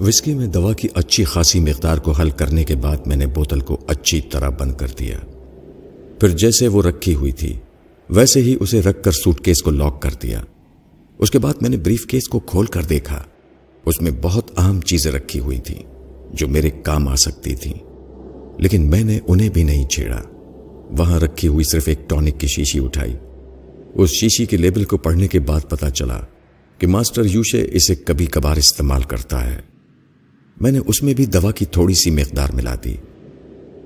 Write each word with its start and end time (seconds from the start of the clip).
Whisky 0.00 0.34
میں 0.34 0.46
دوا 0.46 0.72
کی 0.72 0.88
اچھی 0.94 1.24
خاصی 1.24 1.60
مقدار 1.60 1.98
کو 1.98 2.12
حل 2.12 2.30
کرنے 2.30 2.64
کے 2.64 2.76
بعد 2.76 2.96
میں 3.06 3.16
نے 3.16 3.26
بوتل 3.26 3.60
کو 3.60 3.80
اچھی 3.86 4.20
طرح 4.20 4.48
بند 4.48 4.74
کر 4.74 4.86
دیا۔ 4.98 5.18
پھر 6.20 6.28
جیسے 6.28 6.68
وہ 6.68 6.82
رکھی 6.82 7.14
ہوئی 7.14 7.32
تھی، 7.32 7.58
ویسے 8.10 8.40
ہی 8.42 8.56
اسے 8.60 8.82
رکھ 8.82 9.02
کر 9.02 9.12
سوٹ 9.12 9.40
کیس 9.40 9.62
کو 9.62 9.70
لاک 9.70 10.02
کر 10.02 10.10
دیا۔ 10.22 10.42
اس 11.18 11.30
کے 11.30 11.38
بعد 11.38 11.54
میں 11.60 11.70
نے 11.70 11.76
بریف 11.76 12.06
کیس 12.06 12.28
کو 12.28 12.38
کھول 12.38 12.66
کر 12.66 12.82
دیکھا۔ 12.82 13.22
اس 13.86 14.02
میں 14.02 14.10
بہت 14.22 14.50
اہم 14.56 14.80
چیزیں 14.80 15.12
رکھی 15.12 15.40
ہوئی 15.40 15.58
تھیں 15.58 15.82
جو 16.32 16.48
میرے 16.48 16.70
کام 16.70 17.08
آ 17.08 17.16
سکتی 17.16 17.54
تھیں۔ 17.54 17.74
لیکن 18.58 18.90
میں 18.90 19.04
نے 19.04 19.18
انہیں 19.28 19.48
بھی 19.48 19.62
نہیں 19.62 19.88
چھیڑا۔ 19.88 20.20
وہاں 20.98 21.20
رکھی 21.20 21.48
ہوئی 21.48 21.64
صرف 21.64 21.88
ایک 21.88 22.08
ٹونک 22.08 22.40
کی 22.40 22.46
شیشی 22.46 22.84
اٹھائی۔ 22.84 23.16
اس 23.94 24.10
شیشی 24.10 24.46
کے 24.46 24.56
لیبل 24.56 24.84
کو 24.84 24.96
پڑھنے 24.96 25.28
کے 25.28 25.40
بعد 25.40 25.60
پتا 25.68 25.90
چلا 25.90 26.20
کہ 26.78 26.86
ماسٹر 26.86 27.22
یوشے 27.24 27.68
اسے 27.72 27.94
کبھی 27.94 28.26
کبھار 28.26 28.56
استعمال 28.56 29.02
کرتا 29.02 29.54
ہے۔ 29.54 29.73
میں 30.60 30.72
نے 30.72 30.78
اس 30.86 31.02
میں 31.02 31.14
بھی 31.14 31.26
دوا 31.26 31.52
کی 31.52 31.64
تھوڑی 31.64 31.94
سی 31.94 32.10
مقدار 32.10 32.48
ملا 32.52 32.74
دی۔ 32.84 32.94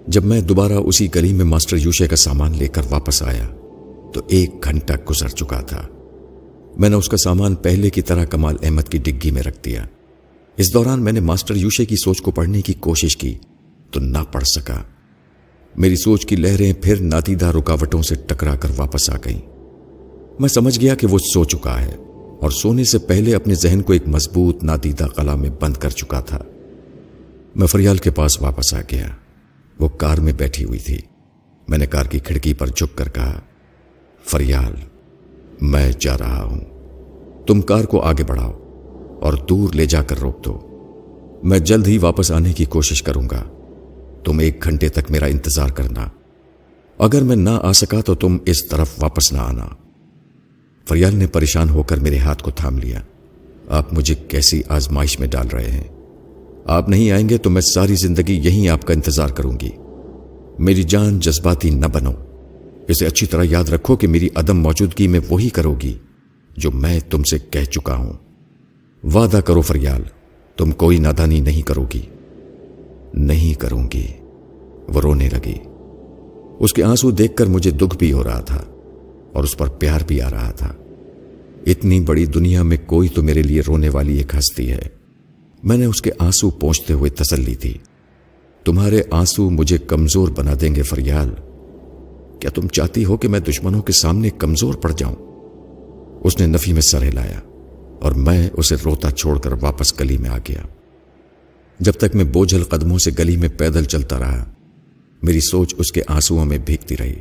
جب 0.07 0.25
میں 0.25 0.41
دوبارہ 0.41 0.73
اسی 0.73 1.09
گلی 1.15 1.33
میں 1.33 1.45
ماسٹر 1.45 1.77
یوشے 1.77 2.07
کا 2.07 2.17
سامان 2.17 2.57
لے 2.57 2.69
کر 2.69 2.83
واپس 2.91 3.23
آیا، 3.23 3.49
تو 4.13 4.21
ایک 4.29 4.65
گھنٹہ 4.65 4.93
گزر 5.11 5.29
چکا 5.29 5.61
تھا۔ 5.61 5.87
میں 6.79 6.89
نے 6.89 6.97
اس 6.97 7.09
کا 7.09 7.17
سامان 7.17 7.55
پہلے 7.55 7.91
کی 7.91 8.03
طرح 8.03 8.25
کمال 8.25 8.57
احمد 8.63 8.83
کی 8.83 8.99
ڈگی 8.99 9.31
میں 9.31 9.43
رکھ 9.43 9.65
دیا۔ 9.65 9.87
اس 10.57 10.75
دوران 10.75 11.05
میں 11.05 11.13
نے 11.13 11.21
ماسٹر 11.21 11.57
یوشے 11.57 11.85
کی 11.85 11.97
سوچ 11.97 12.21
کو 12.21 12.31
پڑھنے 12.31 12.63
کی 12.63 12.73
کوشش 12.73 13.17
کی، 13.17 13.35
تو 13.91 14.01
نہ 14.01 14.19
پڑھ 14.33 14.45
سکا۔ 14.45 14.83
میری 15.77 15.97
سوچ 15.97 16.27
کی 16.27 16.37
لہریں 16.37 16.73
پھر 16.83 17.01
نادیدہ 17.01 17.47
رکاوٹوں 17.47 18.03
سے 18.03 18.15
ٹکرا 18.15 18.57
کر 18.57 18.69
واپس 18.77 19.11
آ 19.11 19.17
گئیں۔ 19.25 19.41
میں 20.39 20.49
سمجھ 20.49 20.81
گیا 20.81 20.95
کہ 20.95 21.07
وہ 21.07 21.19
سو 21.19 21.45
چکا 21.45 21.83
ہے 21.83 21.97
اور 22.41 22.51
سونے 22.51 22.85
سے 22.85 22.99
پہلے 22.99 23.35
اپنے 23.35 23.55
ذہن 23.55 23.83
کو 23.83 23.93
ایک 23.93 24.09
مضبوط 24.09 24.65
نادیدہ 24.65 25.05
قلع 25.05 25.35
میں 25.35 25.51
بند 25.61 25.75
کر 25.75 25.91
چکا 25.91 26.21
تھا۔ 26.21 26.39
میں 27.59 27.67
فریال 27.67 27.97
کے 27.97 28.11
پاس 28.11 28.43
واپس 28.43 28.75
آ 28.75 28.81
گیا۔ 28.93 29.09
وہ 29.79 29.89
کار 29.89 30.19
میں 30.19 30.33
بیٹھی 30.33 30.65
ہوئی 30.65 30.79
تھی۔ 30.79 30.99
میں 31.69 31.79
نے 31.79 31.87
کار 31.87 32.05
کی 32.05 32.19
کھڑکی 32.19 32.55
پر 32.55 32.67
جھک 32.67 32.99
کر 32.99 33.09
کہا، 33.09 33.41
فریال، 34.25 34.73
میں 35.61 35.93
جا 36.01 36.19
رہا 36.19 36.45
ہوں۔ 36.45 36.61
تم 37.47 37.61
کار 37.61 37.85
کو 37.85 38.01
آگے 38.01 38.25
بڑھاؤ 38.25 38.53
اور 39.21 39.33
دور 39.33 39.73
لے 39.73 39.87
جا 39.87 40.03
کر 40.03 40.19
روک 40.19 40.45
دو۔ 40.45 40.59
میں 41.43 41.59
جلد 41.59 41.89
ہی 41.89 41.99
واپس 41.99 42.33
آنے 42.33 42.53
کی 42.53 42.65
کوشش 42.65 43.03
کروں 43.03 43.29
گا۔ 43.31 43.45
تم 44.25 44.39
ایک 44.39 44.65
گھنٹے 44.65 44.89
تک 44.89 45.11
میرا 45.11 45.27
انتظار 45.27 45.69
کرنا۔ 45.69 46.09
اگر 46.99 47.23
میں 47.23 47.37
نہ 47.37 47.51
آ 47.63 47.73
سکا 47.73 48.01
تو 48.01 48.15
تم 48.15 48.37
اس 48.47 48.69
طرف 48.69 48.91
واپس 49.03 49.33
نہ 49.33 49.39
آنا۔ 49.39 49.67
فریال 50.89 51.17
نے 51.17 51.27
پریشان 51.27 51.69
ہو 51.69 51.83
کر 51.83 51.97
میرے 51.97 52.19
ہاتھ 52.19 52.43
کو 52.43 52.51
تھام 52.51 52.79
لیا۔ 52.79 53.01
آپ 53.69 53.93
مجھے 53.93 54.15
کیسی 54.15 54.63
آزمائش 54.69 55.21
میں 55.21 55.29
ڈال 55.29 55.49
رہے 55.49 55.71
ہیں؟ 55.71 55.98
آپ 56.69 56.89
نہیں 56.89 57.11
آئیں 57.11 57.29
گے 57.29 57.39
تو 57.39 57.51
میں 57.51 57.63
ساری 57.63 57.95
زندگی 57.95 58.35
یہیں 58.35 58.69
آپ 58.69 58.83
کا 58.83 58.95
انتظار 58.95 59.29
کروں 59.29 59.53
گی۔ 59.63 59.71
میری 60.59 60.83
جان 60.83 61.21
جذباتی 61.21 61.71
نہ 61.71 61.87
بنو۔ 61.87 62.13
اسے 62.89 63.07
اچھی 63.07 63.27
طرح 63.27 63.45
یاد 63.51 63.65
رکھو 63.65 63.97
کہ 63.97 64.07
میری 64.07 64.29
عدم 64.35 64.61
موجودگی 64.61 65.09
میں 65.09 65.21
وہی 65.29 65.49
کرو 65.49 65.75
گی 65.83 65.99
جو 66.57 66.71
میں 66.71 67.01
تم 67.11 67.23
سے 67.23 67.39
کہہ 67.51 67.65
چکا 67.65 67.97
ہوں۔ 67.97 68.13
وعدہ 69.15 69.37
کرو 69.37 69.61
فریال، 69.61 70.03
تم 70.57 70.71
کوئی 70.71 70.99
نادانی 70.99 71.41
نہیں 71.41 71.63
کرو 71.63 71.87
گی۔ 71.95 72.03
نہیں 73.15 73.61
کروں 73.61 73.89
گی۔ 73.95 74.07
وہ 74.89 75.01
رونے 75.01 75.29
لگی۔ 75.33 75.59
اس 76.59 76.73
کے 76.73 76.83
آنسو 76.83 77.11
دیکھ 77.11 77.37
کر 77.37 77.47
مجھے 77.47 77.71
دکھ 77.71 77.99
بھی 77.99 78.13
ہو 78.13 78.25
رہا 78.25 78.41
تھا 78.41 78.63
اور 79.33 79.45
اس 79.45 79.57
پر 79.57 79.69
پیار 79.69 80.01
بھی 80.07 80.21
آ 80.21 80.31
رہا 80.31 80.51
تھا۔ 80.51 80.73
اتنی 81.67 82.01
بڑی 82.01 82.27
دنیا 82.27 82.63
میں 82.63 82.77
کوئی 82.87 83.09
تو 83.09 83.23
میرے 83.23 83.43
لیے 83.43 83.61
رونے 83.69 83.89
والی 83.89 84.17
ایک 84.17 84.35
ہستی 84.35 84.71
ہے۔ 84.71 84.98
میں 85.65 85.77
نے 85.77 85.85
اس 85.85 86.03
کے 86.03 86.11
آنسو 86.19 86.51
پہنچتے 86.51 86.93
ہوئے 86.93 87.11
تسلی 87.11 87.55
تھی 87.55 87.79
تمہارے 88.65 89.03
آنسو 89.11 89.51
مجھے 89.51 89.79
کمزور 89.79 90.29
بنا 90.29 90.53
دیں 90.61 90.75
گے، 90.75 90.83
فریال۔ 90.83 91.31
کیا 92.41 92.51
تم 92.51 92.69
چاہتی 92.69 93.05
ہو 93.05 93.17
کہ 93.17 93.29
میں 93.29 93.41
دشمنوں 93.41 93.83
کے 93.83 93.93
سامنے 93.93 94.31
کمزور 94.31 94.75
پڑ 94.75 94.93
جاؤں؟ 94.97 95.17
اس 96.25 96.41
نے 96.41 96.47
نفی 96.47 96.73
میں 96.73 96.81
سر 96.81 97.03
ہلایا 97.03 97.41
اور 98.01 98.13
میں 98.13 98.51
اسے 98.53 98.75
روتا 98.85 99.11
چھوڑ 99.11 99.39
کر 99.39 99.53
واپس 99.61 100.01
گلی 100.01 100.19
میں 100.19 100.31
آ 100.31 100.39
گیا۔ 100.39 100.63
جب 101.81 101.93
تک 101.93 102.15
میں 102.15 102.25
بوجھل 102.25 102.65
قدموں 102.65 102.99
سے 102.99 103.11
گلی 103.19 103.37
میں 103.37 103.49
پیدل 103.59 103.85
چلتا 103.85 104.19
رہا، 104.19 104.53
میری 105.23 105.41
سوچ 105.41 105.75
اس 105.79 105.93
کے 105.93 106.03
آنسو 106.09 106.45
میں 106.45 106.59
بھیگتی 106.59 106.97
رہی۔ 106.97 107.15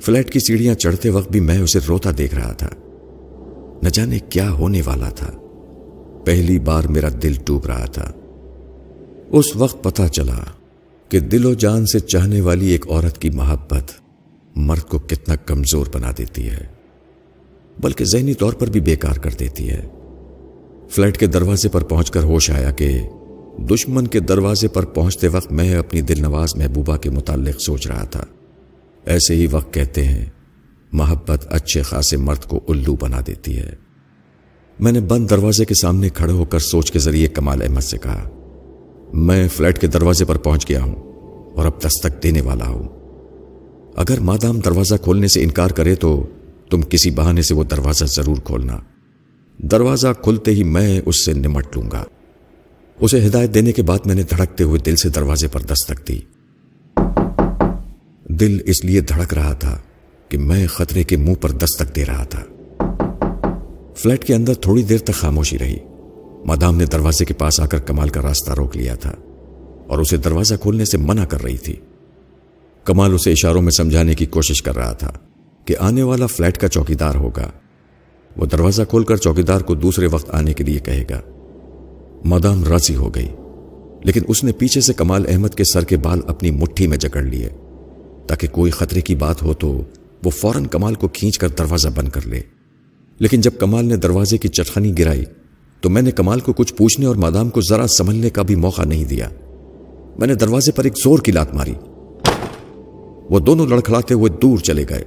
فلیٹ 0.00 0.32
کی 0.32 0.40
سیڑھیاں 0.40 0.74
چڑھتے 0.74 1.10
وقت 1.10 1.30
بھی 1.30 1.40
میں 1.40 1.58
اسے 1.58 1.78
روتا 1.88 2.10
دیکھ 2.18 2.34
رہا 2.34 2.52
تھا۔ 2.52 2.70
نہ 3.82 3.88
جانے 3.88 4.18
کیا 4.18 4.50
ہونے 4.50 4.82
والا 4.84 5.08
تھا۔ 5.08 5.41
پہلی 6.24 6.58
بار 6.58 6.84
میرا 6.84 7.08
دل 7.22 7.34
ٹوب 7.44 7.66
رہا 7.66 7.86
تھا۔ 7.86 8.12
اس 9.30 9.56
وقت 9.56 9.84
پتا 9.84 10.08
چلا 10.08 10.38
کہ 11.08 11.20
دل 11.20 11.44
و 11.44 11.54
جان 11.54 11.86
سے 11.86 12.00
چاہنے 12.00 12.40
والی 12.40 12.66
ایک 12.66 12.88
عورت 12.88 13.18
کی 13.18 13.30
محبت 13.30 13.92
مرد 14.56 14.80
کو 14.80 14.98
کتنا 14.98 15.36
کمزور 15.36 15.86
بنا 15.94 16.10
دیتی 16.18 16.50
ہے، 16.50 16.66
بلکہ 17.80 18.04
ذہنی 18.04 18.34
طور 18.34 18.52
پر 18.52 18.66
بھی 18.66 18.80
بیکار 18.80 19.14
کر 19.14 19.30
دیتی 19.30 19.70
ہے۔ 19.70 19.88
فلیٹ 20.88 21.18
کے 21.18 21.26
دروازے 21.26 21.68
پر 21.68 21.84
پہنچ 21.84 22.10
کر 22.10 22.22
ہوش 22.22 22.50
آیا 22.50 22.70
کہ 22.70 23.00
دشمن 23.58 24.06
کے 24.06 24.20
دروازے 24.20 24.68
پر 24.68 24.84
پہنچتے 24.84 25.28
وقت 25.28 25.52
میں 25.52 25.74
اپنی 25.74 26.00
دل 26.00 26.22
نواز 26.22 26.56
محبوبہ 26.56 26.96
کے 26.96 27.10
متعلق 27.10 27.60
سوچ 27.60 27.86
رہا 27.86 28.04
تھا۔ 28.04 28.24
ایسے 29.04 29.34
ہی 29.34 29.46
وقت 29.50 29.74
کہتے 29.74 30.04
ہیں، 30.04 30.26
محبت 30.92 31.46
اچھے 31.50 31.82
خاصے 31.82 32.16
مرد 32.16 32.44
کو 32.44 32.60
الو 32.68 32.96
بنا 32.96 33.20
دیتی 33.26 33.58
ہے۔ 33.58 33.72
میں 34.80 34.92
نے 34.92 35.00
بند 35.00 35.30
دروازے 35.30 35.64
کے 35.64 35.74
سامنے 35.74 36.08
کھڑے 36.08 36.32
ہو 36.32 36.44
کر 36.44 36.58
سوچ 36.58 36.92
کے 36.92 36.98
ذریعے 36.98 37.28
کمال 37.28 37.62
احمد 37.62 37.80
سے 37.80 37.98
کہا، 37.98 38.28
میں 39.12 39.48
فلیٹ 39.48 39.78
کے 39.78 39.86
دروازے 39.86 40.24
پر 40.24 40.38
پہنچ 40.38 40.68
گیا 40.68 40.82
ہوں 40.82 40.94
اور 41.54 41.66
اب 41.66 41.72
دستک 41.86 42.22
دینے 42.22 42.40
والا 42.40 42.68
ہوں۔ 42.68 42.88
اگر 43.96 44.20
مادام 44.20 44.60
دروازہ 44.60 44.94
کھولنے 45.02 45.28
سے 45.28 45.42
انکار 45.42 45.70
کرے 45.70 45.94
تو 45.94 46.26
تم 46.70 46.80
کسی 46.82 47.10
بہانے 47.10 47.42
سے 47.42 47.54
وہ 47.54 47.64
دروازہ 47.64 48.04
ضرور 48.04 48.36
کھولنا۔ 48.44 48.78
دروازہ 49.58 50.08
کھلتے 50.22 50.50
ہی 50.50 50.64
میں 50.64 51.00
اس 51.06 51.24
سے 51.24 51.32
نمٹ 51.32 51.76
لوں 51.76 51.90
گا۔ 51.92 52.04
اسے 53.00 53.26
ہدایت 53.26 53.54
دینے 53.54 53.72
کے 53.72 53.82
بعد 53.82 53.98
میں 54.06 54.14
نے 54.14 54.22
دھڑکتے 54.22 54.64
ہوئے 54.64 54.80
دل 54.80 54.96
سے 54.96 55.08
دروازے 55.08 55.48
پر 55.48 55.60
دستک 55.60 56.08
دی۔ 56.08 56.20
دل 58.28 58.58
اس 58.64 58.84
لیے 58.84 59.00
دھڑک 59.00 59.34
رہا 59.34 59.52
تھا 59.52 59.78
کہ 60.28 60.38
میں 60.38 60.66
خطرے 60.66 61.04
کے 61.04 61.16
منہ 61.16 61.34
پر 61.34 61.50
دستک 61.50 61.96
دے 61.96 62.04
رہا 62.04 62.24
تھا۔ 62.24 62.42
فلیٹ 63.96 64.24
کے 64.24 64.34
اندر 64.34 64.54
تھوڑی 64.54 64.82
دیر 64.82 64.98
تک 64.98 65.14
خاموشی 65.14 65.58
رہی۔ 65.58 65.76
مادام 66.44 66.76
نے 66.76 66.84
دروازے 66.84 67.24
کے 67.24 67.34
پاس 67.34 67.60
آ 67.60 67.66
کر 67.66 67.78
کمال 67.78 68.08
کا 68.08 68.22
راستہ 68.22 68.52
روک 68.52 68.76
لیا 68.76 68.94
تھا 68.94 69.14
اور 69.86 69.98
اسے 69.98 70.16
دروازہ 70.16 70.54
کھولنے 70.54 70.84
سے 70.84 70.98
منع 70.98 71.24
کر 71.24 71.42
رہی 71.42 71.56
تھی۔ 71.56 71.76
کمال 72.84 73.14
اسے 73.14 73.32
اشاروں 73.32 73.62
میں 73.62 73.70
سمجھانے 73.70 74.14
کی 74.14 74.26
کوشش 74.26 74.62
کر 74.62 74.76
رہا 74.76 74.92
تھا 74.92 75.12
کہ 75.64 75.74
آنے 75.80 76.02
والا 76.02 76.26
فلیٹ 76.26 76.58
کا 76.58 76.68
چوکیدار 76.68 77.14
ہوگا۔ 77.14 77.50
وہ 78.36 78.46
دروازہ 78.46 78.82
کھول 78.82 79.04
کر 79.04 79.16
چوکیدار 79.16 79.60
کو 79.60 79.74
دوسرے 79.74 80.06
وقت 80.06 80.30
آنے 80.30 80.52
کے 80.52 80.64
لیے 80.64 80.78
کہے 80.78 81.04
گا۔ 81.10 81.20
مادام 82.24 82.64
راضی 82.64 82.96
ہو 82.96 83.14
گئی، 83.14 83.28
لیکن 84.04 84.20
اس 84.28 84.44
نے 84.44 84.52
پیچھے 84.52 84.80
سے 84.80 84.92
کمال 84.92 85.24
احمد 85.28 85.48
کے 85.48 85.64
سر 85.64 85.84
کے 85.84 85.96
بال 85.96 86.20
اپنی 86.26 86.50
مٹھی 86.50 86.86
میں 86.86 86.96
جکڑ 86.96 87.22
لیے۔ 87.22 87.48
تاکہ 88.26 88.48
کوئی 88.48 88.70
خطرے 88.70 89.00
کی 89.00 89.14
بات 89.14 89.42
ہو 89.42 89.54
تو 89.54 89.82
وہ 90.24 90.30
فوراً 90.30 90.66
کمال 90.66 90.94
کو 90.94 91.08
کھینچ 91.08 91.38
کر 91.38 91.48
دروازہ 91.48 91.88
بند 91.88 92.08
کر 92.08 92.26
لے۔ 92.26 92.40
لیکن 93.18 93.40
جب 93.40 93.50
کمال 93.58 93.84
نے 93.84 93.96
دروازے 93.96 94.38
کی 94.38 94.48
چٹخنی 94.48 94.98
گرائی 94.98 95.24
تو 95.80 95.90
میں 95.90 96.02
نے 96.02 96.10
کمال 96.10 96.40
کو 96.40 96.52
کچھ 96.52 96.74
پوچھنے 96.74 97.06
اور 97.06 97.16
مادام 97.16 97.50
کو 97.50 97.60
ذرا 97.60 97.86
سنبھلنے 97.86 98.30
کا 98.30 98.42
بھی 98.42 98.54
موقع 98.54 98.82
نہیں 98.82 99.04
دیا۔ 99.04 99.28
میں 100.18 100.26
نے 100.26 100.34
دروازے 100.34 100.72
پر 100.72 100.84
ایک 100.84 100.92
زور 101.04 101.18
کی 101.18 101.32
لات 101.32 101.54
ماری۔ 101.54 101.74
وہ 103.30 103.38
دونوں 103.38 103.66
لڑکھڑاتے 103.66 104.14
ہوئے 104.14 104.30
دور 104.42 104.58
چلے 104.58 104.84
گئے۔ 104.90 105.04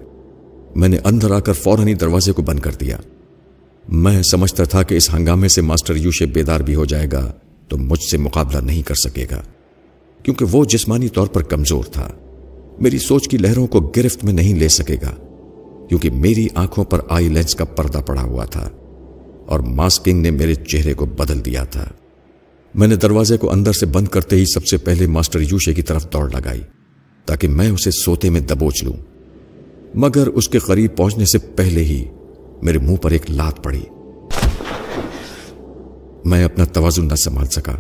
میں 0.76 0.88
نے 0.88 0.98
اندر 1.04 1.32
آ 1.32 1.40
کر 1.40 1.54
فوراً 1.54 1.88
ہی 1.88 1.94
دروازے 1.94 2.32
کو 2.32 2.42
بند 2.42 2.60
کر 2.60 2.72
دیا۔ 2.72 2.98
میں 3.90 4.22
سمجھتا 4.32 4.64
تھا 4.64 4.84
کہ 4.84 4.96
اس 4.96 5.14
ہنگامے 5.14 5.48
سے 5.48 5.62
ماسٹر 5.62 5.96
یوشے 5.96 6.26
بیدار 6.26 6.60
بھی 6.60 6.76
ہو 6.76 6.86
جائے 6.86 7.08
گا 7.12 7.32
تو 7.68 7.78
مجھ 7.78 8.04
سے 8.12 8.18
مقابلہ 8.18 8.58
نہیں 8.58 8.82
کر 8.82 8.96
سکے 8.96 9.26
گا۔ 9.32 9.42
کیونکہ 10.24 10.46
وہ 10.52 10.66
جسمانی 10.66 11.08
طور 11.08 11.28
پر 11.28 11.44
کمزور 11.44 11.84
تھا۔ 11.84 12.10
میری 12.80 12.98
سوچ 12.98 13.28
کی 13.28 13.38
لہروں 13.38 13.68
کو 13.68 13.80
گرفت 13.80 14.24
میں 14.24 14.34
نہیں 14.34 14.60
لے 14.60 14.68
سکے 14.68 14.96
گا۔ 14.96 15.25
کیونکہ 15.90 16.10
میری 16.10 16.48
آنکھوں 16.56 16.84
پر 16.84 17.00
آئی 17.10 17.30
لینس 17.30 17.56
کا 17.56 17.66
پردہ 17.66 17.98
پڑا 17.98 18.22
ہوا 18.22 18.46
تھا 18.46 18.70
اور 19.46 19.60
ماسکنگ 19.60 20.22
نے 20.22 20.32
میرے 20.32 20.56
چہرے 20.56 20.94
کو 20.94 21.06
بدل 21.06 21.46
دیا 21.46 21.64
تھا۔ 21.64 21.86
میں 22.76 22.88
نے 22.88 22.96
دروازے 22.96 23.38
کو 23.38 23.52
اندر 23.52 23.72
سے 23.72 23.86
بند 23.86 24.08
کرتے 24.08 24.36
ہی 24.36 24.46
سب 24.46 24.66
سے 24.66 24.78
پہلے 24.78 25.08
ماسٹر 25.08 25.40
یوشے 25.42 25.74
کی 25.74 25.82
طرف 25.82 26.14
دوڑ 26.14 26.30
لگائی 26.30 26.62
تاکہ 27.26 27.48
میں 27.48 27.70
اسے 27.70 27.92
سوتے 27.92 28.30
میں 28.30 28.42
دبوچ 28.42 28.84
لوں۔ 28.84 28.94
مگر 29.96 30.28
اس 30.28 30.50
کے 30.50 30.60
قریب 30.60 30.98
پہنچنے 30.98 31.26
سے 31.26 31.38
پہلے 31.38 31.84
ہی 31.84 32.06
میرے 32.62 32.78
منہ 32.78 32.96
پر 32.96 33.12
ایک 33.12 33.32
لات 33.32 33.64
پڑی۔ 33.64 33.82
میں 36.26 36.44
اپنا 36.44 36.66
توازن 36.66 37.08
نہ 37.08 37.16
سنبھال 37.16 37.46
سکا۔ 37.46 37.74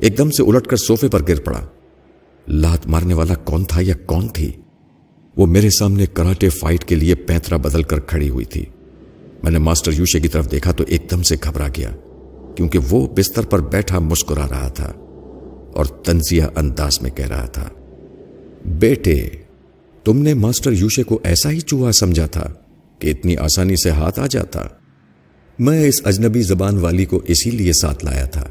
ایک 0.00 0.18
دم 0.18 0.30
سے 0.30 0.42
الٹ 0.42 0.66
کر 0.66 0.76
سوفے 0.76 1.08
پر 1.08 1.22
گر 1.28 1.40
پڑا۔ 1.40 1.60
لات 2.48 2.86
مارنے 2.86 3.14
والا 3.14 3.34
کون 3.34 3.64
تھا 3.64 3.80
یا 3.84 3.94
کون 4.06 4.28
تھی؟ 4.28 4.52
وہ 5.40 5.46
میرے 5.46 5.68
سامنے 5.70 6.06
کراٹے 6.06 6.48
فائٹ 6.48 6.84
کے 6.84 6.94
لیے 6.94 7.14
پینترا 7.14 7.56
بدل 7.56 7.82
کر 7.82 8.00
کھڑی 8.00 8.28
ہوئی 8.28 8.44
تھی۔ 8.44 8.64
میں 9.42 9.50
نے 9.50 9.58
ماسٹر 9.58 9.92
یوشے 9.92 10.20
کی 10.20 10.28
طرف 10.28 10.50
دیکھا 10.50 10.72
تو 10.72 10.84
ایک 10.88 11.10
دم 11.10 11.22
سے 11.22 11.36
گھبرا 11.44 11.68
گیا، 11.68 11.90
کیونکہ 12.56 12.78
وہ 12.90 13.06
بستر 13.06 13.44
پر 13.44 13.60
بیٹھا 13.60 13.98
مسکرا 13.98 14.46
رہا 14.50 14.68
تھا 14.68 14.92
اور 15.72 15.84
تنزیہ 15.84 16.44
انداز 16.56 17.00
میں 17.02 17.10
کہہ 17.10 17.28
رہا 17.28 17.46
تھا، 17.46 17.68
بیٹے، 18.64 19.28
تم 20.04 20.18
نے 20.18 20.34
ماسٹر 20.34 20.72
یوشے 20.72 21.02
کو 21.02 21.18
ایسا 21.24 21.50
ہی 21.50 21.60
چوہا 21.60 21.92
سمجھا 21.92 22.26
تھا 22.26 22.52
کہ 22.98 23.10
اتنی 23.10 23.36
آسانی 23.36 23.76
سے 23.76 23.90
ہاتھ 23.90 24.20
آ 24.20 24.26
جاتا۔ 24.26 24.66
میں 25.58 25.84
اس 25.84 25.94
اجنبی 26.04 26.42
زبان 26.42 26.78
والی 26.78 27.04
کو 27.04 27.20
اسی 27.26 27.50
لیے 27.50 27.72
ساتھ 27.72 28.04
لایا 28.04 28.26
تھا 28.26 28.44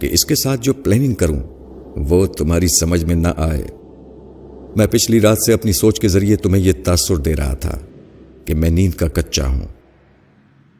کہ 0.00 0.08
اس 0.12 0.24
کے 0.24 0.34
ساتھ 0.34 0.60
جو 0.62 0.74
پلاننگ 0.74 1.14
کروں، 1.14 1.40
وہ 1.96 2.26
تمہاری 2.26 2.68
سمجھ 2.80 3.04
میں 3.04 3.14
نہ 3.14 3.28
آئے۔ 3.36 3.62
میں 4.76 4.86
پچھلی 4.86 5.20
رات 5.20 5.38
سے 5.46 5.52
اپنی 5.52 5.72
سوچ 5.72 6.00
کے 6.00 6.08
ذریعے 6.08 6.36
تمہیں 6.36 6.62
یہ 6.62 6.72
تاثر 6.84 7.16
دے 7.16 7.36
رہا 7.36 7.54
تھا 7.54 7.78
کہ 8.44 8.54
میں 8.54 8.70
نیند 8.70 8.94
کا 8.94 9.08
کچا 9.08 9.46
ہوں۔ 9.46 9.66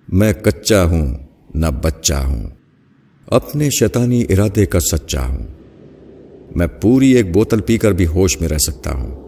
میں 0.08 0.32
کچا 0.32 0.84
ہوں، 0.84 1.14
نہ 1.54 1.66
بچہ 1.82 2.14
ہوں۔ 2.14 2.46
اپنے 3.26 3.70
شیطانی 3.70 4.24
ارادے 4.28 4.66
کا 4.66 4.80
سچا 4.80 5.26
ہوں۔ 5.26 5.46
میں 6.56 6.66
پوری 6.66 7.10
ایک 7.10 7.32
بوتل 7.32 7.60
پی 7.60 7.78
کر 7.78 7.92
بھی 7.92 8.06
ہوش 8.06 8.40
میں 8.40 8.48
رہ 8.48 8.58
سکتا 8.58 8.92
ہوں۔ 8.92 9.22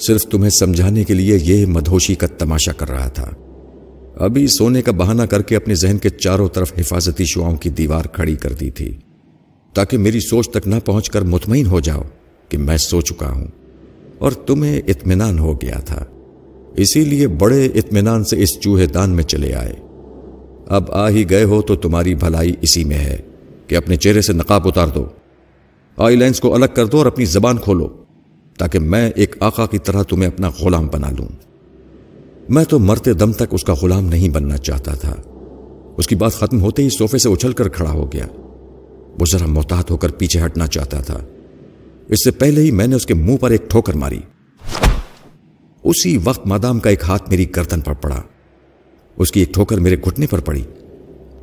صرف 0.00 0.22
تمہیں 0.22 0.50
سمجھانے 0.50 1.04
کے 1.04 1.14
لیے 1.14 1.38
یہ 1.42 1.66
مدھوشی 1.66 2.14
کا 2.14 2.26
تماشا 2.26 2.72
کر 2.72 2.88
رہا 2.88 3.08
تھا۔ 3.08 3.30
ابھی 4.16 4.46
سونے 4.46 4.82
کا 4.82 4.92
بہانہ 4.92 5.22
کر 5.22 5.42
کے 5.42 5.56
اپنے 5.56 5.74
ذہن 5.74 5.98
کے 5.98 6.08
چاروں 6.08 6.48
طرف 6.48 6.72
حفاظتی 6.78 7.24
شعاؤں 7.24 7.56
کی 7.56 7.70
دیوار 7.70 8.04
کھڑی 8.04 8.36
کر 8.36 8.52
دی 8.52 8.70
تھی، 8.70 8.98
تاکہ 9.74 9.98
میری 9.98 10.20
سوچ 10.20 10.50
تک 10.50 10.68
نہ 10.68 10.74
پہنچ 10.84 11.10
کر 11.10 11.22
مطمئن 11.22 11.66
ہو 11.66 11.80
جاؤ 11.80 12.02
کہ 12.48 12.58
میں 12.58 12.76
سو 12.76 13.00
چکا 13.00 13.30
ہوں۔ 13.30 13.46
اور 14.20 14.32
تمہیں 14.32 14.82
اطمینان 14.86 15.38
ہو 15.38 15.54
گیا 15.54 15.80
تھا۔ 15.80 16.04
اسی 16.76 17.04
لیے 17.04 17.28
بڑے 17.28 17.66
اطمینان 17.66 18.24
سے 18.24 18.42
اس 18.42 18.60
چوہے 18.60 18.86
دان 18.86 19.10
میں 19.10 19.24
چلے 19.24 19.54
آئے۔ 19.54 19.72
اب 20.66 20.92
آ 20.92 21.08
ہی 21.08 21.30
گئے 21.30 21.44
ہو 21.44 21.62
تو 21.62 21.76
تمہاری 21.76 22.14
بھلائی 22.14 22.52
اسی 22.62 22.84
میں 22.84 22.98
ہے 22.98 23.16
کہ 23.66 23.76
اپنے 23.76 23.96
چہرے 23.96 24.20
سے 24.20 24.32
نقاب 24.32 24.68
اتار 24.68 24.86
دو۔ 24.86 25.04
آئی 25.96 26.16
لینس 26.16 26.40
کو 26.40 26.54
الگ 26.54 26.64
کر 26.74 26.86
دو 26.86 26.98
اور 26.98 27.06
اپنی 27.06 27.24
زبان 27.24 27.56
کھولو 27.58 27.88
تاکہ 28.58 28.78
میں 28.78 29.10
ایک 29.16 29.36
آقا 29.40 29.66
کی 29.66 29.78
طرح 29.78 30.02
تمہیں 30.02 30.26
اپنا 30.26 30.50
غلام 30.60 30.88
بنا 30.92 31.10
لوں۔ 31.18 31.28
میں 32.48 32.64
تو 32.64 32.78
مرتے 32.78 33.12
دم 33.12 33.32
تک 33.32 33.44
اس 33.50 33.64
کا 33.64 33.74
غلام 33.82 34.04
نہیں 34.04 34.28
بننا 34.28 34.56
چاہتا 34.56 34.94
تھا۔ 34.94 35.16
اس 35.96 36.06
کی 36.06 36.14
بات 36.14 36.32
ختم 36.32 36.62
ہوتے 36.62 36.82
ہی 36.82 36.88
صوفے 36.90 37.18
سے 37.18 37.28
اچھل 37.28 37.52
کر 37.52 37.68
کھڑا 37.68 37.90
ہو 37.90 38.12
گیا۔ 38.12 38.26
وہ 39.20 39.24
ذرا 39.32 39.46
محتاط 39.46 39.90
ہو 39.90 39.96
کر 39.96 40.08
پیچھے 40.08 40.44
ہٹنا 40.44 40.66
چاہتا 40.66 41.00
تھا۔ 41.00 41.18
اس 42.10 42.24
سے 42.24 42.30
پہلے 42.30 42.62
ہی 42.62 42.70
میں 42.70 42.86
نے 42.86 42.96
اس 42.96 43.06
کے 43.06 43.14
منہ 43.14 43.36
پر 43.36 43.50
ایک 43.50 43.70
ٹھوکر 43.70 43.94
ماری۔ 43.94 44.20
اسی 45.84 46.18
وقت 46.24 46.46
مادام 46.46 46.80
کا 46.80 46.90
ایک 46.90 47.02
ہاتھ 47.02 47.30
میری 47.30 47.46
گردن 47.56 47.80
پر 47.80 47.92
پڑا۔ 47.92 48.22
اس 49.16 49.32
کی 49.32 49.40
ایک 49.40 49.54
ٹھوکر 49.54 49.78
میرے 49.78 49.96
گھٹنے 49.96 50.26
پر 50.26 50.40
پڑی۔ 50.40 50.62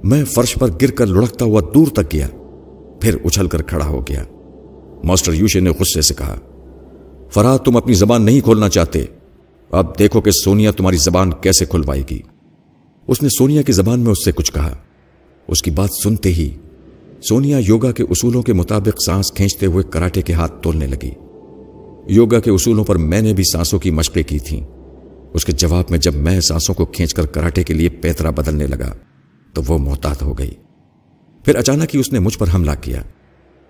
میں 0.04 0.26
فرش 0.26 0.54
پر 0.54 0.68
گر 0.82 0.92
کر 0.92 1.06
لڑکتا 1.06 1.46
ہوا 1.46 1.62
دور 1.74 1.88
تک 1.88 2.14
گیا، 2.14 2.28
پھر 3.02 3.18
اچھل 3.26 3.48
کر 3.48 3.62
کھڑا 3.62 3.86
ہو 3.86 4.02
گیا۔ 4.02 4.24
ماسٹر 5.04 5.34
یوشے 5.34 5.60
نے 5.60 5.70
غصے 5.70 6.02
سے 6.02 6.14
کہا 6.14 6.40
فراد 7.34 7.60
تم 7.60 7.78
اپنی 7.78 7.94
زبان 7.94 8.26
نہیں 8.26 8.42
کھولنا 8.42 8.70
چاہتے۔ 8.70 9.06
اب 9.72 10.00
دیکھو 10.00 10.22
کہ 10.22 10.32
سونیا 10.32 10.72
تمہاری 10.72 10.98
زبان 10.98 11.32
کیسے 11.32 11.66
کھلوائے 11.66 12.04
گی۔ 12.10 12.20
اس 13.08 13.24
نے 13.24 13.30
سونیا 13.30 13.62
کی 13.62 13.72
زبان 13.72 14.00
میں 14.00 14.12
اس 14.12 14.26
سے 14.26 14.32
کچھ 14.32 14.54
کہا۔ 14.54 14.76
اس 15.48 15.62
کی 15.62 15.72
بات 15.72 15.90
سنتے 16.04 16.34
ہی 16.34 16.56
سونیا 17.22 17.58
یوگا 17.68 17.92
کے 17.92 18.04
اصولوں 18.04 18.42
کے 18.42 18.54
مطابق 18.54 19.02
سانس 19.06 19.32
کھینچتے 19.32 19.66
ہوئے 19.66 19.84
کراٹے 19.90 20.22
کے 20.22 20.34
ہاتھ 20.34 20.62
تولنے 20.62 20.88
لگی۔ 20.88 21.12
یوگا 22.08 22.40
کے 22.40 22.52
اصولوں 22.52 22.84
پر 22.84 22.96
میں 22.96 23.22
نے 23.22 23.34
بھی 23.34 23.44
سانسوں 23.44 23.80
کی 23.80 23.92
مشقیں 23.92 24.24
کی 24.24 24.40
تھیں۔ 24.40 24.62
اس 25.34 25.46
کے 25.46 25.52
جواب 25.52 25.84
میں 25.90 26.00
جب 26.00 26.14
میں 26.14 26.42
سانسوں 26.42 26.76
کو 26.76 26.86
کھینچ 26.86 27.14
کر 27.14 27.26
کراٹے 27.26 27.64
کے 27.64 27.74
لیے 27.74 27.90
پیترا 27.90 28.30
بدلنے 28.30 28.68
لگا، 28.68 28.94
تو 29.54 29.62
وہ 29.68 29.78
محتاط 29.78 30.24
ہو 30.24 30.38
گئی۔ 30.38 30.52
پھر 31.44 31.56
اچانک 31.56 31.96
ہی 31.96 32.00
اس 32.00 32.14
نے 32.14 32.20
مجھ 32.20 32.38
پر 32.38 32.48
حملہ 32.54 32.72
کیا۔ 32.82 33.02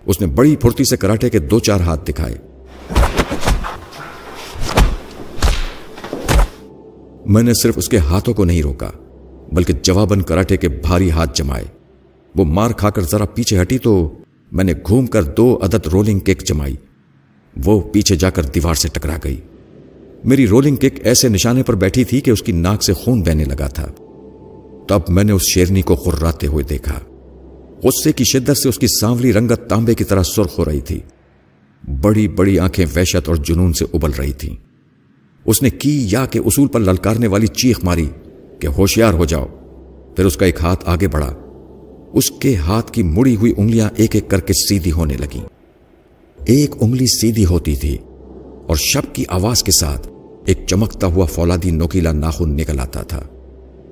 اس 0.05 0.21
نے 0.21 0.27
بڑی 0.27 0.55
پھرتی 0.55 0.83
سے 0.83 0.97
کراٹے 0.97 1.29
کے 1.29 1.39
دو 1.39 1.59
چار 1.59 1.79
ہاتھ 1.79 2.11
دکھائے۔ 2.11 2.35
میں 7.25 7.43
نے 7.43 7.53
صرف 7.53 7.77
اس 7.77 7.89
کے 7.89 7.97
ہاتھوں 7.97 8.33
کو 8.33 8.45
نہیں 8.45 8.61
روکا، 8.61 8.89
بلکہ 9.51 9.73
جوابن 9.81 10.21
کراٹے 10.21 10.57
کے 10.57 10.69
بھاری 10.69 11.11
ہاتھ 11.11 11.37
جمائے۔ 11.37 11.76
وہ 12.37 12.45
مار 12.45 12.71
کھا 12.71 12.89
کر 12.89 13.01
ذرا 13.01 13.25
پیچھے 13.25 13.61
ہٹی 13.61 13.77
تو 13.77 14.13
میں 14.51 14.63
نے 14.63 14.73
گھوم 14.87 15.05
کر 15.05 15.23
دو 15.23 15.59
عدد 15.61 15.87
رولنگ 15.87 16.19
کیک 16.19 16.43
جمائی۔ 16.43 16.75
وہ 17.65 17.81
پیچھے 17.81 18.15
جا 18.15 18.29
کر 18.29 18.43
دیوار 18.43 18.73
سے 18.73 18.87
ٹکرا 18.93 19.17
گئی۔ 19.23 19.41
میری 20.23 20.47
رولنگ 20.47 20.75
کیک 20.75 21.05
ایسے 21.05 21.29
نشانے 21.29 21.63
پر 21.63 21.75
بیٹھی 21.75 22.03
تھی 22.03 22.21
کہ 22.21 22.31
اس 22.31 22.41
کی 22.41 22.51
ناک 22.51 22.83
سے 22.83 22.93
خون 22.93 23.21
بہنے 23.21 23.43
لگا 23.43 23.67
تھا۔ 23.67 23.87
تب 24.87 24.99
میں 25.09 25.23
نے 25.23 25.31
اس 25.31 25.41
شیرنی 25.53 25.81
کو 25.81 25.95
خراتے 25.95 26.47
ہوئے 26.47 26.63
دیکھا۔ 26.63 26.99
غصے 27.83 28.11
کی 28.11 28.23
شدت 28.23 28.57
سے 28.57 28.69
اس 28.69 28.79
کی 28.79 28.87
سانولی 29.01 29.33
رنگت 29.33 29.69
تانبے 29.69 29.93
کی 29.93 30.03
طرح 30.03 30.23
سرخ 30.23 30.59
ہو 30.59 30.65
رہی 30.65 30.79
تھی۔ 30.79 30.99
بڑی 32.01 32.27
بڑی 32.27 32.59
آنکھیں 32.59 32.85
وحشت 32.95 33.27
اور 33.27 33.35
جنون 33.35 33.73
سے 33.73 33.85
ابل 33.93 34.11
رہی 34.11 34.33
تھیں۔ 34.33 34.55
اس 35.45 35.63
نے 35.63 35.69
کی 35.69 36.07
یا 36.11 36.25
کے 36.25 36.39
اصول 36.39 36.67
پر 36.67 36.79
للکارنے 36.79 37.27
والی 37.27 37.47
چیخ 37.47 37.79
ماری 37.83 38.07
کہ 38.59 38.67
ہوشیار 38.67 39.13
ہو 39.13 39.25
جاؤ۔ 39.25 39.45
پھر 40.15 40.25
اس 40.25 40.37
کا 40.37 40.45
ایک 40.45 40.61
ہاتھ 40.61 40.89
آگے 40.89 41.07
بڑھا۔ 41.07 41.33
اس 42.13 42.31
کے 42.31 42.55
ہاتھ 42.55 42.91
کی 42.91 43.03
مڑی 43.03 43.35
ہوئی 43.35 43.53
انگلیاں 43.57 43.89
ایک 43.95 44.15
ایک 44.15 44.29
کر 44.29 44.39
کے 44.39 44.53
سیدھی 44.53 44.91
ہونے 44.91 45.13
لگیں۔ 45.13 45.45
ایک 46.45 46.71
انگلی 46.81 47.05
سیدھی 47.05 47.45
ہوتی 47.45 47.75
تھی 47.75 47.97
اور 48.67 48.75
شب 48.75 49.15
کی 49.15 49.23
آواز 49.27 49.63
کے 49.63 49.71
ساتھ 49.71 50.07
ایک 50.45 50.59
چمکتا 50.67 51.07
ہوا 51.07 51.25
فولادی 51.25 51.71
نوکیلا 51.71 52.11
ناخن 52.11 52.55
نکل 52.55 52.79
آتا 52.79 53.01
تھا۔ 53.01 53.23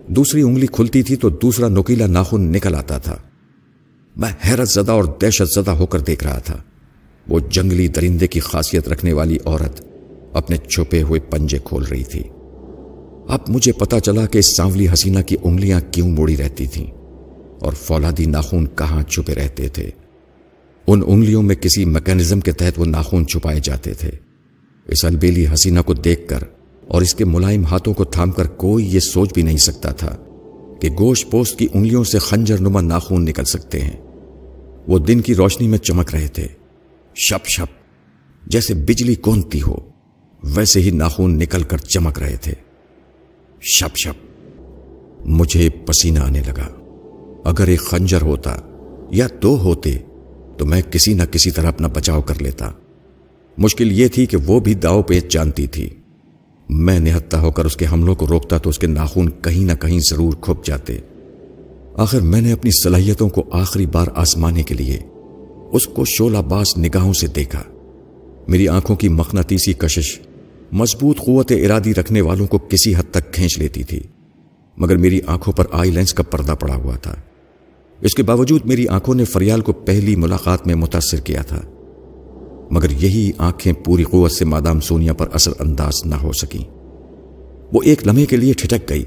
دوسری 0.08 0.42
انگلی 0.42 0.68
کھلتی 0.68 1.04
تھی 1.04 1.16
تو 1.16 1.30
دوسرا 1.30 1.68
نوکیلا 1.68 2.08
ناخن 2.08 2.42
نکل 2.42 2.76
آتا 2.76 2.98
تھا۔ 2.98 3.16
میں 4.18 4.30
حیرت 4.48 4.70
زدہ 4.70 4.92
اور 4.92 5.04
دہشت 5.04 5.54
زدہ 5.56 5.72
ہو 5.72 5.86
کر 5.86 6.00
دیکھ 6.00 6.24
رہا 6.24 6.40
تھا۔ 6.40 6.58
وہ 7.28 7.40
جنگلی 7.52 7.88
درندے 7.88 8.28
کی 8.28 8.40
خاصیت 8.40 8.88
رکھنے 8.88 9.14
والی 9.14 9.38
عورت 9.46 9.82
اپنے 10.34 10.58
چھپے 10.58 11.02
ہوئے 11.02 11.20
پنجے 11.20 11.58
کھول 11.64 11.84
رہی 11.84 12.04
تھی۔ 12.04 12.24
اب 13.28 13.40
مجھے 13.48 13.72
پتا 13.72 14.00
چلا 14.00 14.26
کہ 14.26 14.38
اس 14.38 14.58
سانولی 14.58 14.88
حسینہ 14.94 15.20
کی 15.20 15.36
انگلیاں 15.44 15.82
کیوں 15.92 16.10
موڑی 16.10 16.38
رہتی 16.38 16.68
تھیں۔ 16.68 17.05
اور 17.60 17.74
فولادی 17.74 18.26
ناخون 18.26 18.68
کہاں 18.68 19.04
چھپے 19.04 19.36
رہتے 19.36 19.68
تھے؟ 19.68 19.90
ان 20.88 21.02
انگلیوں 21.08 21.42
میں 21.42 21.56
کسی 21.56 21.86
میکینزم 21.86 22.40
کے 22.40 22.52
تحت 22.52 22.80
وہ 22.80 22.86
ناخون 22.86 23.28
چھپائے 23.28 23.60
جاتے 23.64 23.94
تھے۔ 23.94 24.10
اس 24.88 25.06
البیلی 25.06 25.46
حسینہ 25.54 25.80
کو 25.80 25.94
دیکھ 25.94 26.28
کر 26.28 26.40
اور 26.88 27.02
اس 27.02 27.16
کے 27.16 27.26
ملائم 27.26 27.66
ہاتھوں 27.66 27.94
کو 27.94 28.04
تھام 28.04 28.32
کر 28.32 28.48
کوئی 28.48 28.96
یہ 28.96 29.00
سوچ 29.00 29.34
بھی 29.34 29.42
نہیں 29.42 29.58
سکتا 29.58 29.92
تھا 29.92 30.16
کہ 30.82 30.90
گوشت 31.00 31.32
پوست 31.32 31.60
کی 31.60 31.68
انگلیوں 31.74 32.04
سے 32.04 32.20
خنجر 32.20 32.62
نما 32.62 32.82
ناخون 32.82 33.26
نکل 33.26 33.46
سکتے 33.46 33.82
ہیں۔ 33.82 34.02
وہ 34.88 35.00
دن 35.00 35.22
کی 35.22 35.36
روشنی 35.36 35.68
میں 35.68 35.78
چمک 35.78 36.16
رہے 36.16 36.28
تھے۔ 36.28 36.48
شپ 37.16 37.48
شپ، 37.48 37.86
جیسے 38.48 38.74
بجلی 38.74 39.16
کونتی 39.16 39.62
ہو، 39.62 39.76
ویسے 40.44 40.82
ہی 40.82 40.90
ناخون 40.90 41.40
نکل 41.40 41.64
کر 41.64 41.78
چمک 41.78 42.20
رہے 42.20 42.36
تھے۔ 42.42 42.54
شپ 43.62 43.98
شپ، 43.98 44.26
مجھے 45.26 45.70
پسینہ 45.70 46.20
آنے 46.20 46.42
لگا۔ 46.48 46.85
اگر 47.46 47.68
ایک 47.68 47.80
خنجر 47.80 48.22
ہوتا 48.22 48.56
یا 49.10 49.28
دو 49.42 49.58
ہوتے 49.58 49.98
تو 50.58 50.66
میں 50.66 50.82
کسی 50.82 51.14
نہ 51.14 51.24
کسی 51.24 51.52
طرح 51.52 51.68
اپنا 51.68 51.88
بچاؤ 51.88 52.22
کر 52.22 52.42
لیتا۔ 52.42 52.72
مشکل 53.58 53.92
یہ 53.92 54.08
تھی 54.08 54.26
کہ 54.26 54.38
وہ 54.46 54.60
بھی 54.60 54.74
داؤ 54.74 55.02
پیچ 55.02 55.34
جانتی 55.34 55.68
تھی۔ 55.68 55.90
میں 56.70 57.00
نہتا 57.00 57.42
ہو 57.42 57.52
کر 57.52 57.66
اس 57.66 57.78
کے 57.78 57.86
حملوں 57.92 58.16
کو 58.16 58.28
روکتا 58.28 58.58
تو 58.58 58.70
اس 58.70 58.80
کے 58.80 58.88
ناخون 58.88 59.30
کہیں 59.30 59.66
نہ 59.66 59.72
کہیں 59.72 60.00
ضرور 60.12 60.34
کھپ 60.42 60.66
جاتے۔ 60.66 60.98
آخر 61.98 62.20
میں 62.20 62.42
نے 62.42 62.52
اپنی 62.52 62.72
صلاحیتوں 62.84 63.30
کو 63.30 63.44
آخری 63.52 63.86
بار 63.86 64.08
آسمانے 64.16 64.64
کے 64.64 64.76
لیے 64.76 65.00
اس 65.72 65.88
کو 65.88 66.06
شولہ 66.06 66.38
باس 66.38 66.78
نگاہوں 66.78 67.14
سے 67.14 67.28
دیکھا۔ 67.28 67.64
میری 68.48 68.68
آنکھوں 68.68 68.96
کی 68.96 69.10
مقناطیسی 69.10 69.74
کشش 69.74 70.20
مضبوط 70.72 71.18
قوت 71.18 71.52
ارادی 71.52 71.94
رکھنے 71.94 72.22
والوں 72.22 72.48
کو 72.48 72.58
کسی 72.58 72.96
حد 72.96 73.12
تک 73.12 73.34
کھینچ 73.34 73.60
لیتی 73.60 73.84
تھی۔ 73.84 74.00
مگر 74.78 74.98
میری 74.98 75.20
آنکھوں 75.28 75.54
پر 75.54 75.66
آئی 75.72 75.92
لینس 75.92 76.14
کا 76.14 76.24
پردہ 76.24 76.52
پڑا 76.52 76.76
ہوا 76.76 76.96
تھا۔ 76.96 77.16
اس 78.06 78.16
کے 78.16 78.24
باوجود 78.24 78.66
میری 78.66 78.88
آنکھوں 78.88 79.16
نے 79.16 79.26
فریال 79.26 79.62
کو 79.62 79.74
پہلی 79.74 80.16
ملاقات 80.16 80.68
میں 80.68 80.76
متاثر 80.76 81.20
کیا 81.20 81.42
تھا۔ 81.42 81.62
مگر 82.72 82.92
یہی 82.92 83.32
آنکھیں 83.38 83.74
پوری 83.74 84.04
قوت 84.04 84.32
سے 84.32 84.46
مادام 84.46 84.80
سونیا 84.80 85.14
پر 85.14 85.28
اثر 85.34 85.52
انداز 85.60 86.06
نہ 86.06 86.16
ہو 86.16 86.32
سکیں۔ 86.32 86.64
وہ 87.74 87.82
ایک 87.84 88.08
لمحے 88.08 88.26
کے 88.26 88.38
لیے 88.38 88.54
ٹھٹک 88.54 88.90
گئی 88.90 89.04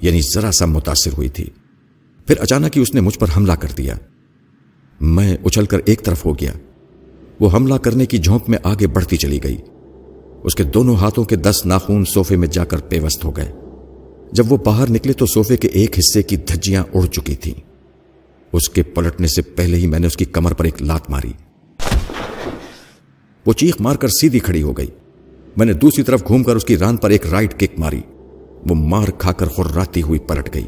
یعنی 0.00 0.20
ذرا 0.34 0.52
سا 0.52 0.66
متاثر 0.66 1.10
ہوئی 1.16 1.28
تھی۔ 1.28 1.44
پھر 2.26 2.36
اچانک 2.40 2.76
ہی 2.76 2.82
اس 2.82 2.94
نے 2.94 3.00
مجھ 3.00 3.18
پر 3.18 3.26
حملہ 3.36 3.52
کر 3.52 3.68
دیا۔ 3.76 3.94
میں 5.00 5.36
اچھل 5.44 5.66
کر 5.66 5.78
ایک 5.84 6.02
طرف 6.02 6.26
ہو 6.26 6.34
گیا۔ 6.34 6.52
وہ 7.40 7.50
حملہ 7.52 7.74
کرنے 7.74 8.06
کی 8.06 8.18
جھونک 8.18 8.48
میں 8.48 8.58
آگے 8.62 8.86
بڑھتی 8.86 9.16
چلی 9.16 9.38
گئی۔ 9.42 9.56
اس 10.44 10.54
کے 10.54 10.64
دونوں 10.64 10.94
ہاتھوں 10.94 11.24
کے 11.24 11.36
دس 11.36 11.66
ناخون 11.66 12.04
صوفے 12.04 12.36
میں 12.36 12.48
جا 12.48 12.64
کر 12.64 12.78
پیوست 12.78 13.24
ہو 13.24 13.36
گئے۔ 13.36 13.52
جب 14.32 14.52
وہ 14.52 14.56
باہر 14.56 14.90
نکلے 14.90 15.12
تو 15.12 15.26
صوفے 15.26 15.56
کے 15.56 15.68
ایک 15.68 15.98
حصے 15.98 16.22
کی 16.22 16.36
دھجیاں 16.36 16.84
اڑ 16.94 17.06
چکی 17.06 17.34
تھیں۔ 17.34 17.71
اس 18.52 18.68
کے 18.68 18.82
پلٹنے 18.82 19.26
سے 19.26 19.42
پہلے 19.42 19.76
ہی 19.76 19.86
میں 19.86 19.98
نے 19.98 20.06
اس 20.06 20.16
کی 20.16 20.24
کمر 20.24 20.54
پر 20.54 20.64
ایک 20.64 20.82
لات 20.82 21.10
ماری۔ 21.10 21.32
وہ 23.46 23.52
چیخ 23.52 23.76
مار 23.80 23.96
کر 23.96 24.08
سیدھی 24.08 24.38
کھڑی 24.38 24.62
ہو 24.62 24.72
گئی۔ 24.72 24.86
میں 25.56 25.66
نے 25.66 25.72
دوسری 25.72 26.02
طرف 26.02 26.26
گھوم 26.28 26.42
کر 26.42 26.56
اس 26.56 26.64
کی 26.64 26.78
ران 26.78 26.96
پر 26.96 27.10
ایک 27.10 27.26
رائٹ 27.26 27.60
کک 27.60 27.78
ماری۔ 27.78 28.00
وہ 28.70 28.74
مار 28.74 29.08
کھا 29.18 29.32
کر 29.32 29.48
خراتی 29.48 30.02
ہوئی 30.02 30.18
پلٹ 30.18 30.54
گئی۔ 30.54 30.64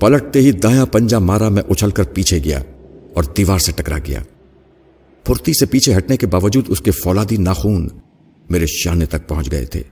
پلٹتے 0.00 0.40
ہی 0.40 0.52
دایاں 0.52 0.86
پنجا 0.86 1.18
مارا 1.18 1.48
میں 1.48 1.62
اچھل 1.68 1.90
کر 1.90 2.02
پیچھے 2.02 2.38
گیا 2.44 2.62
اور 3.14 3.24
دیوار 3.36 3.58
سے 3.58 3.72
ٹکرا 3.72 3.98
گیا۔ 3.98 4.22
پھرتی 5.24 5.52
سے 5.52 5.66
پیچھے 5.66 5.96
ہٹنے 5.96 6.16
کے 6.16 6.26
باوجود 6.26 6.64
اس 6.68 6.80
کے 6.80 6.90
فولادی 6.90 7.36
ناخون 7.36 7.88
میرے 8.50 8.66
شانے 8.66 9.06
تک 9.06 9.28
پہنچ 9.28 9.50
گئے 9.50 9.64
تھے۔ 9.64 9.82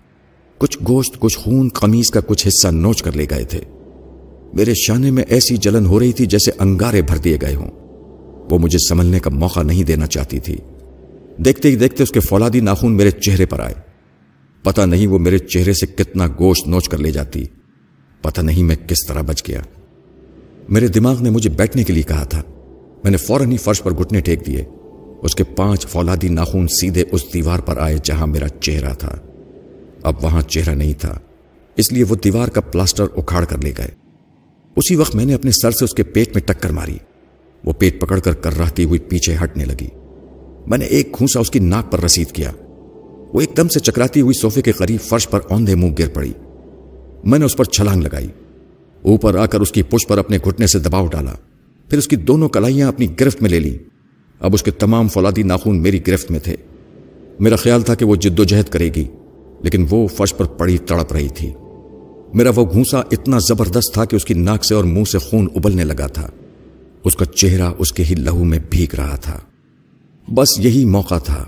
کچھ 0.59 0.79
گوشت، 0.89 1.21
کچھ 1.21 1.39
خون، 1.39 1.69
قمیض 1.69 2.11
کا 2.11 2.21
کچھ 2.21 2.47
حصہ 2.47 2.69
نوچ 2.69 3.03
کر 3.03 3.13
لے 3.13 3.27
گئے 3.31 3.45
تھے۔ 3.45 3.61
میرے 4.55 4.75
شانے 4.75 5.11
میں 5.11 5.25
ایسی 5.29 5.57
جلن 5.57 5.87
ہو 5.87 6.01
رہی 6.01 6.13
تھی 6.13 6.27
جیسے 6.27 6.51
انگارے 6.59 7.03
بھر 7.03 7.17
دیے 7.17 7.39
گئے 7.43 7.55
ہوں۔ 7.55 7.71
وہ 8.51 8.59
مجھے 8.59 8.79
سمجھنے 8.89 9.21
کا 9.21 9.31
موقع 9.31 9.63
نہیں 9.63 9.85
دینا 9.85 10.07
چاہتی 10.07 10.39
تھی۔ 10.39 10.57
دیکھتے 11.39 11.69
ہی 11.69 11.77
دیکھتے 11.77 12.03
اس 12.03 12.11
کے 12.11 12.21
فولادی 12.21 12.61
ناخون 12.61 12.97
میرے 12.97 13.11
چہرے 13.11 13.47
پر 13.47 13.61
آئے۔ 13.61 13.75
پتہ 14.63 14.81
نہیں 14.81 15.07
وہ 15.07 15.19
میرے 15.19 15.39
چہرے 15.39 15.73
سے 15.73 15.87
کتنا 15.87 16.27
گوشت 16.27 16.69
نوچ 16.69 16.89
کر 16.89 16.99
لے 16.99 17.11
جاتی۔ 17.11 17.45
پتہ 18.23 18.41
نہیں 18.41 18.63
میں 18.63 18.77
کس 18.89 19.07
طرح 19.09 19.23
بچ 19.23 19.43
گیا۔ 19.49 19.61
میرے 20.69 20.89
دماغ 20.89 21.23
نے 21.23 21.31
مجھے 21.31 21.51
بیٹھنے 21.51 21.85
کے 21.85 21.93
لیے 21.93 22.03
کہا 22.03 22.25
تھا۔ 22.25 22.43
میں 23.05 23.11
نے 23.11 23.17
فوراً 23.17 23.53
ہی 23.53 23.57
فرش 23.57 23.83
پر 23.83 23.93
گھٹنے 23.93 24.21
ٹیک 24.21 24.47
دیے۔ 24.47 24.65
اس 25.23 25.35
کے 25.35 25.45
پانچ 25.45 25.87
فولادی 25.87 26.29
ناخون 26.29 26.69
سیدھے 26.69 27.05
اس 27.13 27.25
دیوار 27.35 27.59
پر 27.59 27.77
آئے 27.79 27.97
جہاں 28.05 28.27
میرا 28.27 28.49
چہرہ 28.49 28.95
تھا۔ 28.95 29.17
اب 30.03 30.15
وہاں 30.23 30.43
چہرہ 30.43 30.75
نہیں 30.75 30.95
تھا۔ 30.95 31.19
اس 31.77 31.93
لیے 31.93 32.05
وہ 32.05 32.17
دیوار 32.25 32.49
کا 32.49 32.61
پلاسٹر 32.61 33.05
اکھاڑ 33.17 33.45
کر 33.45 33.59
لے 33.59 33.73
گئے۔ 33.79 34.06
اسی 34.77 34.97
وقت 34.97 35.15
میں 35.15 35.25
نے 35.25 35.35
اپنے 35.35 35.51
سر 35.51 35.71
سے 35.71 35.85
اس 35.85 35.95
کے 35.95 36.03
پیٹ 36.03 36.29
میں 36.35 36.43
ٹکر 36.43 36.71
ماری۔ 36.71 36.99
وہ 37.65 37.73
پیٹ 37.73 38.01
پکڑ 38.01 38.19
کر 38.19 38.33
کر 38.33 38.59
رہتی 38.59 38.85
ہوئی 38.85 39.01
پیچھے 39.01 39.37
ہٹنے 39.45 39.65
لگی۔ 39.65 39.89
میں 40.67 40.79
نے 40.79 40.85
ایک 40.85 41.17
گھونسا 41.19 41.41
اس 41.41 41.51
کی 41.51 41.59
ناک 41.59 41.93
پر 41.93 42.01
رسید 42.01 42.33
کیا۔ 42.33 42.53
وہ 43.35 43.41
ایک 43.41 43.57
دم 43.57 43.69
سے 43.69 43.81
چکراتی 43.81 44.21
ہوئی 44.21 44.35
صوفے 44.35 44.63
کے 44.63 44.73
قریب 44.73 45.01
فرش 45.01 45.29
پر 45.29 45.41
اوندے 45.51 45.75
منہ 45.75 45.91
گر 45.99 46.09
پڑی۔ 46.09 46.33
میں 47.25 47.39
نے 47.39 47.45
اس 47.45 47.57
پر 47.57 47.65
چھلانگ 47.65 48.03
لگائی۔ 48.03 48.29
اوپر 49.03 49.37
آ 49.37 49.47
کر 49.47 49.61
اس 49.61 49.73
کی 49.73 49.83
پش 49.83 50.07
پر 50.07 50.19
اپنے 50.19 50.39
گھٹنے 50.45 50.67
سے 50.67 50.79
دباؤ 50.79 51.07
ڈالا۔ 51.07 51.33
پھر 51.89 51.99
اس 51.99 52.09
کی 52.09 52.17
دونوں 52.17 52.49
کلائیاں 52.49 52.89
اپنی 52.89 53.07
گرفت 53.21 53.43
میں 53.43 53.51
لے 53.51 53.61
لی 53.61 53.79
اب 54.41 54.55
اس 54.55 54.63
کے 54.63 54.71
تمام 54.71 55.09
فولادی 55.09 55.43
ناخون 55.43 55.83
میری 55.83 56.07
گرفت 56.07 56.31
میں 56.31 56.41
تھے۔ 56.41 56.57
میرا 57.41 57.57
خیال 57.57 57.83
تھا 57.83 57.95
کہ 57.95 58.05
وہ 58.05 58.17
جد 58.17 58.39
و 58.39 58.45
جہد 58.45 58.69
کرے 58.69 58.91
گی، 58.97 59.05
لیکن 59.63 59.87
وہ 59.91 60.07
فرش 60.07 60.35
پر 60.37 60.45
پڑی 60.45 60.79
تڑپ 60.79 61.13
رہی 61.13 61.29
تھی۔ 61.29 61.53
میرا 62.35 62.51
وہ 62.57 62.65
گھونسا 62.73 62.99
اتنا 62.99 63.39
زبردست 63.39 63.95
تھا 63.95 64.05
کہ 64.05 64.17
اس 64.17 64.25
کی 64.25 64.35
ناک 64.35 64.65
سے 64.65 64.75
اور 64.75 64.85
منہ 64.85 65.05
سے 65.05 65.19
خون 65.19 65.49
ابلنے 65.55 65.85
لگا 65.85 66.07
تھا۔ 66.07 66.31
اس 67.05 67.17
کا 67.17 67.25
چہرہ 67.25 67.71
اس 67.79 67.93
کے 67.93 68.05
ہی 68.05 68.15
لہو 68.15 68.45
میں 68.45 68.59
بھیگ 68.71 68.95
رہا 68.95 69.17
تھا۔ 69.17 69.39
بس 70.35 70.49
یہی 70.59 70.85
موقع 70.85 71.19
تھا۔ 71.19 71.45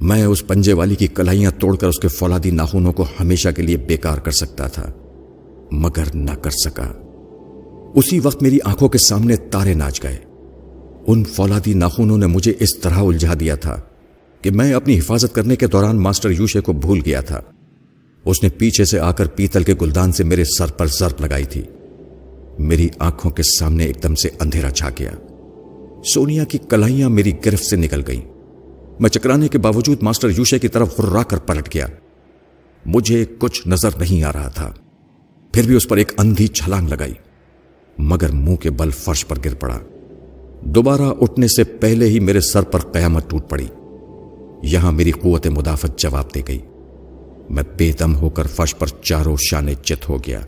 میں 0.00 0.24
اس 0.24 0.46
پنجے 0.46 0.72
والی 0.72 0.94
کی 0.94 1.06
کلائیاں 1.06 1.50
توڑ 1.50 1.76
کر 1.76 1.88
اس 1.88 1.98
کے 1.98 2.08
فولادی 2.08 2.50
ناخونوں 2.50 2.92
کو 2.92 3.04
ہمیشہ 3.20 3.48
کے 3.48 3.62
لیے 3.62 3.76
بیکار 3.76 4.18
کر 4.18 4.30
سکتا 4.30 4.68
تھا۔ 4.68 4.92
مگر 5.72 6.04
نہ 6.14 6.30
کر 6.30 6.50
سکا۔ 6.50 6.92
اسی 7.94 8.20
وقت 8.20 8.42
میری 8.42 8.58
آنکھوں 8.64 8.88
کے 8.88 8.98
سامنے 8.98 9.36
تارے 9.36 9.74
ناچ 9.74 10.02
گئے۔ 10.02 10.16
ان 11.06 11.24
فولادی 11.24 11.74
ناخونوں 11.74 12.18
نے 12.18 12.26
مجھے 12.26 12.52
اس 12.60 12.78
طرح 12.78 12.98
الجھا 12.98 13.34
دیا 13.40 13.54
تھا 13.54 13.80
کہ 14.42 14.50
میں 14.50 14.72
اپنی 14.72 14.98
حفاظت 14.98 15.34
کرنے 15.34 15.56
کے 15.56 15.66
دوران 15.66 15.96
ماسٹر 15.96 16.30
یوشے 16.30 16.60
کو 16.60 16.72
بھول 16.72 17.00
گیا 17.04 17.20
تھا۔ 17.20 17.40
اس 18.26 18.42
نے 18.42 18.48
پیچھے 18.48 18.84
سے 18.84 19.00
آ 19.00 19.12
کر 19.12 19.26
پیتل 19.26 19.62
کے 19.62 19.74
گلدان 19.80 20.12
سے 20.12 20.24
میرے 20.24 20.44
سر 20.44 20.66
پر 20.66 20.86
ضرب 20.86 21.24
لگائی 21.24 21.44
تھی۔ 21.44 21.62
میری 22.58 22.88
آنکھوں 22.98 23.30
کے 23.30 23.42
سامنے 23.58 23.84
ایک 23.84 24.02
دم 24.02 24.14
سے 24.14 24.28
اندھیرا 24.40 24.70
چھا 24.70 24.88
گیا۔ 24.98 25.10
سونیا 26.04 26.44
کی 26.44 26.58
کلائیاں 26.58 27.10
میری 27.10 27.32
گرفت 27.46 27.64
سے 27.64 27.76
نکل 27.76 28.02
گئیں۔ 28.06 28.20
میں 29.00 29.10
چکرانے 29.10 29.48
کے 29.48 29.58
باوجود 29.58 30.02
ماسٹر 30.02 30.28
یوشے 30.28 30.58
کی 30.58 30.68
طرف 30.68 31.00
ہررا 31.00 31.22
کر 31.22 31.36
پلٹ 31.36 31.74
گیا۔ 31.74 31.86
مجھے 32.86 33.24
کچھ 33.38 33.68
نظر 33.68 33.90
نہیں 33.98 34.24
آ 34.24 34.32
رہا 34.32 34.48
تھا۔ 34.48 34.72
پھر 35.52 35.66
بھی 35.66 35.74
اس 35.76 35.88
پر 35.88 35.96
ایک 35.96 36.12
اندھی 36.18 36.46
چھلانگ 36.46 36.88
لگائی۔ 36.88 37.14
مگر 37.98 38.30
منہ 38.32 38.56
کے 38.56 38.70
بل 38.70 38.90
فرش 38.90 39.26
پر 39.26 39.38
گر 39.44 39.54
پڑا۔ 39.54 39.78
دوبارہ 40.62 41.14
اٹھنے 41.20 41.48
سے 41.48 41.64
پہلے 41.64 42.06
ہی 42.06 42.20
میرے 42.20 42.40
سر 42.40 42.62
پر 42.62 42.80
قیامت 42.80 43.30
ٹوٹ 43.30 43.50
پڑی۔ 43.50 43.66
یہاں 44.62 44.92
میری 44.92 45.10
قوت 45.10 45.46
مدافعت 45.46 45.98
جواب 45.98 46.34
دے 46.34 46.42
گئی۔ 46.48 46.58
میں 47.50 47.62
بے 47.76 47.92
دم 47.98 48.16
ہو 48.16 48.30
کر 48.30 48.46
فرش 48.46 48.76
پر 48.76 48.86
چاروں 48.86 49.36
شانے 49.50 49.74
چت 49.74 50.08
ہو 50.08 50.18
گیا۔ 50.18 50.40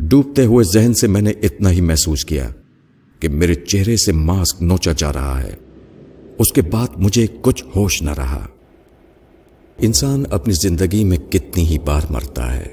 ڈوبتے 0.00 0.44
ہوئے 0.44 0.64
ذہن 0.64 0.94
سے 0.94 1.06
میں 1.06 1.20
نے 1.20 1.30
اتنا 1.30 1.70
ہی 1.70 1.80
محسوس 1.80 2.24
کیا 2.24 2.48
کہ 3.20 3.28
میرے 3.28 3.54
چہرے 3.54 3.96
سے 3.96 4.12
ماسک 4.12 4.62
نوچا 4.62 4.92
جا 4.96 5.12
رہا 5.12 5.42
ہے۔ 5.42 5.54
اس 6.38 6.52
کے 6.52 6.62
بعد 6.62 6.86
مجھے 6.96 7.26
کچھ 7.40 7.64
ہوش 7.76 8.02
نہ 8.02 8.10
رہا۔ 8.10 8.46
انسان 9.78 10.24
اپنی 10.30 10.54
زندگی 10.62 11.04
میں 11.04 11.18
کتنی 11.18 11.66
ہی 11.66 11.78
بار 11.78 12.00
مرتا 12.10 12.56
ہے، 12.56 12.72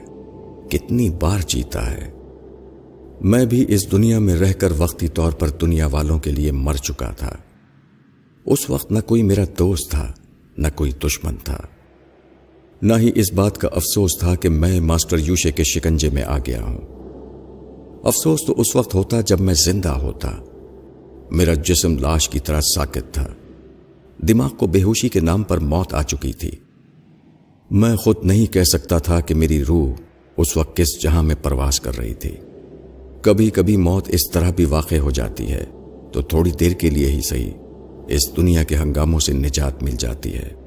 کتنی 0.69 1.09
بار 1.09 1.39
جیتا 1.47 1.91
ہے۔ 1.91 2.11
میں 3.21 3.45
بھی 3.45 3.65
اس 3.67 3.91
دنیا 3.91 4.19
میں 4.19 4.35
رہ 4.35 4.53
کر 4.53 4.73
وقتی 4.77 5.07
طور 5.07 5.31
پر 5.31 5.49
دنیا 5.49 5.87
والوں 5.87 6.19
کے 6.19 6.31
لیے 6.31 6.51
مر 6.51 6.73
چکا 6.73 7.11
تھا۔ 7.11 7.35
اس 8.45 8.69
وقت 8.69 8.91
نہ 8.91 8.99
کوئی 8.99 9.23
میرا 9.23 9.43
دوست 9.59 9.91
تھا، 9.91 10.11
نہ 10.57 10.67
کوئی 10.75 10.91
دشمن 10.91 11.35
تھا۔ 11.35 11.57
نہ 12.83 12.93
ہی 12.97 13.11
اس 13.15 13.33
بات 13.33 13.57
کا 13.57 13.67
افسوس 13.67 14.11
تھا 14.19 14.35
کہ 14.35 14.49
میں 14.49 14.79
ماسٹر 14.79 15.17
یوشے 15.17 15.51
کے 15.51 15.63
شکنجے 15.63 16.09
میں 16.09 16.23
آ 16.23 16.37
گیا 16.37 16.63
ہوں۔ 16.63 16.77
افسوس 18.03 18.39
تو 18.47 18.53
اس 18.57 18.75
وقت 18.75 18.95
ہوتا 18.95 19.21
جب 19.21 19.39
میں 19.39 19.53
زندہ 19.53 19.89
ہوتا۔ 19.89 20.31
میرا 21.31 21.53
جسم 21.53 21.97
لاش 21.97 22.29
کی 22.29 22.39
طرح 22.39 22.61
ساکت 22.75 23.13
تھا۔ 23.13 23.27
دماغ 24.27 24.49
کو 24.49 24.67
بے 24.67 24.83
ہوشی 24.83 25.09
کے 25.09 25.19
نام 25.19 25.43
پر 25.43 25.57
موت 25.57 25.93
آ 25.93 26.01
چکی 26.01 26.33
تھی۔ 26.33 26.51
میں 27.71 27.95
خود 27.95 28.15
نہیں 28.23 28.53
کہہ 28.53 28.63
سکتا 28.63 28.97
تھا 28.97 29.19
کہ 29.19 29.35
میری 29.35 29.65
روح 29.65 29.91
اس 30.37 30.57
وقت 30.57 30.77
کس 30.77 31.01
جہاں 31.01 31.23
میں 31.23 31.35
پرواز 31.35 31.79
کر 31.79 31.97
رہی 31.97 32.13
تھی۔ 32.13 32.35
کبھی 33.21 33.49
کبھی 33.49 33.77
موت 33.77 34.07
اس 34.07 34.31
طرح 34.31 34.51
بھی 34.51 34.65
واقع 34.65 34.95
ہو 34.95 35.11
جاتی 35.11 35.51
ہے، 35.51 35.65
تو 36.11 36.21
تھوڑی 36.21 36.51
دیر 36.51 36.71
کے 36.71 36.89
لیے 36.89 37.11
ہی 37.11 37.21
صحیح۔ 37.21 37.51
اس 38.07 38.37
دنیا 38.37 38.63
کے 38.63 38.75
ہنگاموں 38.75 39.19
سے 39.19 39.33
نجات 39.33 39.83
مل 39.83 39.95
جاتی 39.99 40.33
ہے۔ 40.33 40.62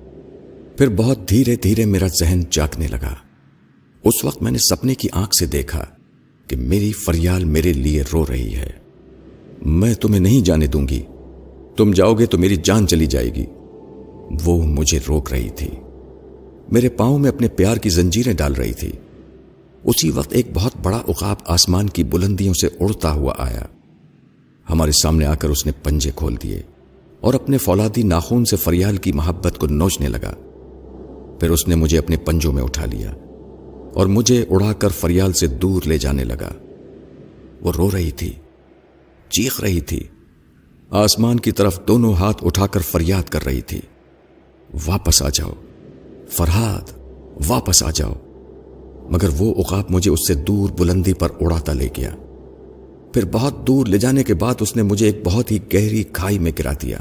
پھر 0.78 0.88
بہت 0.88 1.30
دھیرے 1.30 1.56
دھیرے 1.56 1.84
میرا 1.84 2.06
ذہن 2.20 2.40
جاگنے 2.50 2.88
لگا۔ 2.88 3.14
اس 4.04 4.24
وقت 4.24 4.42
میں 4.42 4.50
نے 4.50 4.58
سپنے 4.58 4.94
کی 4.94 5.08
آنکھ 5.12 5.34
سے 5.38 5.46
دیکھا 5.46 5.84
کہ 6.46 6.56
میری 6.56 6.92
فریال 6.92 7.44
میرے 7.44 7.72
لیے 7.72 8.02
رو 8.12 8.24
رہی 8.26 8.54
ہے۔ 8.54 8.70
میں 9.66 9.94
تمہیں 9.94 10.20
نہیں 10.20 10.40
جانے 10.40 10.66
دوں 10.66 10.88
گی۔ 10.88 11.02
تم 11.76 11.92
جاؤ 11.92 12.14
گے 12.14 12.26
تو 12.26 12.38
میری 12.38 12.56
جان 12.64 12.86
چلی 12.86 13.06
جائے 13.06 13.34
گی۔ 13.34 13.44
وہ 14.44 14.62
مجھے 14.62 14.98
روک 15.08 15.32
رہی 15.32 15.48
تھی۔ 15.48 15.68
میرے 16.72 16.88
پاؤں 16.88 17.18
میں 17.18 17.30
اپنے 17.30 17.48
پیار 17.48 17.76
کی 17.76 17.88
زنجیریں 17.88 18.34
ڈال 18.34 18.52
رہی 18.52 18.72
تھی۔ 18.72 18.92
اسی 19.84 20.10
وقت 20.10 20.32
ایک 20.32 20.46
بہت 20.54 20.72
بڑا 20.82 21.02
اقاب 21.08 21.36
آسمان 21.46 21.88
کی 21.88 22.04
بلندیوں 22.04 22.54
سے 22.54 22.66
اڑتا 22.80 23.12
ہوا 23.12 23.34
آیا۔ 23.38 23.66
ہمارے 24.70 24.92
سامنے 25.02 25.24
آ 25.24 25.34
کر 25.34 25.48
اس 25.48 25.66
نے 25.66 25.72
پنجے 25.82 26.10
کھول 26.16 26.36
دیے 26.42 26.62
اور 27.20 27.34
اپنے 27.34 27.58
فولادی 27.58 28.02
ناخون 28.02 28.44
سے 28.44 28.56
فریال 28.56 28.96
کی 28.96 29.12
محبت 29.12 29.58
کو 29.58 29.66
نوچنے 29.66 30.08
لگا۔ 30.08 30.34
پھر 31.40 31.50
اس 31.50 31.68
نے 31.68 31.74
مجھے 31.74 31.98
اپنے 31.98 32.16
پنجوں 32.16 32.52
میں 32.52 32.62
اٹھا 32.62 32.84
لیا 32.84 33.14
اور 33.94 34.06
مجھے 34.06 34.44
اڑا 34.50 34.72
کر 34.72 34.88
فریال 34.88 35.32
سے 35.32 35.46
دور 35.46 35.82
لے 35.86 35.98
جانے 35.98 36.24
لگا۔ 36.24 36.52
وہ 37.60 37.72
رو 37.78 37.90
رہی 37.90 38.10
تھی، 38.10 38.32
چیخ 39.28 39.60
رہی 39.60 39.80
تھی۔ 39.80 40.02
آسمان 40.90 41.40
کی 41.40 41.52
طرف 41.52 41.88
دونوں 41.88 42.12
ہاتھ 42.12 42.44
اٹھا 42.44 42.66
کر 42.66 42.80
فریاد 42.80 43.28
کر 43.28 43.44
رہی 43.44 43.60
تھی۔ 43.60 43.80
واپس 44.86 45.22
آ 45.22 45.28
جاؤ، 45.28 45.52
فرحاد، 46.28 46.98
واپس 47.48 47.82
آ 47.82 47.90
جاؤ۔ 47.90 48.12
مگر 49.10 49.28
وہ 49.38 49.54
اقاب 49.54 49.84
مجھے 49.90 50.10
اس 50.10 50.28
سے 50.28 50.34
دور 50.34 50.70
بلندی 50.78 51.12
پر 51.12 51.28
اڑاتا 51.40 51.72
لے 51.72 51.88
گیا۔ 51.96 52.10
پھر 53.12 53.24
بہت 53.32 53.66
دور 53.66 53.86
لے 53.86 53.98
جانے 53.98 54.24
کے 54.24 54.34
بعد 54.34 54.54
اس 54.60 54.76
نے 54.76 54.82
مجھے 54.82 55.06
ایک 55.06 55.20
بہت 55.24 55.50
ہی 55.50 55.58
گہری 55.74 56.04
کھائی 56.12 56.38
میں 56.38 56.52
گرا 56.58 56.72
دیا۔ 56.82 56.98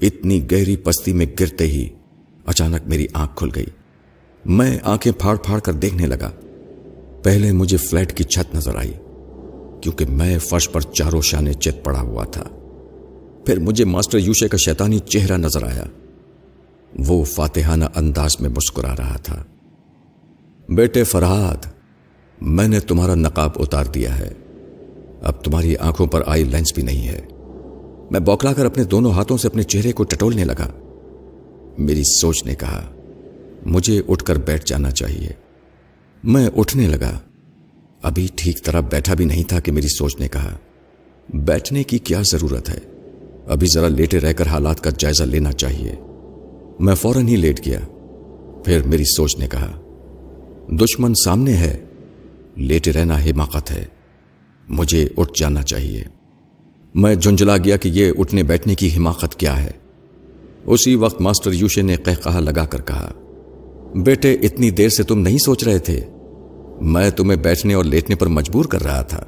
اتنی 0.00 0.50
گہری 0.52 0.76
پستی 0.76 1.12
میں 1.12 1.26
گرتے 1.40 1.66
ہی 1.66 1.88
اچانک 2.46 2.86
میری 2.86 3.06
آنکھ 3.12 3.36
کھل 3.36 3.48
گئی۔ 3.54 3.66
میں 4.44 4.78
آنکھیں 4.82 5.12
پھاڑ 5.12 5.36
پھاڑ 5.36 5.58
کر 5.58 5.72
دیکھنے 5.72 6.06
لگا۔ 6.06 6.30
پہلے 7.22 7.52
مجھے 7.52 7.76
فلیٹ 7.76 8.12
کی 8.12 8.24
چھت 8.24 8.54
نظر 8.54 8.76
آئی، 8.76 8.92
کیونکہ 9.80 10.06
میں 10.08 10.38
فرش 10.38 10.70
پر 10.70 10.80
چاروں 10.80 11.20
شانے 11.22 11.52
چت 11.52 11.84
پڑا 11.84 12.00
ہوا 12.00 12.24
تھا۔ 12.24 12.44
پھر 13.46 13.58
مجھے 13.58 13.84
ماسٹر 13.84 14.18
یوشے 14.18 14.48
کا 14.48 14.56
شیطانی 14.56 14.98
چہرہ 14.98 15.36
نظر 15.36 15.62
آیا۔ 15.62 15.84
وہ 17.06 17.24
فاتحانہ 17.24 17.84
انداز 17.94 18.36
میں 18.40 18.50
مسکرا 18.50 18.94
رہا 18.98 19.16
تھا۔ 19.16 19.44
بیٹے 20.68 21.04
فرحاد، 21.04 21.66
میں 22.40 22.68
نے 22.68 22.80
تمہارا 22.80 23.14
نقاب 23.14 23.50
اتار 23.56 23.84
دیا 23.84 24.18
ہے۔ 24.18 24.32
اب 25.22 25.44
تمہاری 25.44 25.76
آنکھوں 25.76 26.06
پر 26.06 26.22
آئی 26.26 26.44
لینس 26.44 26.74
بھی 26.74 26.82
نہیں 26.82 27.08
ہے۔ 27.08 27.20
میں 28.10 28.20
بوکلا 28.20 28.52
کر 28.52 28.66
اپنے 28.66 28.84
دونوں 28.84 29.12
ہاتھوں 29.12 29.36
سے 29.36 29.48
اپنے 29.48 29.62
چہرے 29.62 29.92
کو 29.92 30.04
ٹٹولنے 30.04 30.44
لگا۔ 30.44 30.83
میری 31.78 32.02
سوچ 32.20 32.44
نے 32.44 32.54
کہا، 32.54 32.92
مجھے 33.66 34.02
اٹھ 34.08 34.24
کر 34.24 34.36
بیٹھ 34.36 34.66
جانا 34.66 34.90
چاہیے۔ 34.90 35.28
میں 36.24 36.48
اٹھنے 36.56 36.86
لگا۔ 36.86 37.18
ابھی 38.02 38.28
ٹھیک 38.34 38.64
طرح 38.64 38.80
بیٹھا 38.80 39.14
بھی 39.14 39.24
نہیں 39.24 39.42
تھا 39.42 39.60
کہ 39.60 39.72
میری 39.72 39.88
سوچ 39.88 40.20
نے 40.20 40.28
کہا، 40.28 40.56
بیٹھنے 41.34 41.82
کی 41.82 41.98
کیا 41.98 42.22
ضرورت 42.24 42.68
ہے؟ 42.68 42.78
ابھی 43.46 43.66
ذرا 43.66 43.88
لیٹے 43.88 44.20
رہ 44.20 44.32
کر 44.32 44.46
حالات 44.46 44.80
کا 44.80 44.90
جائزہ 44.98 45.24
لینا 45.24 45.52
چاہیے۔ 45.52 45.94
میں 46.80 46.94
فوراً 46.94 47.28
ہی 47.28 47.36
لیٹ 47.36 47.66
گیا۔ 47.66 47.80
پھر 48.64 48.82
میری 48.82 49.04
سوچ 49.04 49.38
نے 49.38 49.48
کہا، 49.48 49.80
دشمن 50.70 51.14
سامنے 51.24 51.52
ہے، 51.52 51.84
لیٹے 52.56 52.92
رہنا 52.92 53.18
حماقت 53.18 53.70
ہے، 53.70 53.84
مجھے 54.68 55.08
اٹھ 55.16 55.32
جانا 55.40 55.62
چاہیے۔ 55.62 56.04
میں 56.94 57.14
جھنجلا 57.14 57.56
گیا 57.56 57.76
کہ 57.76 57.88
یہ 57.88 58.12
اٹھنے 58.18 58.42
بیٹھنے 58.42 58.74
کی 58.74 58.96
حماقت 58.96 59.36
کیا 59.36 59.64
ہے۔ 59.64 59.70
اسی 60.66 60.94
وقت 60.94 61.20
ماسٹر 61.20 61.52
یوشے 61.52 61.82
نے 61.82 61.96
قہ 61.96 62.10
کہا 62.22 62.40
لگا 62.40 62.64
کر 62.64 62.80
کہا، 62.80 63.12
بیٹے، 63.94 64.34
اتنی 64.34 64.70
دیر 64.70 64.88
سے 64.88 65.02
تم 65.02 65.18
نہیں 65.18 65.38
سوچ 65.38 65.64
رہے 65.64 65.78
تھے۔ 65.78 66.00
میں 66.80 67.10
تمہیں 67.10 67.38
بیٹھنے 67.38 67.74
اور 67.74 67.84
لیٹنے 67.84 68.16
پر 68.16 68.26
مجبور 68.26 68.64
کر 68.64 68.82
رہا 68.82 69.02
تھا۔ 69.02 69.24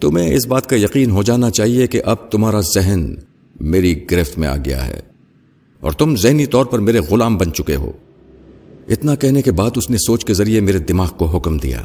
تمہیں 0.00 0.34
اس 0.34 0.46
بات 0.46 0.66
کا 0.66 0.76
یقین 0.76 1.10
ہو 1.10 1.22
جانا 1.22 1.50
چاہیے 1.50 1.86
کہ 1.86 2.02
اب 2.04 2.30
تمہارا 2.30 2.60
ذہن 2.60 3.14
میری 3.60 4.10
گرفت 4.10 4.38
میں 4.38 4.48
آ 4.48 4.56
گیا 4.56 4.88
ہے 4.88 5.00
اور 5.80 5.92
تم 5.92 6.16
ذہنی 6.16 6.46
طور 6.46 6.66
پر 6.66 6.78
میرے 6.78 7.00
غلام 7.10 7.36
بن 7.36 7.52
چکے 7.52 7.76
ہو۔ 7.76 7.92
اتنا 8.88 9.14
کہنے 9.14 9.42
کے 9.42 9.52
بعد 9.52 9.70
اس 9.76 9.90
نے 9.90 9.96
سوچ 9.96 10.24
کے 10.24 10.34
ذریعے 10.34 10.60
میرے 10.60 10.78
دماغ 10.78 11.10
کو 11.16 11.24
حکم 11.24 11.58
دیا۔ 11.58 11.80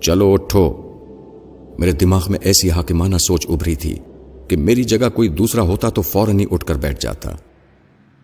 چلو، 0.00 0.32
اٹھو۔ 0.32 0.74
میرے 1.78 1.92
دماغ 1.92 2.24
میں 2.28 2.38
ایسی 2.42 2.70
حاکمانہ 2.70 3.16
سوچ 3.16 3.46
ابھری 3.48 3.74
تھی 3.74 3.94
کہ 4.48 4.56
میری 4.56 4.84
جگہ 4.84 5.08
کوئی 5.14 5.28
دوسرا 5.28 5.62
ہوتا 5.62 5.88
تو 5.88 6.02
فوراً 6.02 6.40
ہی 6.40 6.44
اٹھ 6.50 6.64
کر 6.64 6.74
بیٹھ 6.74 7.02
جاتا۔ 7.02 7.30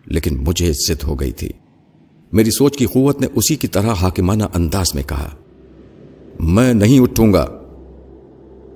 لیکن 0.05 0.37
مجھے 0.37 0.71
ضد 0.73 1.03
ہو 1.03 1.19
گئی 1.19 1.31
تھی۔ 1.31 1.49
میری 2.31 2.51
سوچ 2.51 2.77
کی 2.77 2.85
قوت 2.85 3.21
نے 3.21 3.27
اسی 3.35 3.55
کی 3.55 3.67
طرح 3.67 3.93
حاکمانہ 3.93 4.43
انداز 4.53 4.95
میں 4.95 5.03
کہا، 5.03 5.29
میں 6.39 6.73
نہیں 6.73 6.99
اٹھوں 6.99 7.33
گا۔ 7.33 7.47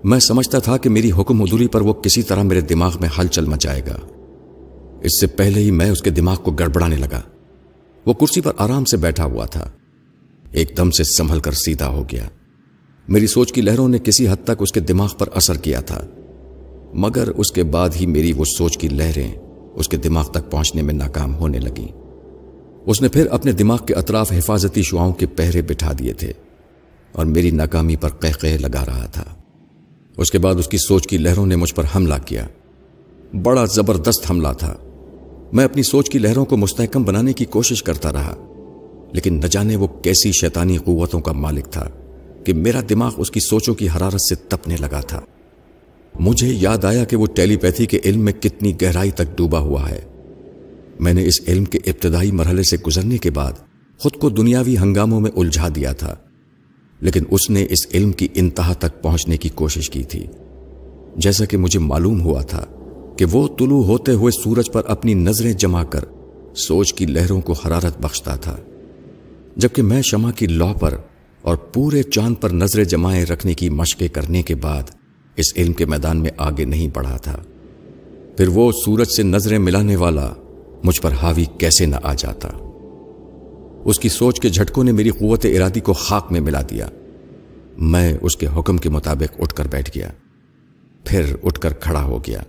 میں 0.03 0.19
سمجھتا 0.19 0.59
تھا 0.59 0.77
کہ 0.77 0.89
میری 0.89 1.11
حکم 1.11 1.41
حضوری 1.41 1.67
پر 1.67 1.81
وہ 1.81 1.93
کسی 1.93 2.23
طرح 2.23 2.43
میرے 2.43 2.61
دماغ 2.61 2.95
میں 2.99 3.09
ہل 3.19 3.27
چل 3.27 3.45
مچائے 3.45 3.81
گا۔ 3.87 3.97
اس 5.03 5.19
سے 5.19 5.27
پہلے 5.27 5.59
ہی 5.59 5.71
میں 5.71 5.89
اس 5.89 6.01
کے 6.01 6.09
دماغ 6.09 6.35
کو 6.35 6.51
گڑبڑانے 6.51 6.95
لگا۔ 6.95 7.21
وہ 8.05 8.13
کرسی 8.13 8.41
پر 8.41 8.51
آرام 8.57 8.85
سے 8.85 8.97
بیٹھا 8.97 9.23
ہوا 9.23 9.45
تھا۔ 9.45 9.71
ایک 10.51 10.71
دم 10.77 10.91
سے 10.91 11.03
سنبھل 11.03 11.39
کر 11.39 11.51
سیدھا 11.51 11.87
ہو 11.87 12.03
گیا۔ 12.11 12.27
میری 13.07 13.27
سوچ 13.27 13.53
کی 13.53 13.61
لہروں 13.61 13.89
نے 13.89 13.99
کسی 13.99 14.27
حد 14.27 14.43
تک 14.43 14.51
اس 14.59 14.71
کے 14.71 14.79
دماغ 14.79 15.09
پر 15.17 15.29
اثر 15.35 15.57
کیا 15.57 15.81
تھا۔ 15.81 16.05
مگر 16.93 17.27
اس 17.27 17.51
کے 17.51 17.63
بعد 17.63 17.89
ہی 17.99 18.05
میری 18.05 18.33
وہ 18.33 18.45
سوچ 18.57 18.77
کی 18.77 18.87
لہریں 18.87 19.33
اس 19.77 19.89
کے 19.89 19.97
دماغ 19.97 20.31
تک 20.31 20.51
پہنچنے 20.51 20.81
میں 20.81 20.93
ناکام 20.93 21.35
ہونے 21.35 21.59
لگیں 21.59 21.87
اس 22.85 23.01
نے 23.01 23.07
پھر 23.07 23.27
اپنے 23.27 23.51
دماغ 23.51 23.77
کے 23.85 23.93
اطراف 23.93 24.31
حفاظتی 24.31 24.81
شعاؤں 24.81 25.13
کے 25.13 25.25
پہرے 25.25 25.61
بٹھا 25.61 25.91
دیے 25.99 26.13
تھے 26.13 26.33
اور 27.11 27.25
میری 27.25 27.51
ناکامی 27.51 27.95
پر 27.95 28.09
قہ 28.09 28.47
لگا 28.61 28.85
رہا 28.85 29.05
تھا۔ 29.05 29.23
اس 30.17 30.31
کے 30.31 30.39
بعد 30.39 30.55
اس 30.55 30.67
کی 30.67 30.77
سوچ 30.77 31.07
کی 31.07 31.17
لہروں 31.17 31.45
نے 31.45 31.55
مجھ 31.55 31.75
پر 31.75 31.83
حملہ 31.95 32.13
کیا۔ 32.25 32.47
بڑا 33.43 33.65
زبردست 33.65 34.31
حملہ 34.31 34.47
تھا۔ 34.59 34.75
میں 35.53 35.65
اپنی 35.65 35.83
سوچ 35.83 36.09
کی 36.09 36.19
لہروں 36.19 36.45
کو 36.45 36.57
مستحکم 36.57 37.03
بنانے 37.03 37.33
کی 37.33 37.45
کوشش 37.45 37.83
کرتا 37.83 38.13
رہا، 38.13 38.35
لیکن 39.13 39.33
نہ 39.33 39.47
جانے 39.47 39.75
وہ 39.75 39.87
کیسی 39.87 40.31
شیطانی 40.31 40.77
قوتوں 40.77 41.19
کا 41.19 41.31
مالک 41.31 41.65
تھا 41.65 41.89
کہ 42.43 42.53
میرا 42.53 42.81
دماغ 42.89 43.13
اس 43.17 43.31
کی 43.31 43.39
سوچوں 43.39 43.73
کی 43.73 43.87
حرارت 43.89 44.21
سے 44.21 44.35
تپنے 44.35 44.75
لگا 44.79 45.01
تھا۔ 45.01 45.21
مجھے 46.19 46.47
یاد 46.47 46.85
آیا 46.85 47.03
کہ 47.03 47.15
وہ 47.15 47.25
ٹیلی 47.35 47.57
پیتھی 47.57 47.85
کے 47.85 47.99
علم 48.05 48.21
میں 48.21 48.33
کتنی 48.33 48.73
گہرائی 48.81 49.11
تک 49.11 49.37
ڈوبا 49.37 49.59
ہوا 49.59 49.89
ہے۔ 49.89 49.99
میں 50.99 51.13
نے 51.13 51.25
اس 51.25 51.39
علم 51.47 51.65
کے 51.65 51.79
ابتدائی 51.85 52.31
مرحلے 52.31 52.63
سے 52.63 52.77
گزرنے 52.87 53.17
کے 53.17 53.31
بعد 53.31 53.53
خود 53.99 54.11
کو 54.11 54.29
دنیاوی 54.29 54.77
ہنگاموں 54.77 55.19
میں 55.19 55.31
الجھا 55.35 55.67
دیا 55.75 55.91
تھا، 55.93 56.15
لیکن 57.01 57.23
اس 57.29 57.49
نے 57.49 57.65
اس 57.69 57.85
علم 57.93 58.11
کی 58.11 58.27
انتہا 58.35 58.73
تک 58.73 59.01
پہنچنے 59.03 59.37
کی 59.37 59.49
کوشش 59.49 59.89
کی 59.89 60.03
تھی۔ 60.03 60.25
جیسا 61.15 61.45
کہ 61.45 61.57
مجھے 61.57 61.79
معلوم 61.79 62.21
ہوا 62.21 62.41
تھا 62.41 62.65
کہ 63.17 63.25
وہ 63.31 63.47
طلوع 63.59 63.83
ہوتے 63.83 64.11
ہوئے 64.11 64.31
سورج 64.43 64.71
پر 64.71 64.85
اپنی 64.87 65.13
نظریں 65.13 65.53
جما 65.53 65.83
کر 65.83 66.03
سوچ 66.57 66.93
کی 66.93 67.05
لہروں 67.05 67.41
کو 67.41 67.53
حرارت 67.53 68.01
بخشتا 68.01 68.35
تھا، 68.35 68.57
جبکہ 69.55 69.81
میں 69.83 70.01
شمع 70.01 70.31
کی 70.31 70.47
لو 70.47 70.73
پر 70.79 70.97
اور 71.43 71.57
پورے 71.73 72.03
چاند 72.03 72.35
پر 72.41 72.49
نظریں 72.49 72.83
جمائے 72.83 73.23
رکھنے 73.25 73.53
کی 73.53 73.69
مشقیں 73.69 74.07
کرنے 74.07 74.41
کے 74.43 74.55
بعد 74.55 74.95
اس 75.37 75.53
علم 75.57 75.73
کے 75.73 75.85
میدان 75.85 76.17
میں 76.17 76.31
آگے 76.37 76.65
نہیں 76.65 76.87
بڑھا 76.93 77.17
تھا۔ 77.17 77.41
پھر 78.37 78.47
وہ 78.47 78.71
سورج 78.71 79.07
سے 79.15 79.23
نظریں 79.23 79.59
ملانے 79.59 79.95
والا 79.95 80.33
مجھ 80.83 81.01
پر 81.01 81.11
حاوی 81.11 81.45
کیسے 81.57 81.85
نہ 81.85 81.95
آ 82.03 82.13
جاتا۔ 82.13 82.49
اس 83.85 83.99
کی 83.99 84.09
سوچ 84.09 84.39
کے 84.39 84.49
جھٹکوں 84.49 84.83
نے 84.83 84.91
میری 84.91 85.09
قوت 85.09 85.45
ارادی 85.45 85.79
کو 85.79 85.93
خاک 85.93 86.31
میں 86.31 86.39
ملا 86.39 86.61
دیا۔ 86.61 86.87
میں 87.77 88.13
اس 88.21 88.37
کے 88.37 88.47
حکم 88.57 88.77
کے 88.77 88.89
مطابق 88.89 89.41
اٹھ 89.41 89.53
کر 89.53 89.67
بیٹھ 89.67 89.97
گیا۔ 89.97 90.09
پھر 91.05 91.35
اٹھ 91.43 91.59
کر 91.59 91.73
کھڑا 91.73 92.03
ہو 92.03 92.19
گیا۔ 92.19 92.39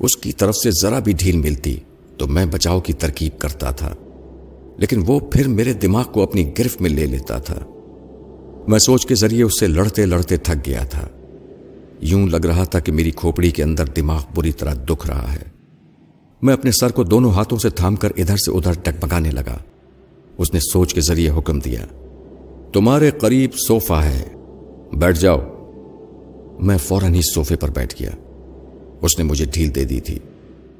اس 0.00 0.16
کی 0.16 0.32
طرف 0.32 0.56
سے 0.56 0.70
ذرا 0.82 0.98
بھی 0.98 1.12
ڈھیل 1.18 1.36
ملتی 1.36 1.76
تو 2.18 2.26
میں 2.26 2.46
بچاؤ 2.46 2.80
کی 2.80 2.92
ترکیب 2.92 3.38
کرتا 3.38 3.70
تھا۔ 3.70 3.94
لیکن 4.76 5.02
وہ 5.06 5.20
پھر 5.20 5.48
میرے 5.48 5.72
دماغ 5.72 6.04
کو 6.12 6.22
اپنی 6.22 6.52
گرفت 6.58 6.82
میں 6.82 6.90
لے 6.90 7.06
لیتا 7.06 7.38
تھا۔ 7.38 7.58
میں 8.68 8.78
سوچ 8.78 9.06
کے 9.06 9.14
ذریعے 9.14 9.42
اس 9.42 9.60
سے 9.60 9.66
لڑتے 9.66 10.06
لڑتے 10.06 10.36
تھک 10.36 10.66
گیا 10.66 10.84
تھا۔ 10.84 11.08
یوں 12.06 12.28
لگ 12.28 12.36
رہا 12.36 12.64
تھا 12.64 12.80
کہ 12.80 12.92
میری 12.92 13.10
کھوپڑی 13.10 13.50
کے 13.50 13.62
اندر 13.62 13.86
دماغ 13.86 14.22
بری 14.34 14.52
طرح 14.52 14.74
دکھ 14.74 15.06
رہا 15.06 15.32
ہے۔ 15.32 15.42
میں 16.42 16.54
اپنے 16.54 16.70
سر 16.72 16.92
کو 16.92 17.04
دونوں 17.04 17.30
ہاتھوں 17.30 17.58
سے 17.58 17.70
تھام 17.70 17.96
کر 17.96 18.08
ادھر 18.16 18.36
سے 18.36 18.50
ادھر 18.50 18.72
ڈگمگانے 18.82 19.30
لگا۔ 19.30 19.58
اس 20.38 20.54
نے 20.54 20.60
سوچ 20.60 20.94
کے 20.94 21.00
ذریعے 21.00 21.30
حکم 21.30 21.58
دیا، 21.60 21.86
تمہارے 22.72 23.10
قریب 23.10 23.50
صوفہ 23.68 23.92
ہے۔ 23.92 24.22
بیٹھ 24.92 25.18
جاؤ۔ 25.18 25.38
میں 26.60 26.78
فوراً 26.78 27.14
ہی 27.14 27.20
صوفے 27.34 27.56
پر 27.56 27.70
بیٹھ 27.70 28.02
گیا۔ 28.02 28.10
اس 29.00 29.18
نے 29.18 29.24
مجھے 29.24 29.44
ڈھیل 29.52 29.74
دے 29.74 29.84
دی 29.84 30.00
تھی۔ 30.00 30.18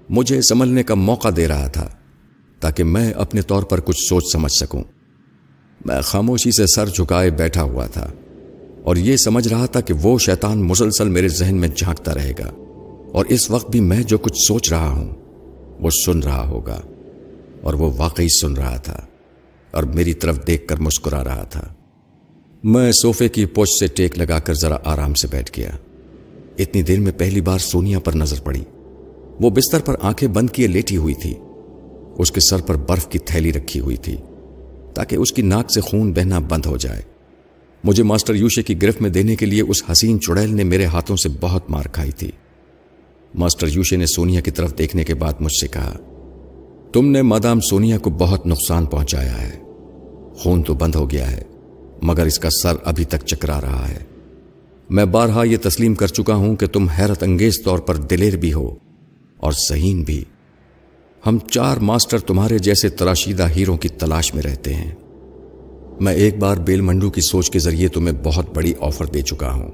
مجھے 0.09 0.43
سنبھلنے 0.43 0.83
کا 0.83 0.95
موقع 0.95 1.29
دے 1.37 1.49
رہا 1.49 1.67
تھا 1.67 1.89
تاکہ 2.61 2.85
میں 2.85 3.13
اپنے 3.13 3.43
طور 3.43 3.63
پر 3.63 3.81
کچھ 3.81 4.01
سوچ 4.09 4.25
سمجھ 4.33 4.53
سکوں۔ 4.53 4.83
میں 5.85 6.01
خاموشی 6.01 6.51
سے 6.51 6.67
سر 6.67 6.87
جھکائے 6.87 7.31
بیٹھا 7.31 7.63
ہوا 7.63 7.87
تھا۔ 7.87 8.11
اور 8.85 8.97
یہ 8.97 9.17
سمجھ 9.17 9.49
رہا 9.49 9.67
تھا 9.67 9.81
کہ 9.81 9.95
وہ 10.03 10.19
شیطان 10.19 10.63
مسلسل 10.63 11.09
میرے 11.09 11.29
ذہن 11.29 11.57
میں 11.57 11.69
جھانکتا 11.69 12.15
رہے 12.15 12.33
گا 12.39 12.53
اور 13.13 13.25
اس 13.29 13.51
وقت 13.51 13.71
بھی 13.71 13.81
میں 13.81 14.03
جو 14.03 14.19
کچھ 14.19 14.39
سوچ 14.49 14.73
رہا 14.73 14.89
ہوں، 14.89 15.11
وہ 15.81 15.91
سن 16.07 16.19
رہا 16.19 16.49
ہوگا 16.49 16.81
اور 17.61 17.75
وہ 17.75 17.91
واقعی 17.97 18.29
سن 18.29 18.53
رہا 18.53 18.77
تھا 18.77 19.07
اور 19.71 19.83
میری 19.83 20.15
طرف 20.15 20.47
دیکھ 20.47 20.69
کر 20.69 20.81
مسکرا 20.81 21.25
رہا 21.25 21.43
تھا۔ 21.43 21.69
میں 22.65 22.93
صوفے 22.93 23.29
کی 23.29 23.47
پوچھ 23.47 23.71
سے 23.81 23.87
ٹیک 23.87 24.19
لگا 24.19 24.39
کر 24.39 24.55
ذرا 24.55 24.77
آرام 24.85 25.15
سے 25.15 25.29
بیٹھ 25.31 25.59
گیا۔ 25.59 25.71
اتنی 26.59 26.83
دیر 26.83 27.01
میں 27.01 27.13
پہلی 27.13 27.41
بار 27.41 27.59
سونیا 27.59 27.99
پر 27.99 28.15
نظر 28.15 28.41
پڑی۔ 28.41 28.65
وہ 29.41 29.51
بستر 29.51 29.81
پر 29.81 29.95
آنکھیں 30.03 30.29
بند 30.29 30.51
کیے 30.51 30.67
لیٹی 30.67 30.97
ہوئی 30.97 31.15
تھی۔ 31.15 31.35
اس 32.19 32.31
کے 32.33 32.41
سر 32.41 32.61
پر 32.61 32.75
برف 32.75 33.09
کی 33.09 33.19
تھیلی 33.19 33.53
رکھی 33.53 33.81
ہوئی 33.81 33.97
تھی 33.97 34.17
تاکہ 34.95 35.17
اس 35.17 35.33
کی 35.33 35.43
ناک 35.43 35.73
سے 35.73 35.81
خون 35.81 36.13
بہنا 36.13 36.39
بند 36.39 36.67
ہو 36.67 36.77
جائے۔ 36.77 37.03
مجھے 37.85 38.03
ماسٹر 38.03 38.35
یوشے 38.35 38.63
کی 38.63 38.83
گرفت 38.83 39.03
میں 39.03 39.11
دینے 39.11 39.37
کے 39.37 39.47
لیے 39.47 39.63
اس 39.63 39.83
حسین 39.93 40.21
چڑیل 40.21 40.55
نے 40.55 40.65
میرے 40.65 40.85
ہاتھوں 40.85 41.17
سے 41.17 41.29
بہت 41.41 41.71
مار 41.71 41.85
کھائی 41.85 42.13
تھی۔ 42.13 42.31
ماسٹر 43.35 43.67
یوشے 43.69 43.97
نے 43.97 44.07
سونیا 44.07 44.41
کی 44.41 44.51
طرف 44.51 44.79
دیکھنے 44.79 45.05
کے 45.05 45.15
بعد 45.15 45.33
مجھ 45.41 45.53
سے 45.61 45.69
کہا، 45.69 45.97
تم 46.93 47.11
نے 47.11 47.23
مادام 47.23 47.61
سونیا 47.61 47.99
کو 47.99 48.11
بہت 48.11 48.47
نقصان 48.47 48.87
پہنچایا 48.87 49.43
ہے۔ 49.43 49.61
خون 50.35 50.63
تو 50.63 50.75
بند 50.75 50.95
ہو 50.95 51.11
گیا 51.11 51.31
ہے، 51.31 51.43
مگر 52.03 52.27
اس 52.27 52.39
کا 52.39 52.49
سر 52.51 52.75
ابھی 52.85 53.05
تک 53.05 53.27
چکرا 53.27 53.61
رہا 53.61 53.89
ہے۔ 53.89 54.05
میں 54.91 55.05
بارہا 55.05 55.43
یہ 55.45 55.57
تسلیم 55.63 55.95
کر 55.95 56.07
چکا 56.07 56.35
ہوں 56.35 56.57
کہ 56.57 56.67
تم 56.67 56.89
حیرت 56.89 57.23
انگیز 57.23 57.63
طور 57.65 57.79
پر 57.79 57.97
دلیر 57.97 58.37
بھی 58.37 58.53
ہو 58.53 58.75
اور 59.37 59.53
ذہین 59.69 60.03
بھی۔ 60.03 60.25
ہم 61.27 61.39
چار 61.39 61.77
ماسٹر 61.77 62.19
تمہارے 62.19 62.59
جیسے 62.59 62.89
تراشیدہ 62.89 63.49
ہیروں 63.57 63.77
کی 63.77 63.89
تلاش 63.89 64.35
میں 64.35 64.43
رہتے 64.43 64.75
ہیں۔ 64.75 64.93
میں 66.01 66.15
ایک 66.15 66.39
بار 66.39 66.57
بیل 66.57 66.81
منڈو 66.81 67.11
کی 67.11 67.21
سوچ 67.21 67.51
کے 67.51 67.59
ذریعے 67.59 67.89
تمہیں 67.89 68.15
بہت 68.25 68.57
بڑی 68.57 68.73
آفر 68.81 69.05
دے 69.05 69.23
چکا 69.23 69.53
ہوں 69.53 69.71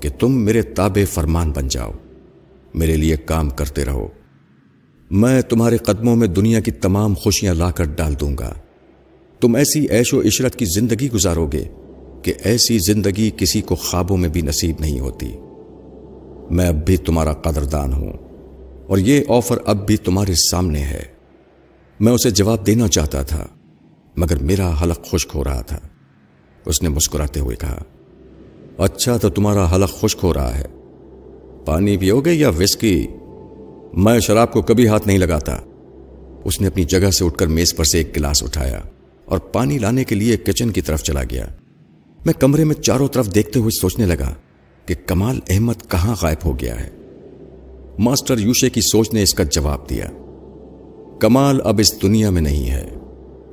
کہ 0.00 0.08
تم 0.18 0.32
میرے 0.32 0.62
تابع 0.62 1.04
فرمان 1.12 1.52
بن 1.56 1.68
جاؤ۔ 1.68 1.90
میرے 2.74 2.96
لیے 2.96 3.16
کام 3.16 3.50
کرتے 3.50 3.84
رہو۔ 3.84 4.08
میں 5.10 5.42
تمہارے 5.42 5.76
قدموں 5.76 6.16
میں 6.16 6.28
دنیا 6.28 6.60
کی 6.60 6.70
تمام 6.70 7.14
خوشیاں 7.14 7.54
لا 7.54 7.70
کر 7.70 7.84
ڈال 7.84 8.14
دوں 8.20 8.38
گا۔ 8.38 8.54
تم 9.40 9.54
ایسی 9.54 9.86
عیش 9.90 10.14
و 10.14 10.20
عشرت 10.20 10.56
کی 10.56 10.64
زندگی 10.64 11.10
گزارو 11.10 11.46
گے 11.46 11.64
کہ 12.22 12.34
ایسی 12.44 12.78
زندگی 12.78 13.30
کسی 13.36 13.60
کو 13.60 13.74
خوابوں 13.74 14.16
میں 14.16 14.28
بھی 14.28 14.40
نصیب 14.40 14.76
نہیں 14.80 15.00
ہوتی۔ 15.00 15.32
میں 16.50 16.68
اب 16.68 16.86
بھی 16.86 16.96
تمہارا 16.96 17.32
قدردان 17.32 17.92
ہوں 17.92 18.12
اور 18.86 18.98
یہ 18.98 19.24
آفر 19.28 19.58
اب 19.66 19.86
بھی 19.86 19.96
تمہارے 19.96 20.34
سامنے 20.50 20.80
ہے۔ 20.80 21.02
میں 22.00 22.12
اسے 22.12 22.30
جواب 22.30 22.66
دینا 22.66 22.88
چاہتا 22.88 23.22
تھا۔ 23.22 23.46
مگر 24.18 24.42
میرا 24.42 24.82
حلق 24.82 25.10
خشک 25.10 25.30
ہو 25.34 25.44
رہا 25.44 25.62
تھا۔ 25.62 25.78
اس 26.66 26.82
نے 26.82 26.88
مسکراتے 26.88 27.40
ہوئے 27.40 27.56
کہا 27.56 27.82
اچھا 28.78 29.16
تو 29.16 29.28
تمہارا 29.28 29.74
حلق 29.74 30.00
خشک 30.00 30.18
ہو 30.22 30.34
رہا 30.34 30.58
ہے۔ 30.58 30.64
پانی 31.64 31.96
پیو 31.96 32.20
گے 32.20 32.32
یا 32.32 32.48
وسکی؟ 32.48 33.06
میں 33.92 34.20
شراب 34.20 34.52
کو 34.52 34.62
کبھی 34.62 34.88
ہاتھ 34.88 35.06
نہیں 35.06 35.18
لگاتا۔ 35.18 35.56
اس 36.44 36.60
نے 36.60 36.66
اپنی 36.66 36.84
جگہ 36.84 37.10
سے 37.10 37.24
اٹھ 37.24 37.38
کر 37.38 37.46
میز 37.46 37.76
پر 37.76 37.84
سے 37.84 37.98
ایک 37.98 38.16
گلاس 38.16 38.42
اٹھایا 38.42 38.80
اور 39.24 39.38
پانی 39.38 39.78
لانے 39.78 40.04
کے 40.04 40.14
لیے 40.14 40.36
کچن 40.36 40.70
کی 40.70 40.80
طرف 40.80 41.02
چلا 41.02 41.22
گیا۔ 41.30 41.46
میں 42.26 42.34
کمرے 42.34 42.64
میں 42.64 42.74
چاروں 42.74 43.08
طرف 43.08 43.34
دیکھتے 43.34 43.60
ہوئے 43.60 43.70
سوچنے 43.80 44.06
لگا 44.06 44.34
کہ 44.86 44.94
کمال 45.06 45.40
احمد 45.48 45.90
کہاں 45.90 46.16
غائب 46.22 46.44
ہو 46.44 46.58
گیا 46.58 46.80
ہے۔ 46.80 46.90
ماسٹر 47.98 48.38
یوشے 48.38 48.70
کی 48.70 48.80
سوچ 48.80 49.12
نے 49.12 49.22
اس 49.22 49.34
کا 49.34 49.44
جواب 49.44 49.90
دیا، 49.90 50.06
کمال 51.20 51.60
اب 51.64 51.78
اس 51.78 52.02
دنیا 52.02 52.30
میں 52.30 52.42
نہیں 52.42 52.70
ہے۔ 52.70 52.88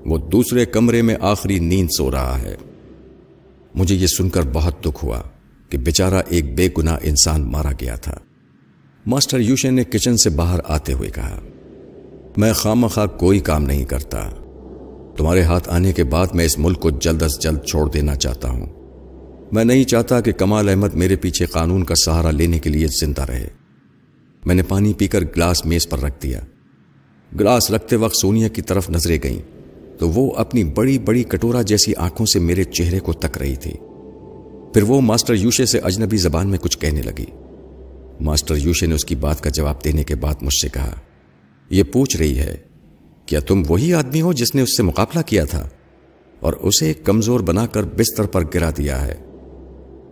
وہ 0.05 0.17
دوسرے 0.17 0.65
کمرے 0.65 1.01
میں 1.01 1.15
آخری 1.21 1.59
نیند 1.59 1.87
سو 1.97 2.11
رہا 2.11 2.41
ہے۔ 2.41 2.55
مجھے 3.75 3.95
یہ 3.95 4.07
سن 4.07 4.29
کر 4.29 4.41
بہت 4.53 4.81
دکھ 4.85 5.05
ہوا 5.05 5.21
کہ 5.69 5.77
بیچارہ 5.77 6.21
ایک 6.29 6.55
بے 6.55 6.69
گناہ 6.77 6.97
انسان 7.03 7.51
مارا 7.51 7.71
گیا 7.71 7.95
تھا۔ 7.95 8.17
ماسٹر 9.05 9.39
یوشے 9.39 9.69
نے 9.69 9.83
کچن 9.83 10.17
سے 10.17 10.29
باہر 10.29 10.59
آتے 10.63 10.93
ہوئے 10.93 11.09
کہا، 11.09 11.39
میں 12.37 12.53
خام 12.53 12.87
خواہ 12.87 13.05
کوئی 13.05 13.39
کام 13.39 13.63
نہیں 13.63 13.85
کرتا۔ 13.85 14.29
تمہارے 15.17 15.43
ہاتھ 15.43 15.69
آنے 15.69 15.93
کے 15.93 16.03
بعد 16.03 16.27
میں 16.33 16.45
اس 16.45 16.57
ملک 16.57 16.79
کو 16.79 16.89
جلد 16.89 17.21
از 17.21 17.39
جلد 17.39 17.63
چھوڑ 17.63 17.91
دینا 17.91 18.15
چاہتا 18.15 18.49
ہوں۔ 18.49 18.65
میں 19.51 19.65
نہیں 19.65 19.83
چاہتا 19.83 20.21
کہ 20.21 20.31
کمال 20.31 20.69
احمد 20.69 20.93
میرے 20.93 21.15
پیچھے 21.15 21.45
قانون 21.45 21.83
کا 21.83 21.95
سہارا 21.95 22.31
لینے 22.31 22.59
کے 22.59 22.69
لیے 22.69 22.87
زندہ 22.87 23.21
رہے۔ 23.21 23.47
میں 24.45 24.55
نے 24.55 24.63
پانی 24.63 24.93
پی 24.93 25.07
کر 25.07 25.21
گلاس 25.21 25.65
میز 25.65 25.87
پر 25.89 25.99
رکھ 25.99 26.23
دیا۔ 26.23 26.39
گلاس 27.39 27.71
رکھتے 27.71 27.95
وقت 27.95 28.15
سونیا 28.21 28.47
کی 28.47 28.61
طرف 28.61 28.89
نظریں 28.89 29.19
گئیں۔ 29.23 29.54
تو 29.99 30.09
وہ 30.09 30.31
اپنی 30.35 30.63
بڑی 30.63 30.97
بڑی 30.99 31.23
کٹورا 31.23 31.61
جیسی 31.61 31.93
آنکھوں 31.97 32.25
سے 32.25 32.39
میرے 32.39 32.63
چہرے 32.63 32.99
کو 32.99 33.13
تک 33.13 33.37
رہی 33.37 33.55
تھی۔ 33.55 33.71
پھر 34.73 34.83
وہ 34.83 35.01
ماسٹر 35.01 35.33
یوشے 35.33 35.65
سے 35.65 35.79
اجنبی 35.79 36.17
زبان 36.17 36.47
میں 36.47 36.57
کچھ 36.57 36.77
کہنے 36.79 37.01
لگی۔ 37.01 37.25
ماسٹر 38.21 38.55
یوشے 38.57 38.85
نے 38.85 38.95
اس 38.95 39.05
کی 39.05 39.15
بات 39.15 39.41
کا 39.41 39.49
جواب 39.49 39.83
دینے 39.83 40.03
کے 40.03 40.15
بعد 40.15 40.41
مجھ 40.41 40.53
سے 40.53 40.67
کہا، 40.69 40.93
یہ 41.69 41.83
پوچھ 41.83 42.17
رہی 42.17 42.37
ہے، 42.39 42.55
کیا 43.25 43.39
تم 43.39 43.63
وہی 43.67 43.93
آدمی 43.93 44.21
ہو 44.21 44.33
جس 44.33 44.55
نے 44.55 44.61
اس 44.61 44.77
سے 44.77 44.83
مقابلہ 44.83 45.21
کیا 45.21 45.45
تھا 45.45 45.67
اور 46.39 46.53
اسے 46.53 46.93
کمزور 46.93 47.39
بنا 47.39 47.65
کر 47.65 47.83
بستر 47.83 48.25
پر 48.25 48.43
گرا 48.53 48.69
دیا 48.77 49.05
ہے؟ 49.07 49.15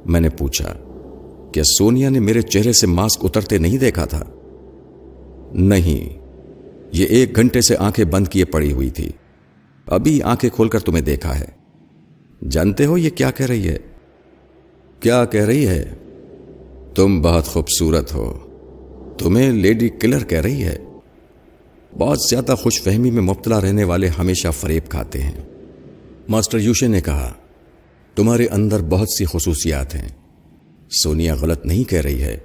میں 0.06 0.20
نے 0.20 0.30
پوچھا، 0.30 0.74
کیا 1.52 1.64
سونیا 1.64 2.10
نے 2.10 2.20
میرے 2.20 2.42
چہرے 2.42 2.74
سے 2.74 2.88
ماسک 2.88 3.26
اترتے 3.26 3.58
نہیں 3.58 3.78
دیکھا 3.78 4.06
تھا؟ 4.06 4.24
نہیں، 5.54 6.18
یہ 6.92 7.06
ایک 7.06 7.36
گھنٹے 7.36 7.62
سے 7.62 7.76
آنکھیں 7.78 8.06
بند 8.06 8.28
کیے 8.28 8.46
پڑی 8.46 8.72
ہوئی 8.74 8.90
تھی۔ 8.90 9.12
ابھی 9.86 10.22
آنکھیں 10.22 10.50
کھول 10.50 10.70
کر 10.70 10.80
تمہیں 10.80 11.02
دیکھا 11.02 11.40
ہے۔ 11.40 11.46
جانتے 12.50 12.86
ہو 12.86 12.98
یہ 12.98 13.10
کیا 13.10 13.32
کہہ 13.32 13.46
رہی 13.46 13.68
ہے؟ 13.68 13.78
کیا 15.00 15.26
کہہ 15.26 15.46
رہی 15.46 15.68
ہے؟ 15.68 15.94
تم 16.96 17.22
بہت 17.22 17.46
خوبصورت 17.46 18.14
ہو۔ 18.14 18.40
تمہیں 19.18 19.52
لیڈی 19.52 19.90
کلر 19.90 20.24
کہہ 20.24 20.42
رہی 20.42 20.64
ہے۔ 20.64 20.78
بہت 21.98 22.18
زیادہ 22.30 22.56
خوش 22.56 22.82
فہمی 22.82 23.12
میں 23.12 23.22
مبتلا 23.22 23.62
رہنے 23.62 23.84
والے 23.84 24.08
ہمیشہ 24.08 24.48
فریب 24.48 24.90
کھاتے 24.90 25.22
ہیں۔ 25.22 25.42
ماسٹر 26.30 26.58
یوشے 26.58 26.88
نے 26.88 27.02
کہا، 27.02 27.34
تمہارے 28.16 28.46
اندر 28.46 28.82
بہت 28.82 29.10
سی 29.10 29.26
خصوصیات 29.26 29.96
ہیں۔ 29.96 30.10
سونیا 31.04 31.36
غلط 31.36 31.66
نہیں 31.66 31.90
کہہ 31.90 32.02
رہی 32.02 32.24
ہے 32.24 32.38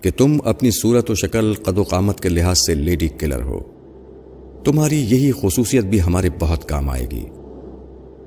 کہ 0.00 0.10
تم 0.10 0.38
اپنی 0.44 0.70
صورت 0.70 1.10
و 1.10 1.14
شکل 1.14 1.54
قد 1.54 1.78
و 1.78 1.82
قامت 1.82 2.20
کے 2.20 2.28
لحاظ 2.28 2.56
سے 2.66 2.74
لیڈی 2.74 3.08
کلر 3.08 3.42
ہو۔ 3.42 3.75
تمہاری 4.66 5.00
یہی 5.00 5.32
خصوصیت 5.42 5.84
بھی 5.84 6.02
ہمارے 6.02 6.30
بہت 6.38 6.68
کام 6.68 6.90
آئے 6.90 7.06
گی۔ 7.10 7.24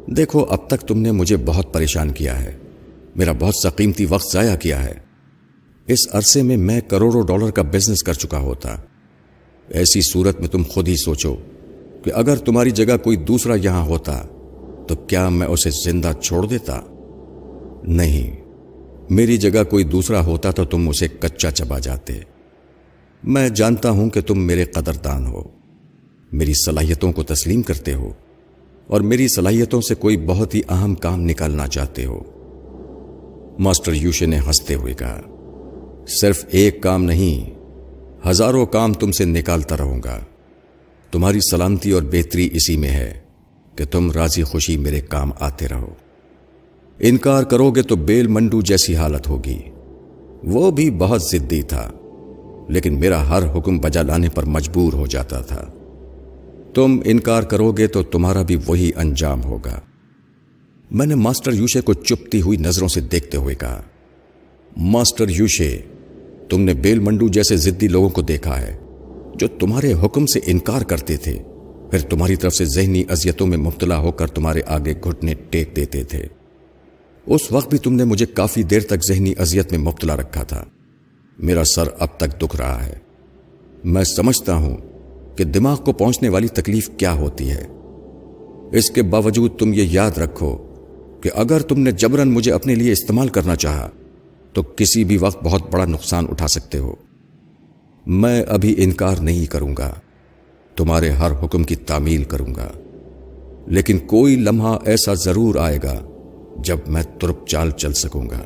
دیکھو، 0.07 0.45
اب 0.49 0.67
تک 0.67 0.81
تم 0.81 0.99
نے 0.99 1.11
مجھے 1.11 1.37
بہت 1.37 1.73
پریشان 1.73 2.09
کیا 2.09 2.43
ہے۔ 2.43 2.57
میرا 3.15 3.31
بہت 3.39 3.53
سا 3.63 3.69
قیمتی 3.69 4.05
وقت 4.09 4.33
ضائع 4.33 4.55
کیا 4.55 4.83
ہے۔ 4.83 4.93
اس 5.87 5.99
عرصے 6.11 6.43
میں 6.43 6.57
میں 6.57 6.81
کروڑوں 6.81 7.23
ڈالر 7.27 7.51
کا 7.51 7.61
بزنس 7.61 8.03
کر 8.03 8.13
چکا 8.13 8.39
ہوتا۔ 8.39 8.75
ایسی 9.69 10.01
صورت 10.01 10.39
میں 10.39 10.47
تم 10.47 10.63
خود 10.67 10.87
ہی 10.87 10.95
سوچو 10.95 11.35
کہ 12.03 12.11
اگر 12.15 12.35
تمہاری 12.35 12.71
جگہ 12.71 12.97
کوئی 12.97 13.17
دوسرا 13.17 13.55
یہاں 13.63 13.85
ہوتا، 13.85 14.23
تو 14.87 14.95
کیا 14.95 15.29
میں 15.29 15.47
اسے 15.47 15.69
زندہ 15.69 16.11
چھوڑ 16.21 16.45
دیتا؟ 16.45 16.81
نہیں۔ 17.83 18.35
میری 19.09 19.37
جگہ 19.37 19.63
کوئی 19.63 19.83
دوسرا 19.83 20.25
ہوتا 20.25 20.51
تو 20.51 20.65
تم 20.65 20.89
اسے 20.89 21.07
کچا 21.19 21.51
چبا 21.51 21.79
جاتے۔ 21.79 22.13
میں 23.23 23.49
جانتا 23.49 23.89
ہوں 23.89 24.09
کہ 24.09 24.21
تم 24.21 24.39
میرے 24.39 24.65
قدردان 24.65 25.27
ہو۔ 25.27 25.58
میری 26.31 26.53
صلاحیتوں 26.53 27.11
کو 27.11 27.23
تسلیم 27.23 27.61
کرتے 27.61 27.93
ہو 27.93 28.11
اور 28.87 29.01
میری 29.01 29.27
صلاحیتوں 29.27 29.81
سے 29.81 29.95
کوئی 29.95 30.17
بہت 30.17 30.55
ہی 30.55 30.61
اہم 30.69 30.95
کام 30.95 31.21
نکالنا 31.21 31.67
چاہتے 31.67 32.05
ہو۔ 32.05 32.23
ماسٹر 33.59 33.93
یوشے 33.93 34.25
نے 34.25 34.39
ہنستے 34.39 34.75
ہوئے 34.75 34.93
کہا، 34.93 35.21
صرف 36.21 36.45
ایک 36.49 36.83
کام 36.83 37.03
نہیں، 37.03 37.59
ہزاروں 38.27 38.65
کام 38.65 38.93
تم 38.93 39.11
سے 39.11 39.25
نکالتا 39.25 39.77
رہوں 39.77 40.03
گا۔ 40.03 40.19
تمہاری 41.11 41.39
سلامتی 41.51 41.91
اور 41.91 42.03
بہتری 42.03 42.49
اسی 42.53 42.77
میں 42.77 42.89
ہے 42.89 43.19
کہ 43.75 43.85
تم 43.85 44.11
راضی 44.11 44.43
خوشی 44.43 44.77
میرے 44.77 45.01
کام 45.01 45.31
آتے 45.39 45.67
رہو۔ 45.67 45.93
انکار 46.99 47.43
کرو 47.43 47.71
گے 47.71 47.81
تو 47.81 47.95
بیل 47.95 48.27
منڈو 48.27 48.61
جیسی 48.61 48.95
حالت 48.95 49.29
ہوگی۔ 49.29 49.59
وہ 50.43 50.71
بھی 50.71 50.91
بہت 50.91 51.21
ضدی 51.21 51.61
تھا، 51.61 51.91
لیکن 52.69 52.99
میرا 52.99 53.29
ہر 53.29 53.57
حکم 53.57 53.77
بجا 53.77 54.01
لانے 54.01 54.29
پر 54.29 54.45
مجبور 54.45 54.93
ہو 54.93 55.07
جاتا 55.07 55.41
تھا۔ 55.41 55.71
تم 56.73 56.99
انکار 57.05 57.43
کرو 57.43 57.71
گے 57.71 57.87
تو 57.87 58.03
تمہارا 58.03 58.41
بھی 58.41 58.57
وہی 58.67 58.91
انجام 58.95 59.43
ہوگا۔ 59.43 59.81
میں 60.91 61.05
نے 61.05 61.15
ماسٹر 61.15 61.53
یوشے 61.53 61.81
کو 61.81 61.93
چپتی 61.93 62.41
ہوئی 62.41 62.57
نظروں 62.57 62.87
سے 62.87 63.01
دیکھتے 63.01 63.37
ہوئے 63.37 63.55
کہا، 63.55 63.81
ماسٹر 64.77 65.29
یوشے، 65.29 65.81
تم 66.49 66.61
نے 66.61 66.73
بیل 66.73 66.99
منڈو 66.99 67.27
جیسے 67.27 67.57
ضدی 67.57 67.87
لوگوں 67.87 68.09
کو 68.09 68.21
دیکھا 68.21 68.61
ہے، 68.61 68.77
جو 69.35 69.47
تمہارے 69.47 69.93
حکم 69.93 70.25
سے 70.25 70.39
انکار 70.45 70.81
کرتے 70.81 71.17
تھے۔ 71.17 71.43
پھر 71.91 71.99
تمہاری 71.99 72.35
طرف 72.35 72.53
سے 72.53 72.65
ذہنی 72.65 73.03
اذیتوں 73.09 73.47
میں 73.47 73.57
مبتلا 73.57 73.97
ہو 73.97 74.11
کر 74.11 74.27
تمہارے 74.27 74.61
آگے 74.67 74.93
گھٹنے 75.03 75.33
ٹیک 75.49 75.75
دیتے 75.75 76.03
تھے۔ 76.03 76.23
اس 77.25 77.51
وقت 77.51 77.69
بھی 77.69 77.77
تم 77.77 77.93
نے 77.93 78.03
مجھے 78.03 78.25
کافی 78.25 78.63
دیر 78.63 78.79
تک 78.79 79.07
ذہنی 79.07 79.33
اذیت 79.37 79.71
میں 79.71 79.79
مبتلا 79.79 80.15
رکھا 80.15 80.43
تھا۔ 80.43 80.65
میرا 81.39 81.63
سر 81.63 81.83
اب 81.99 82.07
تک 82.17 82.41
دکھ 82.41 82.55
رہا 82.55 82.85
ہے۔ 82.85 82.95
میں 83.83 84.03
سمجھتا 84.03 84.55
ہوں 84.55 84.77
کہ 85.39 85.45
دماغ 85.45 85.83
کو 85.83 85.91
پہنچنے 85.91 86.29
والی 86.29 86.47
تکلیف 86.47 86.89
کیا 86.97 87.13
ہوتی 87.13 87.51
ہے۔ 87.51 87.67
اس 88.71 88.91
کے 88.91 89.01
باوجود 89.01 89.55
تم 89.59 89.73
یہ 89.73 89.83
یاد 89.83 90.11
رکھو 90.11 90.57
کہ 91.21 91.29
اگر 91.35 91.61
تم 91.61 91.79
نے 91.79 91.91
جبرن 91.91 92.31
مجھے 92.31 92.51
اپنے 92.51 92.75
لیے 92.75 92.91
استعمال 92.91 93.27
کرنا 93.27 93.55
چاہا، 93.55 93.89
تو 94.53 94.63
کسی 94.63 95.03
بھی 95.03 95.17
وقت 95.17 95.43
بہت 95.43 95.71
بڑا 95.71 95.85
نقصان 95.85 96.25
اٹھا 96.29 96.47
سکتے 96.47 96.77
ہو۔ 96.77 96.95
میں 98.05 98.43
ابھی 98.43 98.75
انکار 98.77 99.15
نہیں 99.17 99.45
کروں 99.45 99.75
گا۔ 99.77 99.93
تمہارے 100.75 101.09
ہر 101.09 101.31
حکم 101.43 101.63
کی 101.63 101.75
تعمیل 101.75 102.23
کروں 102.23 102.55
گا۔ 102.55 102.71
لیکن 103.67 103.97
کوئی 103.97 104.35
لمحہ 104.35 104.77
ایسا 104.85 105.13
ضرور 105.13 105.55
آئے 105.55 105.79
گا 105.83 106.05
جب 106.63 106.77
میں 106.87 107.03
ترپ 107.19 107.47
چال 107.47 107.71
چل 107.71 107.93
سکوں 107.93 108.29
گا۔ 108.29 108.43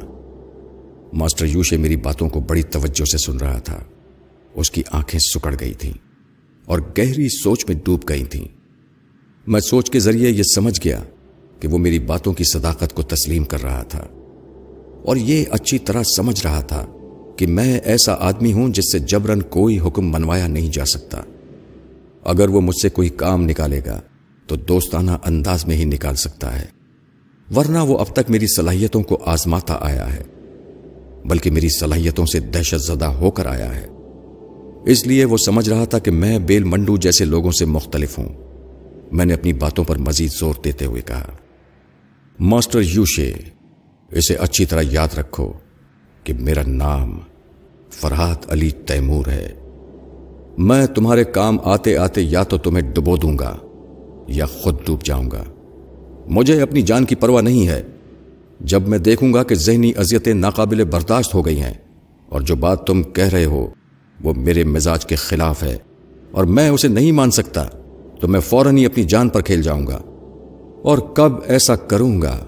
ماسٹر 1.14 1.46
یوشے 1.46 1.78
میری 1.78 1.96
باتوں 1.96 2.30
کو 2.30 2.40
بڑی 2.40 2.64
توجہ 2.64 3.06
سے 3.06 3.18
سن 3.18 3.38
رہا 3.38 3.60
تھا۔ 3.60 3.80
اس 4.56 4.72
کی 4.72 4.84
آنکھیں 4.92 5.20
سکڑ 5.20 5.56
گئی 5.60 5.74
تھیں۔ 5.74 6.13
اور 6.66 6.80
گہری 6.80 7.30
سوچ 7.30 7.66
میں 7.68 7.76
ڈوب 7.84 8.04
گئی 8.10 8.24
تھیں۔ 8.24 8.48
میں 9.48 9.62
سوچ 9.62 9.92
کے 9.92 10.00
ذریعے 10.00 10.30
یہ 10.32 10.44
سمجھ 10.44 10.80
گیا 10.86 11.02
کہ 11.60 11.68
وہ 11.68 11.78
میری 11.78 12.00
باتوں 12.00 12.34
کی 12.34 12.44
صداقت 12.44 12.94
کو 12.94 13.02
تسلیم 13.02 13.44
کر 13.44 13.64
رہا 13.64 13.84
تھا۔ 13.84 14.08
اور 15.04 15.16
یہ 15.16 15.46
اچھی 15.50 15.80
طرح 15.80 16.04
سمجھ 16.04 16.44
رہا 16.44 16.62
تھا 16.62 16.86
کہ 17.38 17.48
میں 17.48 17.80
ایسا 17.80 18.16
آدمی 18.20 18.54
ہوں 18.54 18.70
جس 18.70 18.92
سے 18.92 19.00
جبرن 19.00 19.42
کوئی 19.42 19.80
حکم 19.80 20.12
منوایا 20.12 20.48
نہیں 20.48 20.70
جا 20.74 20.86
سکتا۔ 20.86 21.22
اگر 22.24 22.50
وہ 22.50 22.62
مجھ 22.62 22.82
سے 22.82 22.90
کوئی 22.90 23.10
کام 23.10 23.46
نکالے 23.46 23.82
گا 23.86 24.02
تو 24.48 24.56
دوستانہ 24.56 25.12
انداز 25.26 25.66
میں 25.66 25.76
ہی 25.76 25.86
نکال 25.86 26.16
سکتا 26.16 26.62
ہے۔ 26.62 26.66
ورنہ 27.56 27.80
وہ 27.80 27.98
اب 27.98 28.06
تک 28.06 28.30
میری 28.30 28.48
صلاحیتوں 28.48 29.04
کو 29.04 29.24
آزماتا 29.26 29.78
آیا 29.82 30.16
ہے، 30.16 30.24
بلکہ 31.26 31.52
میری 31.52 31.70
صلاحیتوں 31.70 32.26
سے 32.26 32.40
دہشت 32.40 32.82
زدہ 32.82 33.06
ہو 33.06 33.32
کر 33.32 33.46
آیا 33.46 33.76
ہے۔ 33.76 33.88
اس 34.86 35.08
لیے 35.08 35.26
وہ 35.26 35.38
سمجھ 35.46 35.70
رہا 35.70 35.86
تھا 35.86 36.00
کہ 36.00 36.12
میں 36.12 36.40
بیل 36.40 36.64
منڈو 36.64 36.98
جیسے 36.98 37.26
لوگوں 37.26 37.52
سے 37.52 37.66
مختلف 37.66 38.18
ہوں۔ 38.18 38.30
میں 39.12 39.26
نے 39.26 39.34
اپنی 39.34 39.54
باتوں 39.54 39.84
پر 39.84 39.98
مزید 39.98 40.32
زور 40.32 40.54
دیتے 40.64 40.86
ہوئے 40.86 41.02
کہا، 41.02 41.32
ماسٹر 42.40 42.80
یوشے، 42.82 43.34
اسے 44.12 44.36
اچھی 44.36 44.66
طرح 44.66 44.82
یاد 44.92 45.08
رکھو 45.18 45.54
کہ 46.24 46.34
میرا 46.34 46.62
نام 46.68 47.20
فرحات 47.92 48.52
علی 48.52 48.70
تیمور 48.70 49.28
ہے۔ 49.28 49.52
میں 50.58 50.86
تمہارے 50.86 51.24
کام 51.24 51.58
آتے 51.64 51.98
آتے 51.98 52.22
یا 52.22 52.44
تو 52.44 52.58
تمہیں 52.58 52.94
ڈبو 52.94 53.18
دوں 53.18 53.40
گا 53.40 53.58
یا 54.28 54.46
خود 54.46 54.76
ڈوب 54.86 55.04
جاؤں 55.04 55.32
گا۔ 55.32 55.44
مجھے 56.28 56.62
اپنی 56.62 56.82
جان 56.82 57.06
کی 57.06 57.16
پرواہ 57.16 57.42
نہیں 57.42 57.68
ہے۔ 57.68 57.84
جب 58.60 58.88
میں 58.88 59.00
دیکھوں 59.00 59.34
گا 59.34 59.44
کہ 59.44 59.56
ذہنی 59.56 59.92
اذیتیں 59.98 60.34
ناقابل 60.34 60.84
برداشت 60.84 61.34
ہو 61.34 61.46
گئی 61.46 61.62
ہیں 61.62 61.74
اور 62.30 62.42
جو 62.42 62.56
بات 62.56 62.88
تم 62.88 63.04
کہہ 63.04 63.28
رہے 63.28 63.46
ہو 63.46 63.70
وہ 64.24 64.34
میرے 64.34 64.64
مزاج 64.64 65.06
کے 65.06 65.16
خلاف 65.16 65.64
ہے 65.64 65.78
اور 66.32 66.44
میں 66.44 66.70
اسے 66.70 66.88
نہیں 66.88 67.12
مان 67.12 67.32
سکتا 67.32 67.66
تو 68.22 68.28
میں 68.28 68.40
فوراً 68.40 68.78
ہی 68.78 68.86
اپنی 68.86 69.04
جان 69.04 69.30
پر 69.30 69.42
کھیل 69.42 69.62
جاؤں 69.62 69.88
گا 69.88 70.00
اور 70.84 70.98
کب 70.98 71.32
ایسا 71.46 71.76
کروں 71.76 72.22
گا 72.22 72.46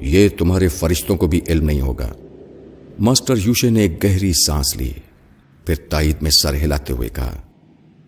یہ 0.00 0.28
تمہارے 0.38 0.68
فرشتوں 0.68 1.16
کو 1.16 1.26
بھی 1.26 1.40
علم 1.48 1.64
نہیں 1.64 1.80
ہوگا۔ 1.80 2.12
ماسٹر 2.98 3.34
یوشے 3.44 3.70
نے 3.70 3.80
ایک 3.80 4.04
گہری 4.04 4.32
سانس 4.46 4.76
لی، 4.76 4.92
پھر 5.66 5.74
تائید 5.74 6.16
میں 6.22 6.30
سر 6.42 6.54
ہلاتے 6.54 6.92
ہوئے 6.92 7.08
کہا 7.08 7.40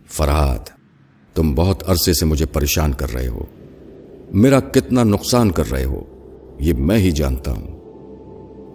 فراد 0.06 0.70
تم 1.34 1.54
بہت 1.54 1.90
عرصے 1.90 2.12
سے 2.12 2.26
مجھے 2.26 2.46
پریشان 2.46 2.92
کر 2.92 3.14
رہے 3.14 3.28
ہو۔ 3.28 3.44
میرا 4.32 4.60
کتنا 4.60 5.04
نقصان 5.04 5.50
کر 5.50 5.70
رہے 5.70 5.84
ہو، 5.84 6.02
یہ 6.58 6.72
میں 6.74 6.98
ہی 6.98 7.10
جانتا 7.10 7.52
ہوں۔ 7.52 7.76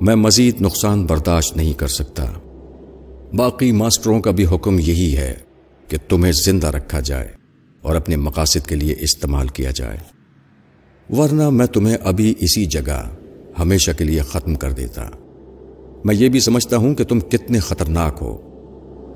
میں 0.02 0.16
مزید 0.16 0.62
نقصان 0.62 1.06
برداشت 1.06 1.58
نہیں 1.58 1.74
کر 1.74 1.88
سکتا۔ 1.88 2.26
باقی 3.36 3.72
ماسٹروں 3.72 4.20
کا 4.20 4.32
بھی 4.32 4.46
حکم 4.46 4.80
یہی 4.80 5.18
ہے 5.18 5.34
کہ 5.88 5.98
تمہیں 6.10 6.32
زندہ 6.46 6.68
رکھا 6.68 7.00
جائے 7.00 7.28
اور 7.82 7.96
اپنے 7.96 8.16
مقاصد 8.16 8.68
کے 8.68 8.76
لیے 8.76 8.96
استعمال 9.00 9.48
کیا 9.48 9.72
جائے۔ 9.72 9.98
ورنہ 11.10 11.50
میں 11.50 11.66
تمہیں 11.66 11.98
ابھی 12.04 12.34
اسی 12.40 12.66
جگہ 12.66 13.10
ہمیشہ 13.60 13.92
کے 13.98 14.04
لیے 14.04 14.20
ختم 14.20 14.56
کر 14.56 14.72
دیتا۔ 14.72 15.10
میں 16.06 16.16
یہ 16.16 16.30
بھی 16.30 16.40
سمجھتا 16.40 16.78
ہوں 16.78 16.96
کہ 16.96 17.04
تم 17.04 17.20
کتنے 17.20 17.60
خطرناک 17.60 18.18
ہو۔ 18.22 18.38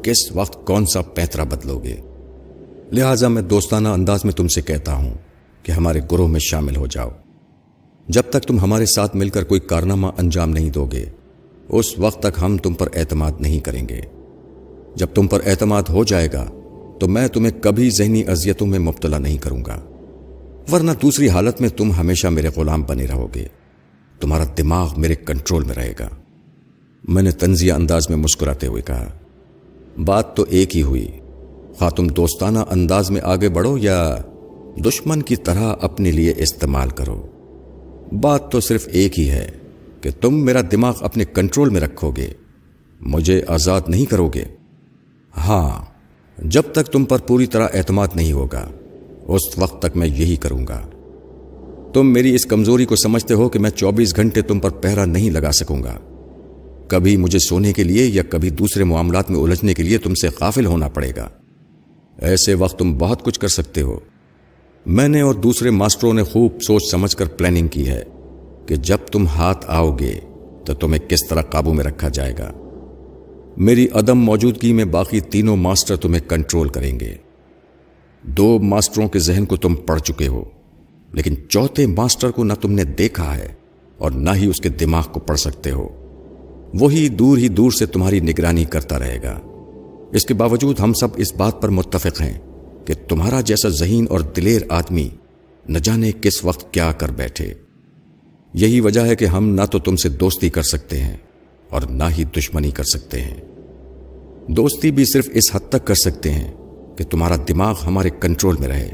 کس 0.04 0.32
وقت 0.32 0.66
کون 0.66 0.86
سا 0.86 1.02
پیترا 1.02 1.44
بدلو 1.44 1.80
گے؟ 1.80 1.96
لہذا 2.92 3.28
میں 3.28 3.42
دوستانہ 3.42 3.88
انداز 3.88 4.26
میں 4.26 4.34
تم 4.34 4.48
سے 4.48 4.62
کہتا 4.62 4.94
ہوں 4.94 5.14
کہ 5.64 5.72
ہمارے 5.72 6.00
گروہ 6.12 6.28
میں 6.28 6.40
شامل 6.40 6.76
ہو 6.76 6.88
جاؤ۔ 6.88 7.10
جب 8.08 8.24
تک 8.30 8.40
تم 8.40 8.60
ہمارے 8.60 8.86
ساتھ 8.86 9.16
مل 9.16 9.30
کر 9.30 9.44
کوئی 9.44 9.60
کارنامہ 9.60 10.08
انجام 10.18 10.50
نہیں 10.50 10.70
دو 10.70 10.86
گے 10.86 11.06
اس 11.70 12.00
وقت 12.00 12.20
تک 12.20 12.40
ہم 12.42 12.58
تم 12.58 12.74
پر 12.74 12.88
اعتماد 12.96 13.32
نہیں 13.40 13.60
کریں 13.60 13.90
گے۔ 13.90 14.02
جب 14.96 15.08
تم 15.14 15.28
پر 15.28 15.42
اعتماد 15.46 15.84
ہو 15.90 16.04
جائے 16.04 16.28
گا، 16.34 16.46
تو 17.00 17.08
میں 17.08 17.28
تمہیں 17.28 17.52
کبھی 17.62 17.90
ذہنی 17.90 18.24
اذیتوں 18.28 18.68
میں 18.68 18.80
مبتلا 18.80 19.18
نہیں 19.18 19.38
کروں 19.38 19.66
گا۔ 19.66 19.82
ورنہ 20.72 20.92
دوسری 21.02 21.30
حالت 21.30 21.62
میں 21.62 21.70
تم 21.70 21.92
ہمیشہ 21.92 22.28
میرے 22.28 22.50
غلام 22.56 22.84
بنے 22.84 23.06
رہو 23.06 23.28
گے۔ 23.36 23.48
تمہارا 24.20 24.44
دماغ 24.58 24.94
میرے 24.98 25.16
کنٹرول 25.16 25.64
میں 25.64 25.76
رہے 25.76 25.94
گا۔ 26.00 26.10
میں 27.04 27.24
نے 27.24 27.32
تنزیہ 27.32 27.74
انداز 27.74 28.10
میں 28.10 28.18
مسکراتے 28.18 28.68
ہوئے 28.68 28.82
کہا، 28.82 29.12
بات 30.06 30.36
تو 30.36 30.46
ایک 30.50 30.76
ہی 30.76 30.82
ہوئی۔ 30.82 31.12
خواہ 31.78 31.90
تم 31.90 32.08
دوستانہ 32.08 32.60
انداز 32.70 33.12
میں 33.12 33.22
آگے 33.24 33.50
بڑھو 33.50 33.78
یا 33.78 34.18
دشمن 34.86 35.22
کی 35.22 35.36
طرح 35.36 35.74
اپنے 35.82 36.12
لیے 36.12 36.34
استعمال 36.38 36.90
کرو۔ 36.90 37.28
بات 38.22 38.52
تو 38.52 38.60
صرف 38.60 38.88
ایک 38.92 39.20
ہی 39.20 39.30
ہے۔ 39.30 39.52
کہ 40.06 40.12
تم 40.22 40.46
میرا 40.46 40.62
دماغ 40.72 40.98
اپنے 41.02 41.26
کنٹرول 41.34 41.70
میں 41.70 41.82
رکھو 41.82 42.12
گے، 42.12 42.28
مجھے 43.02 43.42
آزاد 43.48 43.82
نہیں 43.88 44.06
کرو 44.06 44.28
گے۔ 44.28 44.44
ہاں 45.38 45.86
جب 46.38 46.62
تک 46.72 46.86
تم 46.86 47.06
پر 47.06 47.20
پوری 47.20 47.46
طرح 47.46 47.68
اعتماد 47.74 48.08
نہیں 48.16 48.32
ہوگا، 48.32 48.70
اس 49.28 49.58
وقت 49.58 49.82
تک 49.82 49.98
میں 49.98 50.08
یہی 50.08 50.36
کروں 50.36 50.68
گا۔ 50.68 50.82
تم 51.94 52.14
میری 52.14 52.36
اس 52.36 52.46
کمزوری 52.46 52.86
کو 52.86 52.96
سمجھتے 52.96 53.34
ہو 53.34 53.50
کہ 53.50 53.60
میں 53.60 53.70
چوبیس 53.70 54.16
گھنٹے 54.16 54.42
تم 54.42 54.60
پر 54.60 54.70
پہرا 54.70 55.06
نہیں 55.06 55.30
لگا 55.30 55.52
سکوں 55.52 55.84
گا۔ 55.84 56.00
کبھی 56.88 57.18
مجھے 57.18 57.40
سونے 57.40 57.74
کے 57.74 57.84
لیے 57.84 58.06
یا 58.06 58.24
کبھی 58.30 58.50
دوسرے 58.50 58.84
معاملات 58.84 59.32
میں 59.32 59.40
الجھنے 59.40 59.74
کے 59.74 59.84
لیے 59.84 59.98
تم 59.98 60.14
سے 60.14 60.28
قافل 60.28 60.66
ہونا 60.66 60.88
پڑے 60.88 61.12
گا۔ 61.16 61.30
ایسے 62.18 62.54
وقت 62.54 62.80
تم 62.80 62.98
بہت 62.98 63.24
کچھ 63.24 63.40
کر 63.40 63.48
سکتے 63.48 63.82
ہو۔ 63.82 64.00
میں 64.86 65.08
نے 65.08 65.22
اور 65.22 65.34
دوسرے 65.34 65.70
ماسٹروں 65.70 66.14
نے 66.14 66.24
خوب 66.24 66.62
سوچ 66.62 66.84
سمجھ 66.92 67.18
کر 67.18 67.26
پلاننگ 67.26 67.68
کی 67.68 67.88
ہے۔ 67.88 68.04
کہ 68.66 68.76
جب 68.76 68.98
تم 69.12 69.28
ہاتھ 69.28 69.66
آؤ 69.68 69.96
گے 69.96 70.20
تو 70.66 70.74
تمہیں 70.74 71.10
کس 71.10 71.28
طرح 71.30 71.42
قابو 71.42 71.74
میں 71.74 71.84
رکھا 71.84 72.10
جائے 72.10 72.34
گا۔ 72.40 72.52
میری 73.58 73.88
عدم 73.94 74.20
موجودگی 74.20 74.74
میں 74.74 74.86
باقی 74.86 75.20
تینوں 75.20 75.58
ماسٹر 75.58 75.96
تمہیں 75.96 76.30
کنٹرول 76.30 76.70
کریں 76.70 77.00
گے۔ 77.00 77.16
دو 78.24 78.60
ماسٹروں 78.60 79.08
کے 79.08 79.20
ذہن 79.20 79.46
کو 79.46 79.56
تم 79.56 79.76
پڑھ 79.76 80.02
چکے 80.02 80.28
ہو، 80.28 80.44
لیکن 81.14 81.36
چوتھے 81.50 81.88
ماسٹر 81.88 82.32
کو 82.32 82.44
نہ 82.44 82.54
تم 82.54 82.72
نے 82.72 82.84
دیکھا 82.84 83.38
ہے 83.38 83.54
اور 83.98 84.12
نہ 84.12 84.30
ہی 84.36 84.46
اس 84.46 84.62
کے 84.62 84.70
دماغ 84.70 85.04
کو 85.12 85.20
پڑھ 85.20 85.40
سکتے 85.40 85.72
ہو۔ 85.72 85.88
وہی 86.74 87.10
دور 87.10 87.38
ہی 87.38 87.48
دور 87.48 87.72
سے 87.72 87.86
تمہاری 87.86 88.20
نگرانی 88.20 88.66
کرتا 88.66 89.00
رہے 89.00 89.20
گا۔ 89.24 89.40
اس 90.14 90.26
کے 90.26 90.34
باوجود 90.34 90.80
ہم 90.80 90.94
سب 90.94 91.08
اس 91.16 91.36
بات 91.36 91.62
پر 91.62 91.70
متفق 91.70 92.22
ہیں 92.22 92.40
کہ 92.86 92.94
تمہارا 93.10 93.42
جیسا 93.42 93.70
ذہین 93.70 94.06
اور 94.10 94.20
دلیر 94.20 94.62
آدمی 94.70 95.10
نہ 95.70 95.78
جانے 95.78 96.12
کس 96.22 96.46
وقت 96.46 96.74
کیا 96.74 96.92
کر 96.92 97.12
بیٹھے۔ 97.12 97.65
یہی 98.58 98.80
وجہ 98.80 99.02
ہے 99.02 99.16
کہ 99.16 99.26
ہم 99.26 99.50
نہ 99.50 99.62
تو 99.72 99.80
تم 99.80 99.96
سے 99.96 100.10
دوستی 100.10 100.50
کر 100.50 100.62
سکتے 100.62 101.00
ہیں 101.00 101.18
اور 101.70 101.82
نہ 101.82 102.04
ہی 102.18 102.24
دشمنی 102.24 102.72
کر 102.72 102.84
سکتے 102.84 103.22
ہیں۔ 103.22 103.42
دوستی 104.48 104.92
بھی 104.92 105.06
صرف 105.06 105.30
اس 105.34 105.56
حد 105.56 105.60
تک 105.70 105.88
کر 105.88 105.94
سکتے 105.94 106.32
ہیں 106.32 106.54
کہ 106.98 107.04
تمہارا 107.04 107.36
دماغ 107.36 107.80
ہمارے 107.86 108.10
کنٹرول 108.20 108.56
میں 108.60 108.68
رہے۔ 108.68 108.92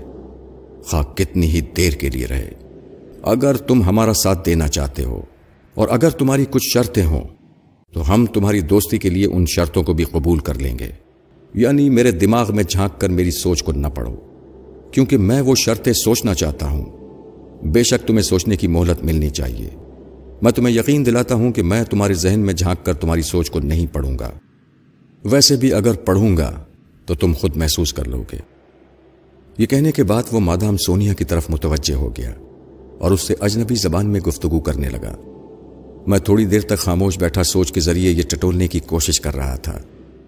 خواہ 0.84 1.04
کتنی 1.04 1.48
ہی 1.48 1.62
دیر 1.62 1.94
کے 1.94 2.10
لیے 2.10 2.28
رہے۔ 2.28 2.52
اگر 3.24 3.56
تم 3.56 3.84
ہمارا 3.84 4.14
ساتھ 4.14 4.46
دینا 4.46 4.68
چاہتے 4.68 5.04
ہو 5.04 5.22
اور 5.74 5.88
اگر 5.92 6.10
تمہاری 6.10 6.46
کچھ 6.50 6.68
شرطیں 6.74 7.06
ہوں، 7.06 7.24
تو 7.94 8.14
ہم 8.14 8.26
تمہاری 8.26 8.62
دوستی 8.62 8.98
کے 8.98 9.10
لیے 9.10 9.26
ان 9.26 9.46
شرطوں 9.56 9.84
کو 9.84 9.94
بھی 9.94 10.04
قبول 10.04 10.40
کر 10.40 10.56
لیں 10.56 10.80
گے۔ 10.80 10.92
یعنی 11.54 11.90
میرے 11.90 12.12
دماغ 12.12 12.56
میں 12.56 12.64
جھانک 12.64 13.02
کر 13.02 13.10
میری 13.10 13.32
سوچ 13.32 13.64
کو 13.64 13.72
نہ 13.72 13.88
پڑھو، 13.88 14.16
کیونکہ 14.92 15.18
میں 15.18 15.42
وہ 15.42 15.56
شرطیں 15.56 15.94
سوچنا 15.94 16.34
چاہتا 16.34 16.66
ہوں۔ 16.66 17.01
بے 17.64 17.84
شک 17.84 18.08
تمہیں 18.08 18.22
سوچنے 18.22 18.56
کی 18.58 18.68
مہلت 18.68 19.04
ملنی 19.04 19.30
چاہیے۔ 19.30 19.70
میں 20.42 20.52
تمہیں 20.52 20.76
یقین 20.76 21.06
دلاتا 21.06 21.36
ہوں 21.36 21.52
کہ 21.52 21.64
میں 21.64 21.84
تمہارے 21.84 22.14
ذہن 22.14 22.40
میں 22.40 22.54
جھانک 22.54 22.86
کر 22.86 22.94
تمہاری 22.94 23.22
سوچ 23.22 23.50
کو 23.50 23.60
نہیں 23.60 23.88
پڑھوں 23.94 24.20
گا۔ 24.20 24.32
ویسے 25.24 25.56
بھی 25.56 25.74
اگر 25.74 25.94
پڑھوں 25.94 26.38
گا، 26.38 26.64
تو 27.06 27.16
تم 27.16 27.34
خود 27.34 27.58
محسوس 27.58 27.94
کر 27.94 28.08
لو 28.08 28.24
گے۔ 28.32 28.38
یہ 29.58 29.66
کہنے 29.66 29.92
کے 29.92 30.04
بعد 30.04 30.24
وہ 30.32 30.40
مادام 30.40 30.78
سونیا 30.78 31.14
کی 31.14 31.26
طرف 31.26 31.50
متوجہ 31.50 31.96
ہو 31.96 32.10
گیا 32.18 32.34
اور 33.00 33.12
اس 33.12 33.22
سے 33.22 33.36
اجنبی 33.40 33.76
زبان 33.76 34.10
میں 34.10 34.20
گفتگو 34.20 34.60
کرنے 34.60 34.90
لگا۔ 34.90 35.16
میں 36.08 36.20
تھوڑی 36.20 36.46
دیر 36.46 36.62
تک 36.62 36.78
خاموش 36.78 37.20
بیٹھا 37.20 37.44
سوچ 37.44 37.72
کے 37.72 37.80
ذریعے 37.80 38.12
یہ 38.12 38.24
ٹٹولنے 38.30 38.68
کی 38.68 38.80
کوشش 38.80 39.20
کر 39.22 39.36
رہا 39.36 39.56
تھا 39.56 39.80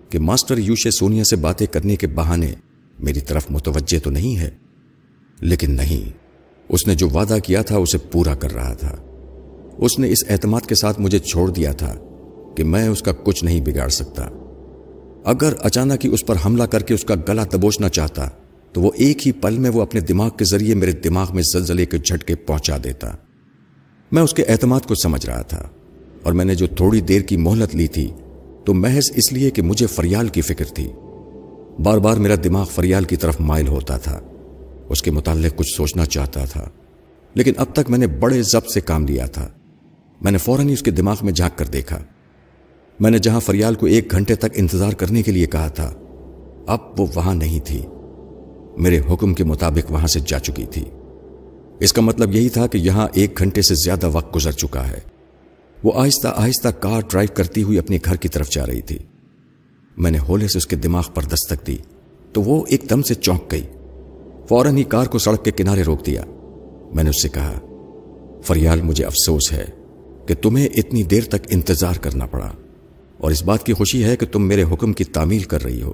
کہ 0.10 0.20
ماسٹر 0.20 0.58
یوشے 0.58 0.92
سونیا 0.92 1.24
سے 1.24 1.36
باتیں 1.36 1.68
کرنے 1.68 1.96
کے 1.96 2.08
بہانے 2.08 2.54
میری 3.00 3.20
طرف 3.20 3.46
متوجہ 3.50 4.00
تو 4.04 4.10
نہیں 4.10 4.38
ہے، 4.38 4.50
لیکن 5.42 5.72
نہیں۔ 5.72 6.23
اس 6.70 6.88
نے 6.88 6.96
جو 6.96 7.10
وعدہ 7.10 7.38
کیا 7.44 7.62
تھا 7.62 7.78
اسے 7.78 7.98
پورا 7.98 8.36
کر 8.36 8.54
رہا 8.54 8.74
تھا۔ 8.74 8.96
اس 9.78 10.00
نے 10.00 10.10
اس 10.10 10.24
اعتماد 10.30 10.62
کے 10.62 10.76
ساتھ 10.76 11.02
مجھے 11.02 11.20
چھوڑ 11.20 11.50
دیا 11.50 11.72
تھا 11.72 11.96
کہ 12.58 12.64
میں 12.64 12.88
اس 12.88 13.02
کا 13.02 13.12
کچھ 13.24 13.44
نہیں 13.44 13.62
بگاڑ 13.62 13.90
سکتا۔ 13.90 14.30
اگر 15.26 15.54
اچانک 15.60 16.06
ہی 16.06 16.14
اس 16.14 16.26
پر 16.26 16.36
حملہ 16.46 16.64
کر 16.64 16.84
کے 16.84 16.94
اس 16.94 17.04
کا 17.04 17.16
گلا 17.28 17.44
دبوچنا 17.54 17.90
چاہتا، 17.90 18.30
تو 18.72 18.82
وہ 18.82 18.92
ایک 18.96 19.28
ہی 19.28 19.32
پل 19.32 19.58
میں 19.58 19.70
وہ 19.70 19.82
اپنے 19.82 20.02
دماغ 20.02 20.30
کے 20.30 20.46
ذریعے 20.46 20.76
میرے 20.76 20.92
دماغ 20.92 21.36
میں 21.36 21.44
زلزلے 21.54 21.86
کے 21.86 21.98
جھٹکے 21.98 22.36
پہنچا 22.36 22.78
دیتا۔ 22.84 23.12
میں 24.12 24.22
اس 24.22 24.34
کے 24.34 24.44
اعتماد 24.44 24.80
کو 24.80 24.96
سمجھ 24.96 25.26
رہا 25.26 25.42
تھا 25.42 25.70
اور 26.24 26.34
میں 26.34 26.46
نے 26.46 26.56
جو 26.56 26.68
تھوڑی 26.68 27.02
دیر 27.02 27.22
کی 27.22 27.38
مہلت 27.38 27.76
لی 27.76 27.88
تھی، 27.88 28.12
تو 28.66 28.74
محض 28.74 29.12
اس 29.16 29.34
لیے 29.34 29.50
کہ 29.50 29.62
مجھے 29.62 29.88
فریال 29.88 30.28
کی 30.28 30.42
فکر 30.42 30.66
تھی۔ 30.66 30.92
بار 31.84 31.98
بار 31.98 32.18
میرا 32.18 32.36
دماغ 32.44 32.66
فریال 32.66 33.04
کی 33.04 33.16
طرف 33.16 33.36
مائل 33.40 33.68
ہوتا 33.68 33.98
تھا۔ 33.98 34.20
اس 34.94 35.02
کے 35.02 35.12
متعلق 35.12 35.56
کچھ 35.56 35.76
سوچنا 35.78 36.06
چاہتا 36.06 36.46
تھا۔ 36.46 36.70
لیکن 37.34 37.54
اب 37.58 37.68
تک 37.74 37.90
میں 37.90 38.00
نے 38.00 38.08
بڑے 38.08 38.42
ضبط 38.42 38.72
سے 38.74 38.82
کام 38.82 39.06
لیا 39.08 39.26
تھا۔ 39.26 39.50
میں 40.22 40.32
نے 40.32 40.38
فوراً 40.38 40.68
ہی 40.68 40.74
اس 40.74 40.84
کے 40.84 40.92
دماغ 40.92 41.16
میں 41.22 41.34
جھانک 41.34 41.58
کر 41.58 41.66
دیکھا۔ 41.66 42.04
میں 43.00 43.12
نے 43.12 43.18
جہاں 43.18 43.40
فریال 43.40 43.76
کو 43.76 43.86
ایک 43.86 44.12
گھنٹے 44.12 44.36
تک 44.36 44.46
انتظار 44.54 44.92
کرنے 44.92 45.24
کے 45.24 45.32
لیے 45.32 45.46
کہا 45.46 45.68
تھا، 45.68 45.94
اب 46.68 46.80
وہ 46.98 47.08
وہاں 47.16 47.36
نہیں 47.36 47.60
تھی۔ 47.60 47.82
میرے 48.78 49.00
حکم 49.00 49.34
کے 49.34 49.44
مطابق 49.44 49.92
وہاں 49.92 50.08
سے 50.08 50.20
جا 50.28 50.40
چکی 50.40 50.66
تھی۔ 50.66 50.86
اس 51.80 51.94
کا 51.94 52.02
مطلب 52.02 52.36
یہی 52.36 52.50
تھا 52.50 52.68
کہ 52.68 52.78
یہاں 52.78 53.08
ایک 53.14 53.40
گھنٹے 53.40 53.62
سے 53.62 53.76
زیادہ 53.76 54.10
وقت 54.14 54.36
گزر 54.36 54.52
چکا 54.52 54.88
ہے۔ 54.88 55.00
وہ 55.84 55.92
آہستہ 55.96 56.28
آہستہ 56.36 56.68
کار 56.68 57.02
ڈرائیو 57.10 57.34
کرتی 57.34 57.64
ہوئی 57.64 57.78
اپنے 57.78 57.98
گھر 58.06 58.16
کی 58.16 58.28
طرف 58.28 58.50
جا 58.50 58.66
رہی 58.66 58.82
تھی۔ 58.82 58.98
میں 59.98 60.12
نے 60.12 60.18
ہولے 60.20 60.48
سے 60.48 60.58
اس 60.58 60.68
کے 60.68 60.76
دماغ 60.76 61.04
پر 61.14 61.24
دستک 61.24 61.68
دی 61.68 61.78
تو 62.34 62.42
وہ 62.42 62.64
ایک 62.70 62.82
دم 62.90 63.02
سے 63.02 63.14
چونک 63.14 63.52
گئی۔ 63.52 63.64
فوراً 64.50 64.78
ہی 64.78 64.84
کار 64.84 65.06
کو 65.06 65.18
سڑک 65.18 65.46
کے 65.46 65.52
کنارے 65.52 65.82
روک 65.82 66.06
دیا۔ 66.06 66.24
میں 66.94 67.04
نے 67.04 67.10
اس 67.10 67.22
سے 67.22 67.30
کہا، 67.30 67.60
فریال، 68.44 68.82
مجھے 68.82 69.06
افسوس 69.06 69.54
ہے 69.54 69.66
کہ 70.26 70.36
تمہیں 70.42 70.68
اتنی 70.76 71.04
دیر 71.04 71.24
تک 71.24 71.36
انتظار 71.50 71.94
کرنا 71.96 72.26
پڑا 72.26 72.52
اور 73.18 73.32
اس 73.32 73.44
بات 73.44 73.66
کی 73.66 73.74
خوشی 73.74 74.04
ہے 74.04 74.16
کہ 74.16 74.26
تم 74.26 74.48
میرے 74.48 74.64
حکم 74.64 74.94
کی 74.94 75.04
تعمیل 75.04 75.44
کر 75.44 75.64
رہی 75.64 75.82
ہو۔ 75.82 75.94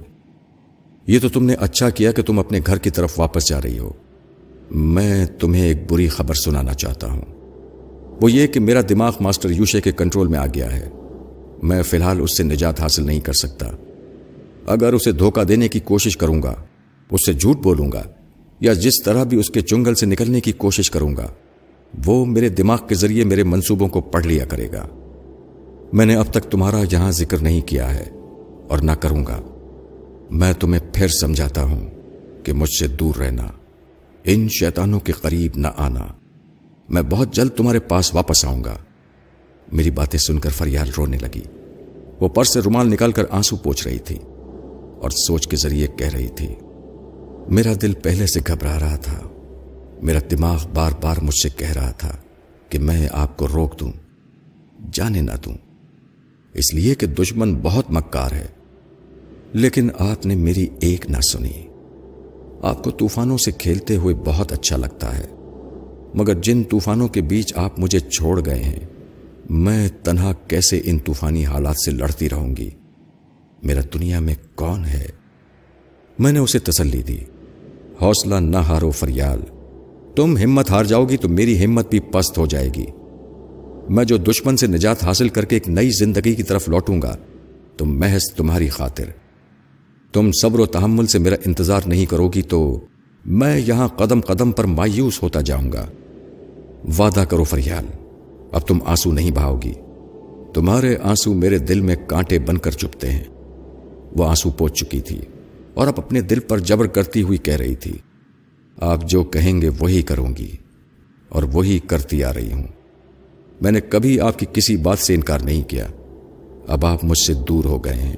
یہ 1.06 1.18
تو 1.22 1.28
تم 1.28 1.44
نے 1.44 1.54
اچھا 1.54 1.90
کیا 1.90 2.12
کہ 2.12 2.22
تم 2.22 2.38
اپنے 2.38 2.60
گھر 2.66 2.78
کی 2.78 2.90
طرف 2.90 3.20
واپس 3.20 3.48
جا 3.48 3.62
رہی 3.62 3.78
ہو۔ 3.78 3.92
میں 4.70 5.26
تمہیں 5.26 5.66
ایک 5.66 5.92
بری 5.92 6.08
خبر 6.08 6.34
سنانا 6.34 6.74
چاہتا 6.74 7.12
ہوں۔ 7.12 7.22
وہ 8.22 8.32
یہ 8.32 8.46
کہ 8.46 8.60
میرا 8.60 8.80
دماغ 8.88 9.12
ماسٹر 9.20 9.50
یوشے 9.50 9.80
کے 9.80 9.92
کنٹرول 9.92 10.26
میں 10.26 10.38
آ 10.38 10.46
گیا 10.46 10.76
ہے۔ 10.76 10.88
میں 11.62 11.82
فی 11.82 11.96
الحال 11.96 12.20
اس 12.20 12.36
سے 12.36 12.42
نجات 12.42 12.80
حاصل 12.80 13.06
نہیں 13.06 13.20
کر 13.20 13.32
سکتا۔ 13.32 13.66
اگر 14.66 14.92
اسے 14.92 15.12
دھوکہ 15.12 15.44
دینے 15.44 15.68
کی 15.68 15.80
کوشش 15.80 16.16
کروں 16.16 16.42
گا، 16.42 16.54
اس 17.10 17.26
سے 17.26 17.32
جھوٹ 17.32 17.56
بولوں 17.56 17.92
گا۔ 17.92 18.02
یا 18.60 18.72
جس 18.72 19.02
طرح 19.04 19.24
بھی 19.24 19.38
اس 19.38 19.50
کے 19.50 19.60
چنگل 19.60 19.94
سے 19.94 20.06
نکلنے 20.06 20.40
کی 20.40 20.52
کوشش 20.52 20.90
کروں 20.90 21.16
گا، 21.16 21.28
وہ 22.06 22.24
میرے 22.24 22.48
دماغ 22.48 22.78
کے 22.88 22.94
ذریعے 22.94 23.24
میرے 23.24 23.42
منصوبوں 23.42 23.88
کو 23.88 24.00
پڑھ 24.00 24.26
لیا 24.26 24.44
کرے 24.44 24.68
گا۔ 24.72 24.88
میں 25.92 26.06
نے 26.06 26.16
اب 26.16 26.26
تک 26.30 26.50
تمہارا 26.50 26.80
یہاں 26.92 27.10
ذکر 27.10 27.38
نہیں 27.38 27.60
کیا 27.60 27.94
ہے 27.94 28.04
اور 28.68 28.78
نہ 28.78 28.92
کروں 28.92 29.26
گا۔ 29.26 29.40
میں 30.30 30.52
تمہیں 30.52 30.80
پھر 30.94 31.08
سمجھاتا 31.08 31.62
ہوں 31.62 31.90
کہ 32.44 32.52
مجھ 32.52 32.70
سے 32.78 32.86
دور 32.86 33.14
رہنا، 33.14 33.46
ان 34.24 34.48
شیطانوں 34.48 35.00
کے 35.00 35.12
قریب 35.12 35.52
نہ 35.56 35.68
آنا۔ 35.76 36.06
میں 36.88 37.02
بہت 37.02 37.34
جلد 37.34 37.50
تمہارے 37.50 37.80
پاس 37.80 38.14
واپس 38.14 38.44
آؤں 38.44 38.64
گا۔ 38.64 38.78
میری 39.72 39.90
باتیں 39.90 40.18
سن 40.18 40.38
کر 40.38 40.50
فریال 40.50 40.90
رونے 40.96 41.18
لگی۔ 41.22 41.42
وہ 42.20 42.28
پر 42.28 42.44
سے 42.44 42.60
رومال 42.60 42.88
نکال 42.88 43.12
کر 43.12 43.24
آنسو 43.30 43.56
پوچھ 43.56 43.88
رہی 43.88 43.98
تھی 43.98 44.16
اور 45.00 45.10
سوچ 45.10 45.48
کے 45.48 45.56
ذریعے 45.56 45.86
کہہ 45.86 46.10
رہی 46.14 46.28
تھی۔ 46.28 46.54
میرا 47.48 47.72
دل 47.82 47.92
پہلے 47.94 48.26
سے 48.26 48.40
گھبرا 48.46 48.80
رہا 48.80 48.96
تھا۔ 48.96 49.20
میرا 50.02 50.18
دماغ 50.30 50.66
بار 50.74 50.90
بار 51.00 51.16
مجھ 51.22 51.42
سے 51.42 51.48
کہہ 51.56 51.72
رہا 51.72 51.90
تھا 51.90 52.16
کہ 52.68 52.78
میں 52.78 53.08
آپ 53.12 53.36
کو 53.36 53.48
روک 53.48 53.80
دوں، 53.80 53.92
جانے 54.92 55.20
نہ 55.20 55.32
دوں۔ 55.44 55.54
اس 56.54 56.74
لیے 56.74 56.94
کہ 56.94 57.06
دشمن 57.06 57.54
بہت 57.62 57.84
مکار 57.90 58.30
ہے۔ 58.32 58.46
لیکن 59.52 59.88
آپ 59.98 60.26
نے 60.26 60.34
میری 60.34 60.66
ایک 60.80 61.10
نہ 61.10 61.16
سنی۔ 61.32 61.66
آپ 62.62 62.84
کو 62.84 62.90
طوفانوں 62.90 63.38
سے 63.38 63.52
کھیلتے 63.52 63.96
ہوئے 63.96 64.14
بہت 64.14 64.52
اچھا 64.52 64.76
لگتا 64.76 65.18
ہے۔ 65.18 65.26
مگر 66.14 66.34
جن 66.34 66.62
طوفانوں 66.62 67.08
کے 67.08 67.20
بیچ 67.20 67.52
آپ 67.56 67.80
مجھے 67.80 68.00
چھوڑ 68.00 68.44
گئے 68.46 68.62
ہیں، 68.62 68.86
میں 69.50 69.88
تنہا 70.02 70.32
کیسے 70.32 70.80
ان 70.84 70.98
طوفانی 70.98 71.44
حالات 71.44 71.76
سے 71.84 71.90
لڑتی 71.90 72.30
رہوں 72.30 72.56
گی؟ 72.56 72.70
میرا 73.62 73.80
دنیا 73.94 74.20
میں 74.20 74.34
کون 74.54 74.84
ہے؟ 74.84 75.06
میں 76.20 76.32
نے 76.32 76.38
اسے 76.38 76.58
تسلی 76.58 77.02
دی۔ 77.02 77.18
حوصلہ 78.02 78.34
نہ 78.34 78.56
ہارو 78.56 78.90
فریال 78.90 79.40
تم 80.16 80.36
ہمت 80.36 80.70
ہار 80.70 80.84
جاؤ 80.84 81.04
گی 81.04 81.16
تو 81.16 81.28
میری 81.28 81.64
ہمت 81.64 81.90
بھی 81.90 82.00
پست 82.00 82.38
ہو 82.38 82.46
جائے 82.46 82.68
گی۔ 82.76 82.86
میں 83.88 84.04
جو 84.04 84.16
دشمن 84.16 84.56
سے 84.56 84.66
نجات 84.66 85.04
حاصل 85.04 85.28
کر 85.28 85.44
کے 85.44 85.56
ایک 85.56 85.68
نئی 85.68 85.90
زندگی 85.90 86.34
کی 86.34 86.42
طرف 86.42 86.68
لوٹوں 86.68 87.02
گا، 87.02 87.16
تو 87.76 87.84
محض 87.84 88.34
تمہاری 88.36 88.68
خاطر۔ 88.68 89.04
تم 90.12 90.30
صبر 90.42 90.58
و 90.58 90.66
تحمل 90.66 91.06
سے 91.06 91.18
میرا 91.18 91.36
انتظار 91.46 91.80
نہیں 91.86 92.06
کرو 92.06 92.28
گی 92.28 92.42
تو 92.42 92.80
میں 93.24 93.60
یہاں 93.66 93.88
قدم 93.88 94.20
قدم 94.20 94.52
پر 94.52 94.64
مایوس 94.64 95.22
ہوتا 95.22 95.40
جاؤں 95.40 95.72
گا۔ 95.72 95.86
وعدہ 96.98 97.20
کرو 97.20 97.44
فریال 97.44 97.86
اب 98.52 98.60
تم 98.60 98.78
آنسو 98.86 99.12
نہیں 99.12 99.30
بہاؤ 99.30 99.58
گی۔ 99.64 99.72
تمہارے 100.54 100.96
آنسو 101.02 101.34
میرے 101.34 101.58
دل 101.58 101.80
میں 101.80 101.96
کانٹے 102.06 102.38
بن 102.38 102.58
کر 102.58 102.70
چپتے 102.70 103.10
ہیں۔ 103.10 103.24
وہ 104.16 104.24
آنسو 104.24 104.50
پوچھ 104.50 104.84
چکی 104.84 105.00
تھی۔ 105.00 105.18
اور 105.74 105.86
اب 105.86 105.94
اپنے 105.96 106.20
دل 106.20 106.40
پر 106.40 106.58
جبر 106.58 106.86
کرتی 106.86 107.22
ہوئی 107.22 107.38
کہہ 107.38 107.56
رہی 107.56 107.74
تھی، 107.74 107.98
آپ 108.76 109.08
جو 109.08 109.22
کہیں 109.22 109.62
گے 109.62 109.70
وہی 109.78 110.02
کروں 110.02 110.36
گی 110.38 110.56
اور 111.28 111.42
وہی 111.42 111.78
کرتی 111.78 112.24
آ 112.24 112.34
رہی 112.34 112.52
ہوں۔ 112.52 112.66
میں 113.60 113.72
نے 113.72 113.80
کبھی 113.80 114.20
آپ 114.20 114.38
کی 114.38 114.46
کسی 114.52 114.76
بات 114.76 114.98
سے 114.98 115.14
انکار 115.14 115.38
نہیں 115.38 115.62
کیا۔ 115.62 115.86
اب 116.68 116.86
آپ 116.86 117.04
مجھ 117.04 117.26
سے 117.26 117.34
دور 117.34 117.64
ہو 117.64 117.84
گئے 117.84 117.94
ہیں۔ 117.94 118.16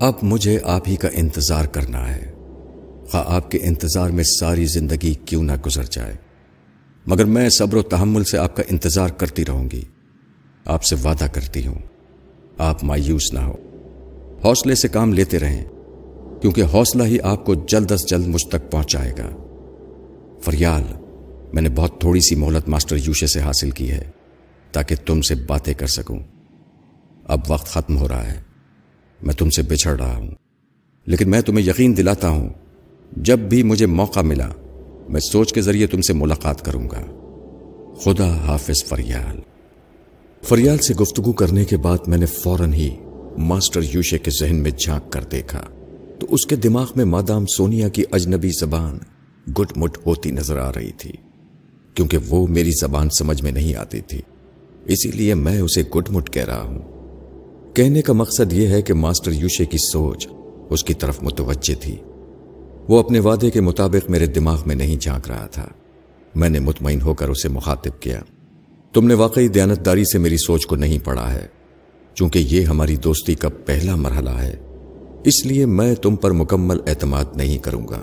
اب 0.00 0.12
مجھے 0.22 0.58
آپ 0.64 0.88
ہی 0.88 0.96
کا 0.96 1.08
انتظار 1.12 1.64
کرنا 1.64 2.16
ہے۔ 2.16 2.32
خواہ 3.10 3.24
آپ 3.26 3.50
کے 3.50 3.58
انتظار 3.62 4.10
میں 4.10 4.24
ساری 4.24 4.64
زندگی 4.64 5.14
کیوں 5.14 5.42
نہ 5.42 5.52
گزر 5.66 5.84
جائے۔ 5.84 6.14
مگر 7.06 7.24
میں 7.24 7.48
صبر 7.48 7.76
و 7.76 7.82
تحمل 7.82 8.24
سے 8.24 8.38
آپ 8.38 8.56
کا 8.56 8.62
انتظار 8.68 9.08
کرتی 9.08 9.44
رہوں 9.44 9.68
گی۔ 9.72 9.82
آپ 10.64 10.84
سے 10.84 10.96
وعدہ 11.04 11.24
کرتی 11.24 11.66
ہوں۔ 11.66 11.78
آپ 12.58 12.84
مایوس 12.84 13.32
نہ 13.32 13.38
ہو 13.38 13.54
حوصلے 14.44 14.74
سے 14.74 14.88
کام 14.88 15.12
لیتے 15.12 15.38
رہیں۔ 15.38 15.64
کیونکہ 16.40 16.62
حوصلہ 16.62 17.02
ہی 17.02 17.18
آپ 17.22 17.44
کو 17.44 17.54
جلد 17.54 17.92
از 17.92 18.08
جلد 18.08 18.26
مجھ 18.26 18.48
تک 18.48 18.70
پہنچائے 18.70 19.12
گا۔ 19.18 19.36
فریال، 20.40 20.82
میں 21.52 21.62
نے 21.62 21.68
بہت 21.68 22.00
تھوڑی 22.00 22.20
سی 22.20 22.34
مہلت 22.34 22.68
ماسٹر 22.68 22.96
یوشے 22.96 23.26
سے 23.26 23.40
حاصل 23.40 23.70
کی 23.70 23.90
ہے 23.90 24.04
تاکہ 24.72 24.94
تم 25.06 25.20
سے 25.20 25.34
باتیں 25.34 25.74
کر 25.74 25.86
سکوں۔ 25.86 26.18
اب 27.24 27.40
وقت 27.48 27.66
ختم 27.66 27.98
ہو 27.98 28.08
رہا 28.08 28.32
ہے۔ 28.32 28.40
میں 29.22 29.34
تم 29.34 29.50
سے 29.50 29.62
بچھڑ 29.62 29.98
رہا 30.00 30.16
ہوں۔ 30.16 30.30
لیکن 31.06 31.30
میں 31.30 31.40
تمہیں 31.40 31.66
یقین 31.66 31.96
دلاتا 31.96 32.28
ہوں، 32.28 32.48
جب 33.16 33.38
بھی 33.38 33.62
مجھے 33.62 33.86
موقع 33.86 34.20
ملا، 34.20 34.48
میں 35.08 35.20
سوچ 35.20 35.52
کے 35.52 35.62
ذریعے 35.62 35.86
تم 35.86 36.00
سے 36.00 36.12
ملاقات 36.12 36.62
کروں 36.62 36.88
گا۔ 36.90 37.02
خدا 38.00 38.36
حافظ 38.36 38.84
فریال۔ 38.84 39.40
فریال 40.42 40.78
سے 40.78 40.94
گفتگو 40.94 41.32
کرنے 41.32 41.64
کے 41.64 41.76
بعد 41.76 41.98
میں 42.06 42.18
نے 42.18 42.26
فوراً 42.26 42.72
ہی 42.72 42.96
ماسٹر 43.38 43.80
یوشے 43.92 44.18
کے 44.18 44.30
ذہن 44.30 44.56
میں 44.56 44.70
جھانک 44.70 45.12
کر 45.12 45.24
دیکھا۔ 45.24 45.62
تو 46.20 46.26
اس 46.30 46.46
کے 46.46 46.56
دماغ 46.56 46.90
میں 46.96 47.04
مادام 47.04 47.46
سونیا 47.46 47.88
کی 47.88 48.04
اجنبی 48.12 48.48
زبان 48.48 48.98
گٹ 49.52 49.76
مٹ 49.76 49.98
ہوتی 50.06 50.30
نظر 50.30 50.58
آ 50.58 50.70
رہی 50.76 50.90
تھی، 50.90 51.12
کیونکہ 51.94 52.18
وہ 52.28 52.46
میری 52.46 52.70
زبان 52.80 53.08
سمجھ 53.18 53.42
میں 53.42 53.52
نہیں 53.52 53.74
آتی 53.74 54.00
تھی۔ 54.00 54.20
اسی 54.84 55.10
لیے 55.10 55.34
میں 55.34 55.60
اسے 55.60 55.82
گٹ 55.82 56.10
مٹ 56.10 56.30
کہہ 56.30 56.44
رہا 56.44 56.62
ہوں۔ 56.62 56.78
کہنے 57.74 58.02
کا 58.02 58.12
مقصد 58.12 58.52
یہ 58.52 58.66
ہے 58.66 58.82
کہ 58.82 58.94
ماسٹر 58.94 59.30
یوشے 59.32 59.64
کی 59.64 59.78
سوچ 59.92 60.28
اس 60.70 60.84
کی 60.84 60.94
طرف 60.94 61.22
متوجہ 61.22 61.82
تھی۔ 61.82 61.96
وہ 62.88 62.98
اپنے 62.98 63.18
وعدے 63.18 63.50
کے 63.50 63.60
مطابق 63.60 64.10
میرے 64.10 64.26
دماغ 64.26 64.62
میں 64.66 64.74
نہیں 64.74 64.96
جھانک 64.96 65.30
رہا 65.30 65.46
تھا۔ 65.46 65.68
میں 66.34 66.48
نے 66.48 66.58
مطمئن 66.58 67.00
ہو 67.00 67.14
کر 67.14 67.28
اسے 67.28 67.48
مخاطب 67.48 68.02
کیا۔ 68.02 68.20
تم 68.92 69.06
نے 69.06 69.14
واقعی 69.14 69.48
دیانتداری 69.48 70.04
سے 70.04 70.18
میری 70.18 70.36
سوچ 70.36 70.66
کو 70.66 70.76
نہیں 70.76 70.98
پڑھا 71.04 71.34
ہے، 71.34 71.46
چونکہ 72.14 72.38
یہ 72.38 72.64
ہماری 72.64 72.96
دوستی 72.96 73.34
کا 73.34 73.48
پہلا 73.48 73.96
مرحلہ 73.96 74.30
ہے۔ 74.30 74.56
اس 75.24 75.46
لیے 75.46 75.66
میں 75.66 75.94
تم 75.94 76.16
پر 76.16 76.30
مکمل 76.30 76.78
اعتماد 76.86 77.24
نہیں 77.36 77.58
کروں 77.58 77.88
گا۔ 77.88 78.02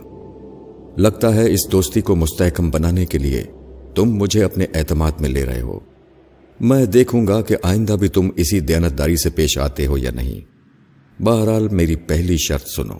لگتا 0.97 1.35
ہے 1.35 1.51
اس 1.51 1.71
دوستی 1.71 2.01
کو 2.01 2.15
مستحکم 2.15 2.69
بنانے 2.69 3.05
کے 3.05 3.17
لیے 3.17 3.43
تم 3.95 4.05
مجھے 4.05 4.43
اپنے 4.43 4.65
اعتماد 4.73 5.11
میں 5.19 5.29
لے 5.29 5.45
رہے 5.45 5.61
ہو۔ 5.61 5.79
میں 6.59 6.85
دیکھوں 6.85 7.27
گا 7.27 7.41
کہ 7.41 7.55
آئندہ 7.63 7.93
بھی 7.93 8.07
تم 8.07 8.29
اسی 8.35 8.59
دیانتداری 8.59 9.15
سے 9.15 9.29
پیش 9.29 9.57
آتے 9.57 9.85
ہو 9.85 9.97
یا 9.97 10.11
نہیں۔ 10.15 10.57
بہرحال 11.23 11.67
میری 11.67 11.95
پہلی 11.95 12.37
شرط 12.37 12.67
سنو۔ 12.75 12.97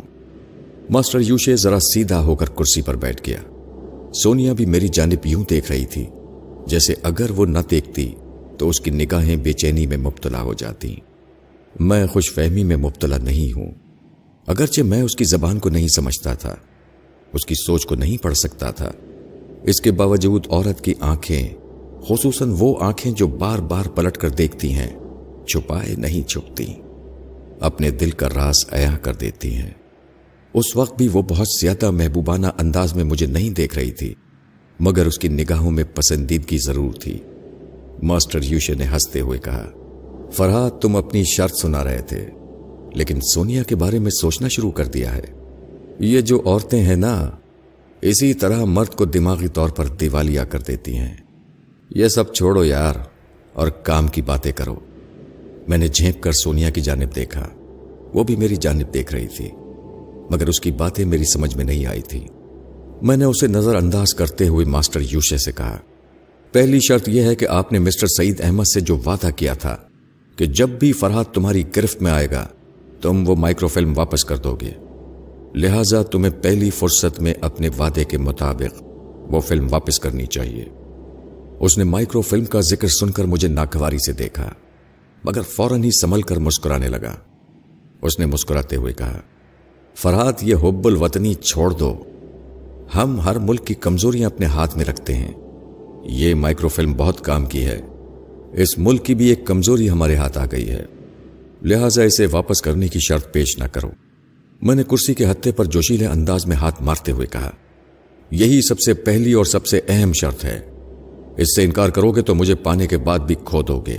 ماسٹر 0.90 1.20
یوشے 1.20 1.56
ذرا 1.56 1.80
سیدھا 1.80 2.22
ہو 2.22 2.36
کر 2.36 2.46
کرسی 2.46 2.82
پر 2.82 2.96
بیٹھ 2.96 3.30
گیا۔ 3.30 3.40
سونیا 4.12 4.54
بھی 4.54 4.66
میری 4.66 4.88
جانب 4.88 5.26
یوں 5.26 5.44
دیکھ 5.50 5.72
رہی 5.72 5.86
تھی، 5.86 6.06
جیسے 6.68 6.94
اگر 7.04 7.32
وہ 7.32 7.46
نہ 7.46 7.60
دیکھتی 7.72 8.12
تو 8.58 8.70
اس 8.70 8.80
کی 8.80 8.92
نگاہیں 8.92 9.36
بے 9.36 9.54
چینی 9.54 9.88
میں 9.88 9.98
مبتلا 9.98 10.42
ہو 10.42 10.54
جاتی۔ 10.54 10.96
میں 11.80 12.08
خوش 12.08 12.34
فہمی 12.34 12.64
میں 12.64 12.78
مبتلا 12.78 13.18
نہیں 13.18 13.58
ہوں۔ 13.58 13.87
اگرچہ 14.48 14.82
میں 14.82 15.02
اس 15.02 15.16
کی 15.16 15.24
زبان 15.24 15.60
کو 15.60 15.70
نہیں 15.70 15.88
سمجھتا 15.88 16.34
تھا، 16.34 16.56
اس 17.34 17.46
کی 17.46 17.56
سوچ 17.56 17.86
کو 17.86 17.96
نہیں 17.96 18.24
پڑھ 18.24 18.34
سکتا 18.34 18.72
تھا۔ 18.72 18.92
اس 19.64 19.82
کے 19.82 19.92
باوجود 19.92 20.48
عورت 20.50 20.82
کی 20.82 20.94
آنکھیں، 21.00 21.50
خصوصاً 22.08 22.54
وہ 22.60 22.76
آنکھیں 22.80 23.12
جو 23.12 23.28
بار 23.28 23.60
بار 23.60 23.86
پلٹ 23.86 24.18
کر 24.18 24.30
دیکھتی 24.30 24.74
ہیں، 24.74 24.90
چھپائے 25.48 25.96
نہیں 25.96 26.30
چھپتی۔ 26.30 26.74
اپنے 27.60 27.92
دل 27.92 28.12
کا 28.12 28.30
راز 28.36 28.56
عیا 28.72 28.98
کر 29.02 29.14
دیتی 29.14 29.56
ہیں۔ 29.56 29.72
اس 30.54 30.76
وقت 30.76 30.98
بھی 30.98 31.08
وہ 31.14 31.22
بہت 31.22 31.48
زیادہ 31.62 31.92
محبوبانہ 31.92 32.48
انداز 32.60 32.96
میں 32.96 33.04
مجھے 33.04 33.26
نہیں 33.26 33.50
دیکھ 33.50 33.76
رہی 33.76 33.92
تھی، 33.92 34.14
مگر 34.80 35.06
اس 35.06 35.20
کی 35.20 35.28
نگاہوں 35.28 35.72
میں 35.72 35.84
پسندیدگی 35.84 36.58
ضرور 36.58 36.94
تھی۔ 36.94 37.20
ماسٹر 38.04 38.40
یوشے 38.44 38.74
نے 38.74 38.84
ہنستے 38.84 39.20
ہوئے 39.20 39.40
کہا، 39.40 39.70
فرحت 40.32 40.82
تم 40.82 40.96
اپنی 40.96 41.24
شرط 41.24 41.54
سنا 41.62 41.84
رہے 41.84 42.02
تھے۔ 42.02 42.30
لیکن 42.94 43.20
سونیا 43.34 43.64
کے 43.64 43.76
بارے 43.76 44.00
میں 44.00 44.12
سوچنا 44.22 44.48
شروع 44.48 44.72
کر 44.72 44.86
دیا 44.86 45.16
ہے۔ 45.16 45.26
یہ 46.00 46.22
جو 46.22 46.42
عورتیں 46.46 46.82
ہیں 46.82 46.96
نا، 46.96 47.32
اسی 48.02 48.34
طرح 48.34 48.64
مرد 48.64 48.90
کو 48.90 49.06
دماغی 49.06 49.48
طور 49.48 49.70
پر 49.70 49.86
دیوالیا 49.86 50.44
کر 50.44 50.60
دیتی 50.60 50.98
ہیں۔ 50.98 51.14
یہ 51.90 52.08
سب 52.08 52.34
چھوڑو 52.34 52.66
یار 52.66 52.96
اور 53.54 53.68
کام 53.68 54.08
کی 54.08 54.22
باتیں 54.22 54.52
کرو۔ 54.52 54.76
میں 55.68 55.78
نے 55.78 55.88
جھینپ 55.88 56.24
کر 56.24 56.32
سونیا 56.32 56.70
کی 56.70 56.82
جانب 56.82 57.16
دیکھا۔ 57.16 57.50
وہ 58.14 58.24
بھی 58.24 58.36
میری 58.36 58.56
جانب 58.56 58.94
دیکھ 58.94 59.14
رہی 59.14 59.28
تھی، 59.28 59.50
مگر 60.30 60.48
اس 60.48 60.60
کی 60.60 60.72
باتیں 60.72 61.06
میری 61.06 61.24
سمجھ 61.24 61.58
میں 61.58 61.66
نہیں 61.66 61.86
آئی 61.86 62.02
تھی۔ 62.02 62.28
میں 63.02 63.18
نے 63.18 63.26
اسے 63.26 63.48
نظر 63.48 63.76
انداز 63.76 64.14
کرتے 64.14 64.48
ہوئے 64.48 64.66
ماسٹر 64.66 65.00
یوشے 65.12 65.38
سے 65.38 65.52
کہا، 65.52 65.78
پہلی 66.52 66.80
شرط 66.80 67.10
یہ 67.10 67.22
ہے 67.22 67.36
کہ 67.36 67.48
آپ 67.48 67.72
نے 67.72 67.80
مسٹر 67.80 68.08
سعید 68.08 68.42
احمد 68.42 68.64
سے 68.74 68.80
جو 68.80 68.98
وعدہ 69.06 69.30
کیا 69.36 69.54
تھا 69.54 69.78
کہ 70.36 70.46
جب 70.46 70.70
بھی 70.70 70.92
فرحت 70.92 71.34
تمہاری 71.34 71.64
گرفت 71.76 72.02
میں 72.02 72.12
آئے 72.12 72.32
گا 72.32 72.48
تم 73.02 73.30
وہ 73.30 73.36
مائکرو 73.36 73.68
فلم 73.68 73.94
واپس 73.98 74.26
کر 74.26 74.38
دو 74.38 74.58
گے۔ 74.62 74.72
لہذا 75.56 76.04
تمہیں 76.04 76.44
پہلی 76.44 76.70
فرصت 76.70 77.20
میں 77.20 77.34
اپنے 77.42 77.70
وعدے 77.80 78.04
کے 78.04 78.18
مطابق 78.18 78.84
وہ 79.34 79.40
فلم 79.40 79.68
واپس 79.72 80.00
کرنی 80.00 80.26
چاہیے۔ 80.26 80.66
اس 81.60 81.78
نے 81.78 81.84
مائکرو 81.84 82.22
فلم 82.22 82.46
کا 82.46 82.60
ذکر 82.62 82.88
سن 82.88 83.10
کر 83.10 83.24
مجھے 83.24 83.48
ناگواری 83.48 83.98
سے 83.98 84.12
دیکھا، 84.12 84.50
مگر 85.24 85.42
فوراً 85.42 85.84
ہی 85.84 85.92
سنبھل 85.92 86.22
کر 86.22 86.40
مسکرانے 86.40 86.88
لگا۔ 86.88 87.16
اس 88.02 88.20
نے 88.20 88.26
مسکراتے 88.26 88.76
ہوئے 88.76 88.94
کہا، 88.94 89.20
فرحت، 89.96 90.44
یہ 90.44 90.56
حب 90.56 90.88
الوطنی 90.88 91.34
چھوڑ 91.34 91.72
دو۔ 91.72 92.04
ہم 92.96 93.20
ہر 93.20 93.40
ملک 93.40 93.66
کی 93.66 93.74
کمزوریاں 93.74 94.30
اپنے 94.30 94.46
ہاتھ 94.46 94.78
میں 94.78 94.86
رکھتے 94.86 95.16
ہیں۔ 95.16 95.32
یہ 96.04 96.36
مائکرو 96.36 96.68
فلم 96.68 96.94
بہت 96.94 97.22
کام 97.22 97.46
کی 97.46 97.66
ہے۔ 97.66 97.82
اس 98.54 98.78
ملک 98.78 99.06
کی 99.06 99.16
بھی 99.16 99.30
ایک 99.30 99.46
کمزوری 99.46 99.90
ہمارے 99.90 100.16
ہاتھ 100.16 100.38
آ 100.38 100.46
گئی 100.52 100.70
ہے۔ 100.70 100.86
لہٰذا 101.64 102.04
اسے 102.04 102.28
واپس 102.32 102.62
کرنے 102.62 102.88
کی 102.88 103.00
شرط 103.00 103.34
پیش 103.34 103.58
نہ 103.58 103.64
کرو۔ 103.64 103.90
میں 104.62 104.76
نے 104.76 104.84
کرسی 104.84 105.14
کے 105.14 105.32
ہتھے 105.32 105.52
پر 105.52 105.66
جوشیلے 105.66 106.06
انداز 106.06 106.46
میں 106.46 106.56
ہاتھ 106.56 106.84
مارتے 106.84 107.12
ہوئے 107.12 107.28
کہا، 107.28 107.52
یہی 108.32 108.62
سب 108.62 108.80
سے 108.80 108.94
پہلی 108.94 109.34
اور 109.34 109.46
سب 109.46 109.66
سے 109.66 109.82
اہم 109.88 110.14
شرط 110.14 110.46
ہے۔ 110.46 110.60
اس 111.38 111.56
سے 111.56 111.64
انکار 111.64 111.90
کرو 111.90 112.12
گے 112.12 112.22
تو 112.22 112.36
مجھے 112.36 112.56
پانے 112.56 112.88
کے 112.88 112.98
بعد 112.98 113.20
بھی 113.20 113.36
کھو 113.46 113.62
دو 113.62 113.84
گے۔ 113.88 113.98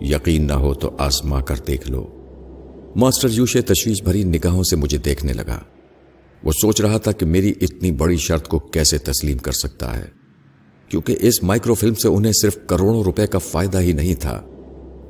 یقین 0.00 0.46
نہ 0.46 0.52
ہو 0.52 0.74
تو 0.74 0.90
آزما 0.98 1.40
کر 1.40 1.56
دیکھ 1.66 1.90
لو۔ 1.90 2.06
ماسٹر 2.96 3.28
یوشے 3.32 3.62
تشویش 3.62 4.02
بھری 4.02 4.24
نگاہوں 4.24 4.62
سے 4.62 4.76
مجھے 4.76 4.98
دیکھنے 4.98 5.32
لگا۔ 5.32 5.60
وہ 6.44 6.52
سوچ 6.52 6.80
رہا 6.80 6.98
تھا 6.98 7.12
کہ 7.12 7.26
میری 7.26 7.52
اتنی 7.60 7.92
بڑی 7.92 8.16
شرط 8.16 8.48
کو 8.48 8.58
کیسے 8.58 8.98
تسلیم 8.98 9.38
کر 9.38 9.52
سکتا 9.52 9.96
ہے۔ 9.96 10.04
کیونکہ 10.88 11.16
اس 11.20 11.42
مائکرو 11.42 11.74
فلم 11.74 11.94
سے 11.94 12.08
انہیں 12.08 12.32
صرف 12.42 12.58
کروڑوں 12.66 13.02
روپے 13.02 13.26
کا 13.26 13.38
فائدہ 13.38 13.80
ہی 13.80 13.92
نہیں 13.92 14.14
تھا۔ 14.14 14.42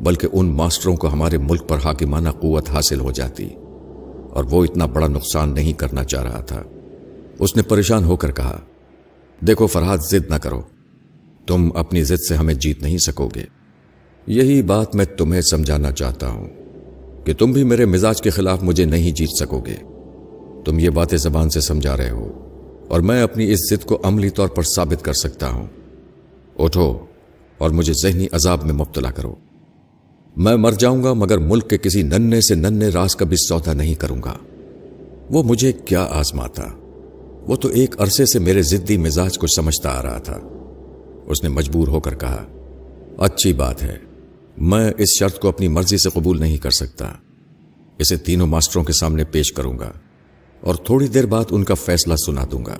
بلکہ 0.01 0.28
ان 0.32 0.47
ماسٹروں 0.47 0.97
کو 0.97 1.12
ہمارے 1.12 1.38
ملک 1.38 1.68
پر 1.68 1.78
حاکمانہ 1.84 2.28
قوت 2.28 2.70
حاصل 2.70 3.01
ہو 3.01 3.11
جاتی 3.11 3.49
اور 4.30 4.45
وہ 4.51 4.64
اتنا 4.64 4.86
بڑا 4.86 5.07
نقصان 5.07 5.55
نہیں 5.55 5.72
کرنا 5.72 6.05
چاہ 6.05 6.22
رہا 6.22 6.40
تھا۔ 6.40 6.62
اس 7.38 7.57
نے 7.57 7.62
پریشان 7.62 8.05
ہو 8.05 8.16
کر 8.16 8.32
کہا، 8.32 8.61
دیکھو 9.47 9.66
فرحاد 9.66 9.99
ضد 9.99 10.30
نہ 10.30 10.34
کرو۔ 10.34 10.62
تم 11.47 11.70
اپنی 11.74 12.05
ضد 12.05 12.22
سے 12.28 12.34
ہمیں 12.34 12.55
جیت 12.55 12.82
نہیں 12.82 12.99
سکو 12.99 13.28
گے۔ 13.34 13.45
یہی 14.26 14.62
بات 14.62 14.97
میں 14.97 15.05
تمہیں 15.05 15.40
سمجھانا 15.40 15.93
چاہتا 15.93 16.28
ہوں 16.28 16.49
کہ 17.24 17.34
تم 17.34 17.53
بھی 17.53 17.64
میرے 17.64 17.84
مزاج 17.84 18.22
کے 18.22 18.30
خلاف 18.30 18.62
مجھے 18.62 18.84
نہیں 18.84 19.11
جیت 19.11 19.30
سکو 19.40 19.61
گے۔ 19.61 19.76
تم 20.64 20.78
یہ 20.78 20.90
باتیں 20.90 21.18
زبان 21.18 21.51
سے 21.51 21.61
سمجھا 21.61 21.97
رہے 21.97 22.11
ہو 22.11 22.30
اور 22.88 23.01
میں 23.01 23.22
اپنی 23.22 23.53
اس 23.53 23.59
ضد 23.70 23.84
کو 23.84 23.99
عملی 24.03 24.30
طور 24.30 24.49
پر 24.49 24.62
ثابت 24.62 25.05
کر 25.05 25.12
سکتا 25.12 25.49
ہوں۔ 25.49 25.66
اٹھو 26.59 26.99
اور 27.59 27.70
مجھے 27.70 27.93
ذہنی 28.03 28.26
عذاب 28.32 28.64
میں 28.64 28.74
مبتلا 28.74 29.11
کرو۔ 29.11 29.34
میں 30.37 30.57
مر 30.57 30.72
جاؤں 30.72 31.05
گا 31.05 31.12
مگر 31.12 31.39
ملک 31.39 31.70
کے 31.70 31.78
کسی 31.78 32.03
ننے 32.03 32.41
سے 32.41 32.55
ننے 32.55 32.89
راز 32.89 33.16
کا 33.16 33.24
بھی 33.24 33.37
سودا 33.37 33.72
نہیں 33.72 33.95
کروں 33.95 34.22
گا۔ 34.24 34.35
وہ 35.30 35.43
مجھے 35.43 35.72
کیا 35.72 36.07
آزماتا؟ 36.11 36.62
وہ 37.49 37.57
تو 37.57 37.68
ایک 37.68 38.01
عرصے 38.01 38.26
سے 38.26 38.39
میرے 38.39 38.62
ضدی 38.62 38.97
مزاج 38.97 39.39
کو 39.39 39.47
سمجھتا 39.47 39.91
آ 39.91 40.03
رہا 40.03 40.18
تھا۔ 40.18 40.41
اس 41.26 41.43
نے 41.43 41.49
مجبور 41.49 41.89
ہو 41.89 42.01
کر 42.01 42.14
کہا، 42.14 42.47
اچھی 43.18 43.53
بات 43.53 43.83
ہے، 43.83 43.99
میں 44.59 44.93
اس 44.99 45.09
شرط 45.18 45.39
کو 45.39 45.49
اپنی 45.49 45.68
مرضی 45.68 45.97
سے 45.97 46.09
قبول 46.11 46.41
نہیں 46.41 46.57
کر 46.57 46.70
سکتا۔ 46.70 47.12
اسے 47.99 48.16
تینوں 48.16 48.47
ماسٹروں 48.47 48.85
کے 48.85 48.93
سامنے 48.93 49.24
پیش 49.24 49.53
کروں 49.53 49.78
گا 49.78 49.93
اور 50.61 50.74
تھوڑی 50.74 51.09
دیر 51.09 51.26
بعد 51.26 51.45
ان 51.51 51.64
کا 51.64 51.74
فیصلہ 51.74 52.14
سنا 52.26 52.45
دوں 52.53 52.64
گا۔ 52.64 52.76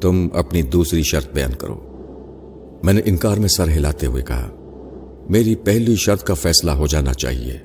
تم 0.00 0.28
اپنی 0.32 0.62
دوسری 0.62 1.02
شرط 1.02 1.32
بیان 1.34 1.54
کرو۔ 1.54 1.80
میں 2.82 2.92
نے 2.92 3.00
انکار 3.04 3.36
میں 3.36 3.48
سر 3.48 3.68
ہلاتے 3.68 4.06
ہوئے 4.06 4.22
کہا 4.22 4.50
میری 5.32 5.54
پہلی 5.54 5.96
شرط 5.96 6.22
کا 6.22 6.34
فیصلہ 6.34 6.70
ہو 6.70 6.86
جانا 6.86 7.14
چاہیے۔ 7.14 7.58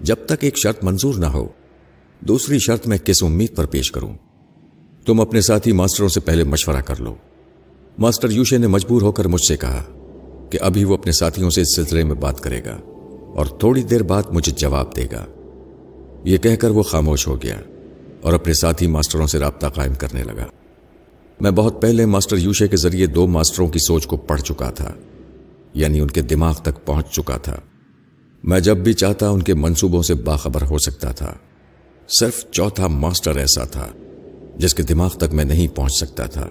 جب 0.00 0.16
تک 0.26 0.32
ایک 0.40 0.58
شرط 0.58 0.84
منظور 0.84 1.14
نہ 1.14 1.26
ہو، 1.26 1.48
دوسری 2.20 2.58
شرط 2.58 2.86
میں 2.86 2.98
کس 2.98 3.22
امید 3.22 3.56
پر 3.56 3.66
پیش 3.66 3.92
کروں؟ 3.92 4.14
تم 5.06 5.20
اپنے 5.20 5.40
ساتھی 5.40 5.72
ماسٹروں 5.72 6.08
سے 6.08 6.20
پہلے 6.20 6.44
مشورہ 6.44 6.80
کر 6.80 7.00
لو۔ 7.00 7.14
ماسٹر 7.98 8.30
یوشے 8.30 8.58
نے 8.58 8.66
مجبور 8.66 9.02
ہو 9.02 9.12
کر 9.12 9.24
مجھ 9.24 9.48
سے 9.48 9.56
کہا 9.56 9.84
کہ 10.50 10.58
ابھی 10.62 10.84
وہ 10.84 10.94
اپنے 10.94 11.12
ساتھیوں 11.12 11.50
سے 11.50 11.60
اس 11.60 11.76
سلسلے 11.76 12.04
میں 12.04 12.14
بات 12.14 12.40
کرے 12.40 12.64
گا 12.64 12.78
اور 13.34 13.46
تھوڑی 13.46 13.82
دیر 13.82 14.02
بعد 14.02 14.22
مجھے 14.30 14.52
جواب 14.52 14.96
دے 14.96 15.06
گا۔ 15.12 15.26
یہ 16.24 16.38
کہہ 16.38 16.56
کر 16.56 16.70
وہ 16.70 16.82
خاموش 16.82 17.26
ہو 17.26 17.42
گیا 17.42 17.60
اور 18.22 18.32
اپنے 18.32 18.54
ساتھی 18.54 18.86
ماسٹروں 18.86 19.26
سے 19.26 19.38
رابطہ 19.38 19.66
قائم 19.66 19.94
کرنے 19.94 20.24
لگا۔ 20.24 20.46
میں 21.40 21.50
بہت 21.50 21.82
پہلے 21.82 22.06
ماسٹر 22.06 22.36
یوشے 22.36 22.68
کے 22.68 22.76
ذریعے 22.76 23.06
دو 23.06 23.26
ماسٹروں 23.26 23.68
کی 23.68 23.78
سوچ 23.78 24.06
کو 24.06 24.16
پڑھ 24.16 24.40
چکا 24.40 24.70
تھا۔ 24.70 24.94
یعنی 25.76 26.00
ان 26.00 26.08
کے 26.08 26.22
دماغ 26.22 26.54
تک 26.54 26.86
پہنچ 26.86 27.10
چکا 27.10 27.36
تھا۔ 27.36 27.56
میں 28.44 28.60
جب 28.60 28.76
بھی 28.76 28.92
چاہتا 28.92 29.28
ان 29.28 29.42
کے 29.42 29.54
منصوبوں 29.54 30.02
سے 30.02 30.14
باخبر 30.14 30.62
ہو 30.62 30.78
سکتا 30.78 31.12
تھا۔ 31.12 31.34
صرف 32.20 32.44
چوتھا 32.50 32.86
ماسٹر 32.86 33.36
ایسا 33.36 33.64
تھا 33.64 33.86
جس 34.56 34.74
کے 34.74 34.82
دماغ 34.82 35.10
تک 35.10 35.34
میں 35.34 35.44
نہیں 35.44 35.68
پہنچ 35.68 35.92
سکتا 35.92 36.26
تھا۔ 36.26 36.48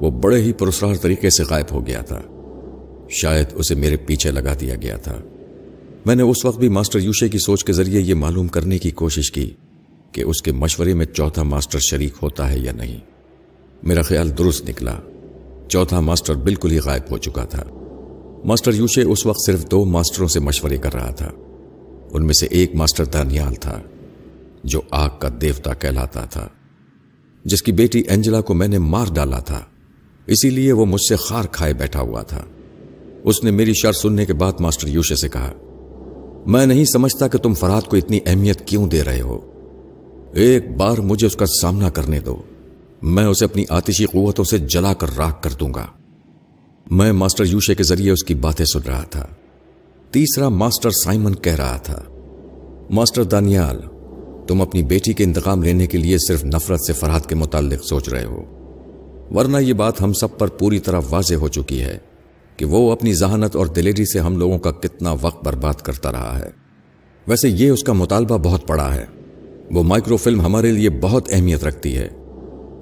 وہ 0.00 0.10
بڑے 0.10 0.42
ہی 0.42 0.52
پرسرار 0.52 0.94
طریقے 0.94 1.30
سے 1.30 1.44
غائب 1.44 1.66
ہو 1.70 1.86
گیا 1.86 2.00
تھا۔ 2.00 2.22
شاید 3.10 3.46
اسے 3.54 3.74
میرے 3.74 3.96
پیچھے 3.96 4.30
لگا 4.30 4.54
دیا 4.60 4.74
گیا 4.74 4.96
تھا۔ 4.96 5.18
میں 6.06 6.14
نے 6.14 6.22
اس 6.22 6.44
وقت 6.44 6.58
بھی 6.58 6.68
ماسٹر 6.68 6.98
یوشے 6.98 7.28
کی 7.28 7.38
سوچ 7.38 7.64
کے 7.64 7.72
ذریعے 7.72 8.00
یہ 8.00 8.14
معلوم 8.14 8.48
کرنے 8.48 8.78
کی 8.78 8.90
کوشش 8.90 9.32
کی 9.32 9.50
کہ 10.12 10.20
اس 10.20 10.42
کے 10.42 10.52
مشورے 10.52 10.94
میں 10.94 11.06
چوتھا 11.06 11.42
ماسٹر 11.42 11.78
شریک 11.78 12.12
ہوتا 12.22 12.52
ہے 12.52 12.58
یا 12.58 12.72
نہیں۔ 12.72 12.98
میرا 13.82 14.02
خیال 14.02 14.38
درست 14.38 14.68
نکلا۔ 14.68 14.98
چوتھا 15.68 16.00
ماسٹر 16.00 16.34
بالکل 16.34 16.70
ہی 16.70 16.78
غائب 16.78 17.02
ہو 17.10 17.18
چکا 17.18 17.44
تھا۔ 17.44 17.62
ماسٹر 18.44 18.74
یوشے 18.74 19.02
اس 19.02 19.26
وقت 19.26 19.40
صرف 19.46 19.70
دو 19.70 19.84
ماسٹروں 19.84 20.28
سے 20.28 20.40
مشورے 20.40 20.76
کر 20.76 20.94
رہا 20.94 21.10
تھا۔ 21.10 21.30
ان 22.10 22.24
میں 22.24 22.34
سے 22.34 22.46
ایک 22.46 22.74
ماسٹر 22.74 23.04
دانیال 23.04 23.54
تھا، 23.54 23.80
جو 24.64 24.80
آگ 24.90 25.08
کا 25.18 25.28
دیوتا 25.40 25.74
کہلاتا 25.74 26.24
تھا، 26.24 26.48
جس 27.44 27.62
کی 27.62 27.72
بیٹی 27.72 28.00
اینجلا 28.00 28.40
کو 28.40 28.54
میں 28.54 28.68
نے 28.68 28.78
مار 28.78 29.06
ڈالا 29.14 29.38
تھا۔ 29.38 29.60
اسی 30.26 30.50
لیے 30.50 30.72
وہ 30.72 30.86
مجھ 30.86 31.08
سے 31.08 31.16
خار 31.16 31.44
کھائے 31.44 31.74
بیٹھا 31.74 32.00
ہوا 32.00 32.22
تھا۔ 32.22 32.44
اس 33.24 33.44
نے 33.44 33.50
میری 33.50 33.72
شرط 33.74 33.96
سننے 33.96 34.26
کے 34.26 34.32
بعد 34.32 34.52
ماسٹر 34.60 34.88
یوشے 34.88 35.16
سے 35.16 35.28
کہا، 35.28 35.52
میں 36.46 36.66
نہیں 36.66 36.84
سمجھتا 36.84 37.28
کہ 37.28 37.38
تم 37.38 37.54
فراد 37.54 37.82
کو 37.82 37.96
اتنی 37.96 38.20
اہمیت 38.26 38.66
کیوں 38.66 38.86
دے 38.86 39.04
رہے 39.04 39.20
ہو۔ 39.20 39.40
ایک 40.32 40.76
بار 40.76 40.98
مجھے 40.98 41.26
اس 41.26 41.36
کا 41.36 41.46
سامنا 41.46 41.90
کرنے 41.90 42.20
دو، 42.20 42.36
میں 43.02 43.24
اسے 43.24 43.44
اپنی 43.44 43.64
آتشی 43.68 44.04
قوتوں 44.04 44.44
سے 44.44 44.58
جلا 44.58 44.94
کر 44.94 45.06
راک 45.16 45.42
کر 45.42 45.50
دوں 45.50 45.74
گا۔ 45.74 45.86
میں 46.90 47.12
ماسٹر 47.12 47.44
یوشے 47.44 47.74
کے 47.74 47.82
ذریعے 47.82 48.10
اس 48.10 48.24
کی 48.24 48.34
باتیں 48.34 48.66
سن 48.66 48.80
رہا 48.86 49.04
تھا۔ 49.10 49.26
تیسرا 50.10 50.48
ماسٹر 50.48 50.90
سائمن 50.90 51.34
کہہ 51.34 51.54
رہا 51.54 51.76
تھا، 51.76 52.02
ماسٹر 52.90 53.22
دانیال، 53.22 53.80
تم 54.46 54.62
اپنی 54.62 54.82
بیٹی 54.82 55.12
کے 55.12 55.24
انتقام 55.24 55.62
لینے 55.62 55.86
کے 55.86 55.98
لیے 55.98 56.18
صرف 56.18 56.44
نفرت 56.44 56.80
سے 56.86 56.92
فرحت 56.92 57.28
کے 57.28 57.34
متعلق 57.34 57.84
سوچ 57.84 58.08
رہے 58.08 58.24
ہو۔ 58.24 58.44
ورنہ 59.34 59.56
یہ 59.56 59.72
بات 59.72 60.02
ہم 60.02 60.12
سب 60.12 60.38
پر 60.38 60.48
پوری 60.48 60.78
طرح 60.78 61.00
واضح 61.10 61.34
ہو 61.34 61.48
چکی 61.48 61.80
ہے 61.80 61.98
کہ 62.56 62.64
وہ 62.64 62.92
اپنی 62.92 63.14
ذہانت 63.14 63.56
اور 63.56 63.66
دلیری 63.66 64.04
سے 64.04 64.18
ہم 64.18 64.36
لوگوں 64.36 64.58
کا 64.58 64.70
کتنا 64.70 65.14
وقت 65.20 65.44
برباد 65.44 65.74
کرتا 65.74 66.12
رہا 66.12 66.38
ہے۔ 66.38 66.50
ویسے 67.26 67.48
یہ 67.48 67.70
اس 67.70 67.82
کا 67.82 67.92
مطالبہ 67.92 68.38
بہت 68.38 68.70
بڑا 68.70 68.94
ہے۔ 68.94 69.06
وہ 69.70 69.82
مائکرو 69.82 70.16
فلم 70.16 70.40
ہمارے 70.40 70.72
لیے 70.72 70.90
بہت 70.90 71.28
اہمیت 71.32 71.64
رکھتی 71.64 71.96
ہے۔ 71.96 72.08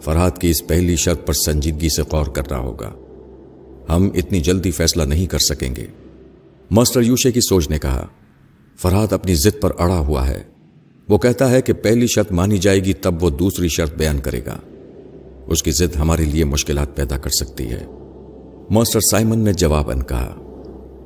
فرحت 0.01 0.41
کی 0.41 0.51
اس 0.51 0.67
پہلی 0.67 0.97
شرط 0.97 1.27
پر 1.27 1.33
سنجیدگی 1.33 1.89
سے 1.89 2.03
غور 2.13 2.27
کرنا 2.27 2.59
ہوگا۔ 2.59 2.93
ہم 3.89 4.09
اتنی 4.15 4.41
جلدی 4.41 4.71
فیصلہ 4.71 5.03
نہیں 5.03 5.27
کر 5.27 5.39
سکیں 5.39 5.77
گے۔ 5.77 5.87
ماسٹر 6.71 7.01
یوشے 7.01 7.33
کی 7.33 7.41
سوچ 7.41 7.71
نے 7.71 7.79
کہا، 7.79 8.07
فرحت 8.79 9.13
اپنی 9.13 9.35
ضد 9.35 9.61
پر 9.61 9.71
اڑا 9.79 9.99
ہوا 9.99 10.29
ہے۔ 10.29 10.43
وہ 11.09 11.19
کہتا 11.19 11.51
ہے 11.51 11.63
کہ 11.63 11.73
پہلی 11.73 12.07
شرط 12.07 12.33
مانی 12.33 12.59
جائے 12.59 12.85
گی 12.85 12.93
تب 12.93 13.25
وہ 13.25 13.31
دوسری 13.31 13.69
شرط 13.69 13.95
بیان 13.95 14.19
کرے 14.19 14.41
گا۔ 14.47 14.59
اس 15.47 15.63
کی 15.63 15.71
ضد 15.71 15.97
ہمارے 15.97 16.25
لیے 16.25 16.45
مشکلات 16.45 16.97
پیدا 16.97 17.19
کر 17.19 17.31
سکتی 17.31 17.71
ہے۔ 17.71 17.87
ماسٹر 18.71 19.01
سائمن 19.11 19.39
نے 19.39 19.53
جواباً 19.53 20.01
کہا، 20.01 20.35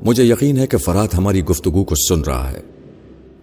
مجھے 0.03 0.25
یقین 0.25 0.59
ہے 0.59 0.67
کہ 0.67 0.77
فرحت 0.77 1.15
ہماری 1.15 1.45
گفتگو 1.45 1.85
کو 1.85 1.95
سن 2.09 2.21
رہا 2.21 2.53
ہے۔ 2.53 2.61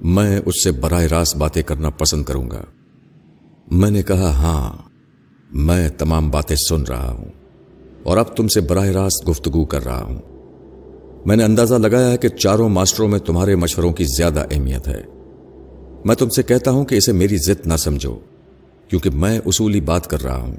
میں 0.01 0.41
اس 0.45 0.63
سے 0.63 0.71
براہ 0.71 1.03
راست 1.03 1.37
باتیں 1.37 1.63
کرنا 1.63 1.89
پسند 1.89 2.23
کروں 2.23 2.51
گا۔ 2.51 2.63
میں 3.71 3.91
نے 3.91 4.03
کہا 4.03 4.29
ہاں 4.29 4.73
میں 5.51 5.89
تمام 5.89 6.29
باتیں 6.29 6.55
سن 6.69 6.81
رہا 6.81 7.11
ہوں۔ 7.11 7.44
اور 8.05 8.17
اب 8.17 8.37
تم 8.37 8.47
سے 8.47 8.61
براہ 8.61 8.87
راست 8.87 9.29
گفتگو 9.29 9.65
کر 9.65 9.85
رہا 9.85 10.03
ہوں۔ 10.03 10.19
میں 11.25 11.35
نے 11.35 11.43
اندازہ 11.43 11.75
لگایا 11.75 12.11
ہے 12.11 12.17
کہ 12.17 12.27
چاروں 12.27 12.69
ماسٹروں 12.69 13.07
میں 13.07 13.19
تمہارے 13.19 13.55
مشوروں 13.55 13.93
کی 13.93 14.03
زیادہ 14.03 14.45
اہمیت 14.51 14.87
ہے۔ 14.87 15.01
میں 16.05 16.15
تم 16.15 16.29
سے 16.29 16.43
کہتا 16.43 16.71
ہوں 16.71 16.85
کہ 16.85 16.95
اسے 16.95 17.11
میری 17.11 17.37
ضد 17.37 17.67
نہ 17.67 17.75
سمجھو، 17.75 18.15
کیونکہ 18.89 19.09
میں 19.09 19.39
اصولی 19.45 19.81
بات 19.81 20.07
کر 20.07 20.23
رہا 20.23 20.37
ہوں۔ 20.37 20.55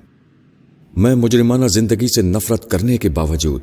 میں 0.96 1.14
مجرمانہ 1.14 1.66
زندگی 1.66 2.06
سے 2.14 2.22
نفرت 2.22 2.70
کرنے 2.70 2.96
کے 2.96 3.08
باوجود 3.08 3.60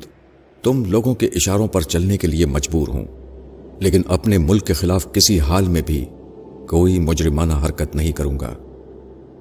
تم 0.62 0.84
لوگوں 0.84 1.14
کے 1.14 1.26
اشاروں 1.26 1.66
پر 1.66 1.80
چلنے 1.80 2.16
کے 2.16 2.26
لیے 2.26 2.46
مجبور 2.46 2.88
ہوں۔ 2.88 3.04
لیکن 3.80 4.02
اپنے 4.08 4.38
ملک 4.38 4.66
کے 4.66 4.72
خلاف 4.72 5.12
کسی 5.12 5.40
حال 5.40 5.68
میں 5.68 5.82
بھی 5.86 6.04
کوئی 6.68 6.98
مجرمانہ 6.98 7.52
حرکت 7.64 7.96
نہیں 7.96 8.12
کروں 8.12 8.40
گا۔ 8.40 8.54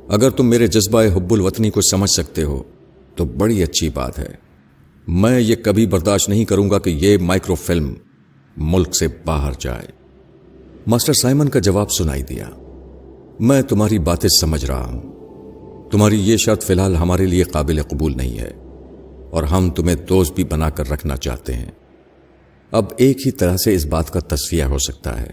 اگر 0.10 0.30
تم 0.30 0.46
میرے 0.50 0.68
جذبہ 0.68 1.04
حب 1.16 1.34
الوطنی 1.34 1.70
کو 1.70 1.82
سمجھ 1.82 2.10
سکتے 2.10 2.44
ہو 2.44 2.64
تو 3.16 3.26
بڑی 3.26 3.64
اچھی 3.64 3.90
بات 3.90 4.20
ہے۔ 4.20 4.44
میں 5.08 5.40
یہ 5.40 5.56
کبھی 5.56 5.88
برداشت 5.88 6.30
نہیں 6.30 6.46
کروں 6.46 6.70
گا 6.70 6.80
کہ 6.80 6.90
یہ 6.90 7.18
مائکرو 7.18 7.56
فلم 7.56 7.94
ملک 8.58 8.96
سے 8.96 9.08
باہر 9.26 9.52
جائے۔ 9.60 9.88
ماسٹر 10.88 11.14
سائمن 11.14 11.50
کا 11.50 11.60
جواب 11.60 11.92
سنائی 11.92 12.24
دیا۔ 12.24 12.50
میں 13.40 13.62
تمہاری 13.62 14.00
باتیں 14.00 14.30
سمجھ 14.42 14.66
رہا 14.66 14.86
ہوں۔ 14.86 15.02
تمہاری 15.92 16.20
یہ 16.20 16.38
شرط 16.38 16.64
فی 16.64 16.74
الحال 16.74 16.96
ہمارے 16.96 17.26
لیے 17.26 17.44
قابل 17.44 17.82
قبول 17.82 18.14
نہیں 18.18 18.40
ہے۔ 18.40 18.52
اور 19.30 19.44
ہم 19.44 19.70
تمہیں 19.70 19.96
دوست 19.96 20.36
بھی 20.36 20.44
بنا 20.44 20.70
کر 20.70 20.90
رکھنا 20.90 21.18
چاہتے 21.18 21.54
ہیں۔ 21.54 21.72
اب 22.72 22.86
ایک 22.98 23.28
ہی 23.28 23.32
طرح 23.32 23.58
سے 23.58 23.76
اس 23.76 23.86
بات 23.86 24.12
کا 24.12 24.20
تصفیہ 24.20 24.64
ہو 24.64 24.78
سکتا 24.78 25.22
ہے۔ 25.22 25.30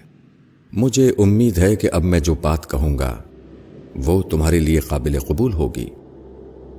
مجھے 0.73 1.13
امید 1.19 1.59
ہے 1.59 1.77
کہ 1.77 1.89
اب 1.93 2.05
میں 2.05 2.21
جو 2.21 2.35
بات 2.35 2.71
کہوں 2.71 2.99
گا 2.99 3.17
وہ 3.97 4.23
تمہارے 4.23 4.59
لیے 4.59 4.81
قابل 4.81 5.19
قبول 5.19 5.53
ہوگی۔ 5.53 5.89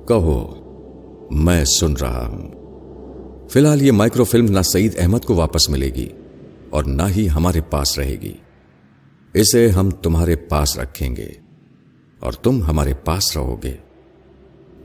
کہو۔ 0.08 0.61
میں 1.34 1.64
سن 1.64 1.92
رہا 1.92 2.26
ہوں۔ 2.26 2.50
فی 3.48 3.60
الحال 3.60 3.82
یہ 3.82 3.92
مائکرو 3.92 4.24
فلم 4.24 4.44
نہ 4.44 4.62
سعید 4.62 4.92
احمد 4.98 5.18
کو 5.18 5.34
واپس 5.34 5.68
ملے 5.68 5.90
گی 5.94 6.08
اور 6.70 6.84
نہ 6.84 7.02
ہی 7.16 7.28
ہمارے 7.28 7.60
پاس 7.60 7.98
رہے 7.98 8.16
گی۔ 8.22 8.32
اسے 9.34 9.68
ہم 9.68 9.90
تمہارے 9.90 10.36
پاس 10.36 10.78
رکھیں 10.78 11.16
گے 11.16 11.28
اور 12.20 12.32
تم 12.32 12.62
ہمارے 12.62 12.94
پاس 12.94 13.36
رہو 13.36 13.56
گے۔ 13.62 13.76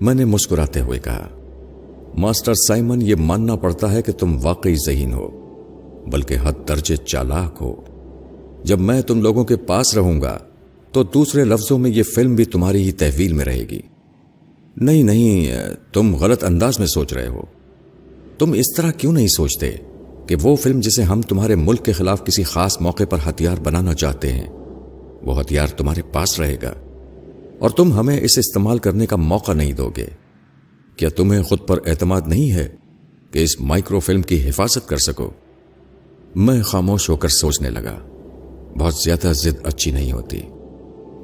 میں 0.02 0.14
نے 0.14 0.26
مسکراتے 0.26 0.82
ہوئے 0.82 1.00
کہا، 1.00 1.28
ماسٹر 2.18 2.54
سائمن، 2.54 3.02
یہ 3.02 3.16
ماننا 3.16 3.56
پڑتا 3.56 3.94
ہے 3.94 4.02
کہ 4.02 4.12
تم 4.12 4.38
واقعی 4.44 4.76
ذہین 4.86 5.14
ہو، 5.14 5.28
بلکہ 6.12 6.38
حد 6.44 6.68
درجے 6.68 6.96
چالاک 6.96 7.58
ہو۔ 7.62 7.76
جب 8.64 8.80
میں 8.80 9.02
تم 9.02 9.22
لوگوں 9.22 9.46
کے 9.46 9.56
پاس 9.56 9.96
رہوں 9.96 10.22
گا، 10.22 10.38
تو 10.92 11.04
دوسرے 11.04 11.44
لفظوں 11.44 11.78
میں 11.78 11.92
یہ 11.92 12.04
فلم 12.04 12.36
بھی 12.36 12.46
تمہاری 12.46 12.84
ہی 12.84 12.92
تحویل 12.92 13.34
میں 13.34 13.46
رہے 13.46 13.66
گی۔ 13.72 13.82
نہیں 14.78 15.04
نہیں، 15.04 15.54
تم 15.94 16.16
غلط 16.16 16.44
انداز 16.44 16.80
میں 16.80 16.88
سوچ 16.88 17.14
رہے 17.14 17.28
ہو۔ 17.28 17.42
تم 18.40 18.52
اس 18.52 18.66
طرح 18.78 18.92
کیوں 18.92 19.14
نہیں 19.14 19.28
سوچتے 19.28 19.76
کہ 20.28 20.36
وہ 20.42 20.56
فلم 20.56 20.80
جسے 20.80 21.04
ہم 21.04 21.22
تمہارے 21.22 21.56
ملک 21.56 21.86
کے 21.86 21.92
خلاف 21.92 22.26
کسی 22.26 22.44
خاص 22.44 22.82
موقع 22.82 23.04
پر 23.10 23.18
ہتھیار 23.30 23.58
بنانا 23.64 23.94
چاہتے 23.94 24.34
ہیں، 24.34 24.50
وہ 25.22 25.42
ہتھیار 25.42 25.68
تمہارے 25.68 26.02
پاس 26.02 26.40
رہے 26.40 26.58
گا۔ 26.64 26.74
اور 27.60 27.70
تم 27.70 27.94
ہمیں 27.94 28.22
اسے 28.22 28.40
استعمال 28.40 28.78
کرنے 28.78 29.06
کا 29.06 29.16
موقع 29.16 29.52
نہیں 29.52 29.74
دو 29.74 29.92
گے۔ 29.98 30.06
کیا 30.96 31.10
تمہیں 31.10 31.44
خود 31.44 31.60
پر 31.68 31.80
اعتماد 31.86 32.22
نہیں 32.28 32.52
ہے 32.52 32.70
کہ 33.32 33.40
اس 33.40 33.62
مائکرو 33.62 34.00
فلم 34.00 34.22
کی 34.22 34.50
حفاظت 34.50 34.88
کر 34.88 34.98
سکو؟ 34.98 35.32
میں 36.36 36.62
خاموش 36.62 37.10
ہو 37.10 37.16
کر 37.16 37.28
سوچنے 37.28 37.70
لگا۔ 37.70 38.00
بہت 38.78 38.94
زیادہ 38.94 39.32
ضد 39.36 39.56
اچھی 39.64 39.92
نہیں 39.92 40.12
ہوتی۔ 40.12 40.42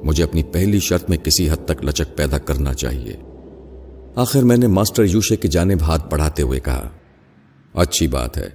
مجھے 0.04 0.24
اپنی 0.24 0.42
پہلی 0.42 0.80
شرط 0.80 1.10
میں 1.10 1.18
کسی 1.18 1.50
حد 1.50 1.64
تک 1.64 1.84
لچک 1.84 2.16
پیدا 2.16 2.38
کرنا 2.38 2.74
چاہیے۔ 2.74 3.16
آخر 4.16 4.42
میں 4.42 4.56
نے 4.56 4.66
ماسٹر 4.66 5.04
یوشے 5.04 5.36
کی 5.36 5.48
جانب 5.48 5.82
ہاتھ 5.82 6.10
بڑھاتے 6.10 6.42
ہوئے 6.42 6.60
کہا، 6.60 6.88
اچھی 7.74 8.06
بات 8.06 8.38
ہے۔ 8.38 8.48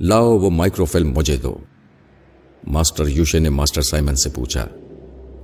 لاؤ 0.00 0.38
وہ 0.38 0.50
مائکرو 0.50 0.84
فلم 0.84 1.12
مجھے 1.12 1.36
دو۔ 1.36 1.56
ماسٹر 2.66 3.08
یوشے 3.08 3.38
نے 3.38 3.48
ماسٹر 3.48 3.82
سائمن 3.82 4.16
سے 4.16 4.30
پوچھا، 4.30 4.66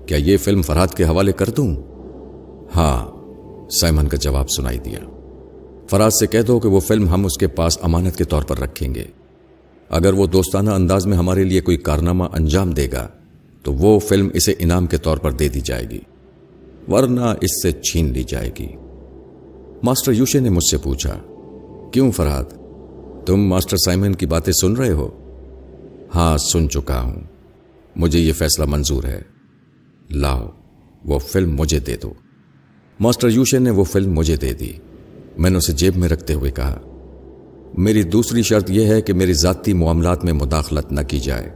کیا 0.07 0.17
یہ 0.17 0.37
فلم 0.37 0.63
فرحت 0.63 0.97
کے 0.97 1.05
حوالے 1.05 1.33
کر 1.33 1.49
دوں؟ 1.49 1.77
ہاں 2.77 3.11
سائمن 3.81 4.09
کا 4.09 4.17
جواب 4.17 4.51
سنائی 4.51 4.79
دیا۔ 4.79 4.99
فراز 5.91 6.13
سے 6.21 6.27
کہہ 6.27 6.41
دو 6.41 6.61
کہ 6.61 6.69
وہ 6.69 6.81
فلم 6.81 7.09
ہم 7.09 7.25
اس 7.25 7.39
کے 7.39 7.47
پاس 7.47 7.79
امانت 7.83 8.17
کے 8.17 8.25
طور 8.25 8.43
پر 8.43 8.59
رکھیں 8.59 8.95
گے۔ 8.95 9.05
اگر 9.89 10.13
وہ 10.13 10.27
دوستانہ 10.27 10.71
انداز 10.71 11.07
میں 11.07 11.17
ہمارے 11.17 11.45
لیے 11.45 11.61
کوئی 11.61 11.77
کارنامہ 11.77 12.25
انجام 12.33 12.71
دے 12.71 12.89
گا، 12.93 13.09
تو 13.63 13.75
وہ 13.75 13.99
فلم 13.99 14.29
اسے 14.35 14.55
انعام 14.59 14.87
کے 14.87 14.97
طور 14.97 15.19
پر 15.19 15.33
دے 15.33 15.49
دی 15.49 15.61
جائے 15.61 15.91
گی۔ 15.91 16.01
ورنہ 16.89 17.35
اس 17.41 17.63
سے 17.63 17.73
چھین 17.73 18.13
لی 18.13 18.23
جائے 18.23 18.51
گی۔ 18.59 18.69
ماسٹر 19.83 20.13
یوشے 20.13 20.41
نے 20.41 20.51
مجھ 20.51 20.71
سے 20.71 20.79
پوچھا، 20.79 21.19
کیوں 21.93 22.11
فرحت؟ 22.11 22.55
تم 23.27 23.37
ماسٹر 23.37 23.77
سائمن 23.77 24.15
کی 24.15 24.27
باتیں 24.27 24.53
سن 24.53 24.73
رہے 24.73 24.93
ہو؟ 24.93 25.09
ہاں 26.15 26.37
سن 26.37 26.69
چکا 26.69 27.01
ہوں۔ 27.01 27.21
مجھے 27.97 28.19
یہ 28.19 28.33
فیصلہ 28.33 28.65
منظور 28.69 29.05
ہے۔ 29.05 29.23
لاؤ، 30.11 30.49
وہ 31.05 31.19
فلم 31.19 31.57
مجھے 31.57 31.79
دے 31.79 31.97
دو۔ 31.97 32.13
ماسٹر 33.01 33.29
یوشے 33.29 33.59
نے 33.59 33.71
وہ 33.71 33.85
فلم 33.85 34.13
مجھے 34.13 34.37
دے 34.37 34.53
دی۔ 34.53 34.73
میں 35.39 35.51
نے 35.51 35.59
اسے 35.59 35.73
جیب 35.73 35.97
میں 35.97 36.09
رکھتے 36.09 36.35
ہوئے 36.35 36.51
کہا، 36.51 36.81
میری 37.79 38.03
دوسری 38.03 38.43
شرط 38.43 38.71
یہ 38.71 38.87
ہے 38.87 39.03
کہ 39.03 39.13
میری 39.13 39.33
ذاتی 39.33 39.73
معاملات 39.73 40.25
میں 40.25 40.33
مداخلت 40.33 40.93
نہ 40.93 41.01
کی 41.01 41.19
جائے 41.19 41.51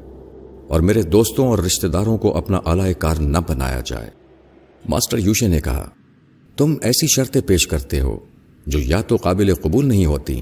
اور 0.68 0.80
میرے 0.80 1.02
دوستوں 1.02 1.48
اور 1.48 1.58
رشتہ 1.58 1.86
داروں 1.86 2.18
کو 2.18 2.36
اپنا 2.36 2.56
اعلی 2.56 2.94
کار 2.94 3.16
نہ 3.16 3.38
بنایا 3.48 3.80
جائے۔ 3.86 4.10
ماسٹر 4.88 5.18
یوشے 5.18 5.48
نے 5.48 5.60
کہا 5.60 5.90
تم 6.56 6.74
ایسی 6.82 7.06
شرطیں 7.06 7.40
پیش 7.40 7.66
کرتے 7.66 8.00
ہو 8.00 8.18
جو 8.66 8.78
یا 8.78 9.00
تو 9.00 9.16
قابل 9.16 9.54
قبول 9.54 9.86
نہیں 9.86 10.06
ہوتی 10.06 10.40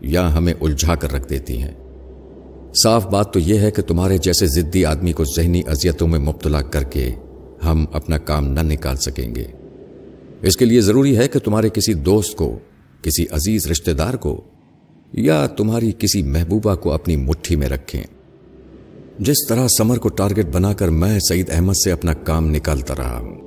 یا 0.00 0.38
ہمیں 0.38 0.54
الجھا 0.60 0.94
کر 0.94 1.12
رکھ 1.12 1.28
دیتی 1.28 1.62
ہیں۔ 1.62 1.74
صاف 2.82 3.06
بات 3.06 3.32
تو 3.32 3.38
یہ 3.38 3.58
ہے 3.58 3.70
کہ 3.70 3.82
تمہارے 3.82 4.18
جیسے 4.18 4.46
ضدی 4.46 4.84
آدمی 4.84 5.12
کو 5.12 5.24
ذہنی 5.24 5.62
اذیتوں 5.66 6.08
میں 6.08 6.18
مبتلا 6.18 6.62
کر 6.62 6.82
کے 6.82 7.12
ہم 7.64 7.84
اپنا 7.92 8.18
کام 8.18 8.46
نہ 8.46 8.60
نکال 8.60 8.96
سکیں 8.96 9.34
گے۔ 9.34 9.44
اس 10.42 10.56
کے 10.56 10.64
لیے 10.64 10.80
ضروری 10.80 11.16
ہے 11.16 11.28
کہ 11.28 11.38
تمہارے 11.38 11.68
کسی 11.68 11.94
دوست 11.94 12.36
کو، 12.36 12.58
کسی 13.02 13.26
عزیز 13.30 13.66
رشتہ 13.66 13.90
دار 13.90 14.14
کو 14.14 14.44
یا 15.12 15.46
تمہاری 15.46 15.92
کسی 15.98 16.22
محبوبہ 16.22 16.74
کو 16.74 16.92
اپنی 16.92 17.16
مٹھی 17.16 17.56
میں 17.56 17.68
رکھیں۔ 17.68 18.02
جس 19.18 19.46
طرح 19.48 19.66
سمر 19.78 19.96
کو 19.96 20.08
ٹارگٹ 20.08 20.46
بنا 20.52 20.72
کر 20.72 20.88
میں 20.88 21.18
سعید 21.28 21.50
احمد 21.50 21.74
سے 21.84 21.92
اپنا 21.92 22.12
کام 22.12 22.50
نکالتا 22.50 22.94
رہا 22.98 23.18
ہوں۔ 23.18 23.45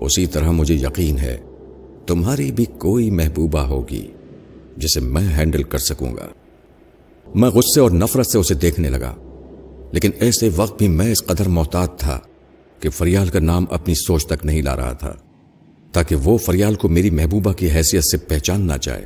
اسی 0.00 0.26
طرح 0.26 0.50
مجھے 0.50 0.74
یقین 0.74 1.18
ہے، 1.18 1.38
تمہاری 2.06 2.52
بھی 2.52 2.64
کوئی 2.64 3.10
محبوبہ 3.10 3.60
ہوگی 3.60 4.06
جسے 4.76 5.00
میں 5.00 5.36
ہینڈل 5.38 5.62
کر 5.62 5.78
سکوں 5.78 6.16
گا۔ 6.16 6.28
میں 7.34 7.48
غصے 7.48 7.80
اور 7.80 7.90
نفرت 7.90 8.26
سے 8.26 8.38
اسے 8.38 8.54
دیکھنے 8.54 8.90
لگا، 8.90 9.14
لیکن 9.92 10.10
ایسے 10.20 10.48
وقت 10.56 10.78
بھی 10.78 10.88
میں 10.88 11.12
اس 11.12 11.24
قدر 11.24 11.48
محتاط 11.48 11.98
تھا 12.00 12.20
کہ 12.80 12.90
فریال 12.90 13.28
کا 13.28 13.38
نام 13.38 13.64
اپنی 13.70 13.94
سوچ 13.94 14.26
تک 14.26 14.44
نہیں 14.44 14.62
لا 14.62 14.76
رہا 14.76 14.92
تھا، 14.92 15.14
تاکہ 15.92 16.16
وہ 16.16 16.38
فریال 16.38 16.74
کو 16.74 16.88
میری 16.88 17.10
محبوبہ 17.10 17.52
کی 17.52 17.70
حیثیت 17.70 18.04
سے 18.04 18.16
پہچان 18.16 18.66
نہ 18.66 18.72
جائے۔ 18.82 19.04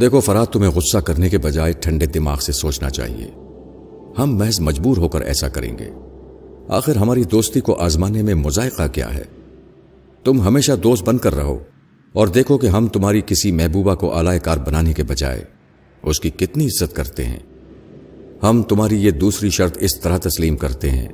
دیکھو 0.00 0.20
فراد 0.20 0.46
تمہیں 0.46 0.70
غصہ 0.70 0.98
کرنے 0.98 1.28
کے 1.28 1.38
بجائے 1.38 1.72
ٹھنڈے 1.72 2.06
دماغ 2.06 2.38
سے 2.38 2.52
سوچنا 2.52 2.90
چاہیے۔ 2.90 3.30
ہم 4.18 4.36
محض 4.36 4.60
مجبور 4.60 4.96
ہو 4.96 5.08
کر 5.08 5.20
ایسا 5.20 5.48
کریں 5.48 5.78
گے۔ 5.78 5.90
آخر 6.68 6.96
ہماری 6.96 7.24
دوستی 7.24 7.60
کو 7.60 7.74
آزمانے 7.74 8.22
میں 8.22 8.34
مذائقہ 8.34 8.86
کیا 8.92 9.14
ہے؟ 9.14 9.22
تم 10.26 10.40
ہمیشہ 10.40 10.72
دوست 10.72 11.04
بن 11.04 11.18
کر 11.18 11.34
رہو 11.34 11.58
اور 12.12 12.26
دیکھو 12.26 12.58
کہ 12.58 12.66
ہم 12.66 12.86
تمہاری 12.86 13.20
کسی 13.26 13.52
محبوبہ 13.52 13.94
کو 13.94 14.14
اعلی 14.14 14.38
کار 14.38 14.56
بنانے 14.56 14.92
کے 14.92 15.02
بجائے 15.02 15.44
اس 16.02 16.20
کی 16.20 16.30
کتنی 16.30 16.66
عزت 16.66 16.96
کرتے 16.96 17.24
ہیں۔ 17.24 17.38
ہم 18.42 18.62
تمہاری 18.62 19.04
یہ 19.04 19.10
دوسری 19.10 19.50
شرط 19.50 19.78
اس 19.80 20.00
طرح 20.00 20.18
تسلیم 20.18 20.56
کرتے 20.56 20.90
ہیں 20.90 21.08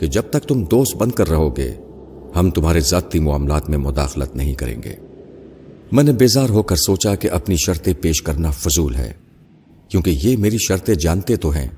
کہ 0.00 0.06
جب 0.06 0.22
تک 0.30 0.48
تم 0.48 0.64
دوست 0.64 0.96
بن 0.96 1.10
کر 1.10 1.28
رہو 1.28 1.56
گے، 1.56 1.74
ہم 2.36 2.50
تمہارے 2.50 2.80
ذاتی 2.80 3.18
معاملات 3.18 3.70
میں 3.70 3.78
مداخلت 3.78 4.36
نہیں 4.36 4.54
کریں 4.54 4.82
گے۔ 4.82 4.94
میں 5.92 6.04
نے 6.04 6.12
بیزار 6.12 6.48
ہو 6.48 6.62
کر 6.62 6.76
سوچا 6.76 7.14
کہ 7.14 7.30
اپنی 7.30 7.56
شرطیں 7.56 7.94
پیش 8.00 8.22
کرنا 8.22 8.50
فضول 8.50 8.94
ہے، 8.94 9.12
کیونکہ 9.88 10.18
یہ 10.22 10.36
میری 10.36 10.56
شرطیں 10.58 10.94
جانتے 10.94 11.36
تو 11.36 11.50
ہیں، 11.50 11.68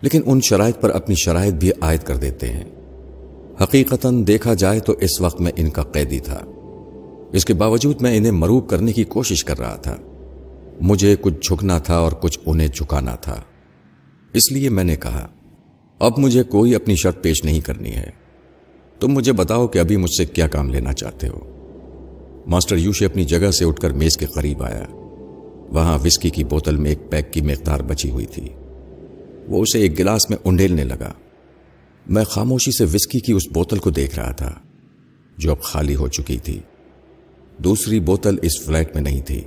لیکن 0.00 0.20
ان 0.26 0.40
شرائط 0.40 0.80
پر 0.80 0.90
اپنی 0.90 1.14
شرائط 1.24 1.54
بھی 1.54 1.70
عائد 1.80 2.00
کر 2.00 2.16
دیتے 2.16 2.48
ہیں۔ 2.48 2.64
حقیقتاً 3.62 4.26
دیکھا 4.26 4.54
جائے 4.54 4.80
تو 4.80 4.92
اس 4.92 5.20
وقت 5.20 5.40
میں 5.40 5.52
ان 5.56 5.70
کا 5.70 5.82
قیدی 5.82 6.18
تھا۔ 6.18 6.44
اس 7.32 7.44
کے 7.44 7.54
باوجود 7.54 8.02
میں 8.02 8.16
انہیں 8.16 8.32
مروب 8.32 8.68
کرنے 8.68 8.92
کی 8.92 9.04
کوشش 9.04 9.44
کر 9.44 9.58
رہا 9.58 9.76
تھا۔ 9.76 9.96
مجھے 10.80 11.16
کچھ 11.20 11.34
جھکنا 11.42 11.78
تھا 11.78 11.96
اور 11.96 12.12
کچھ 12.12 12.38
انہیں 12.46 12.68
جھکانا 12.68 13.14
تھا۔ 13.14 13.42
اس 14.32 14.52
لیے 14.52 14.68
میں 14.68 14.84
نے 14.84 14.96
کہا، 14.96 15.28
اب 15.98 16.12
مجھے 16.18 16.42
کوئی 16.42 16.74
اپنی 16.74 16.94
شرط 16.96 17.22
پیش 17.22 17.44
نہیں 17.44 17.60
کرنی 17.60 17.94
ہے۔ 17.94 18.10
تم 19.00 19.08
مجھے 19.08 19.32
بتاؤ 19.32 19.66
کہ 19.66 19.78
ابھی 19.78 19.96
مجھ 19.96 20.14
سے 20.16 20.24
کیا 20.24 20.48
کام 20.48 20.70
لینا 20.70 20.92
چاہتے 20.92 21.28
ہو۔ 21.28 21.38
ماسٹر 22.46 22.76
یوشے 22.76 23.06
اپنی 23.06 23.24
جگہ 23.24 23.50
سے 23.50 23.64
اٹھ 23.64 23.80
کر 23.80 23.90
میز 23.90 24.16
کے 24.16 24.26
قریب 24.26 24.62
آیا۔ 24.62 24.86
وہاں 25.68 25.98
وسکی 26.04 26.30
کی 26.30 26.44
بوتل 26.44 26.76
میں 26.76 26.90
ایک 26.90 27.10
پیک 27.10 27.32
کی 27.32 27.40
مقدار 27.40 27.80
بچی 27.80 28.10
ہوئی 28.10 28.26
تھی۔ 28.26 28.48
وہ 29.48 29.62
اسے 29.62 29.78
ایک 29.78 29.98
گلاس 29.98 30.30
میں 30.30 30.38
انڈیلنے 30.44 30.84
لگا۔ 30.84 31.12
میں 32.06 32.24
خاموشی 32.24 32.70
سے 32.70 32.84
وسکی 32.84 33.20
کی 33.20 33.32
اس 33.32 33.42
بوتل 33.52 33.78
کو 33.78 33.90
دیکھ 33.90 34.18
رہا 34.18 34.32
تھا، 34.32 34.54
جو 35.38 35.50
اب 35.50 35.62
خالی 35.62 35.96
ہو 35.96 36.08
چکی 36.08 36.36
تھی۔ 36.36 36.58
دوسری 37.58 38.00
بوتل 38.00 38.36
اس 38.42 38.64
فلیٹ 38.64 38.94
میں 38.94 39.02
نہیں 39.02 39.20
تھی۔ 39.20 39.40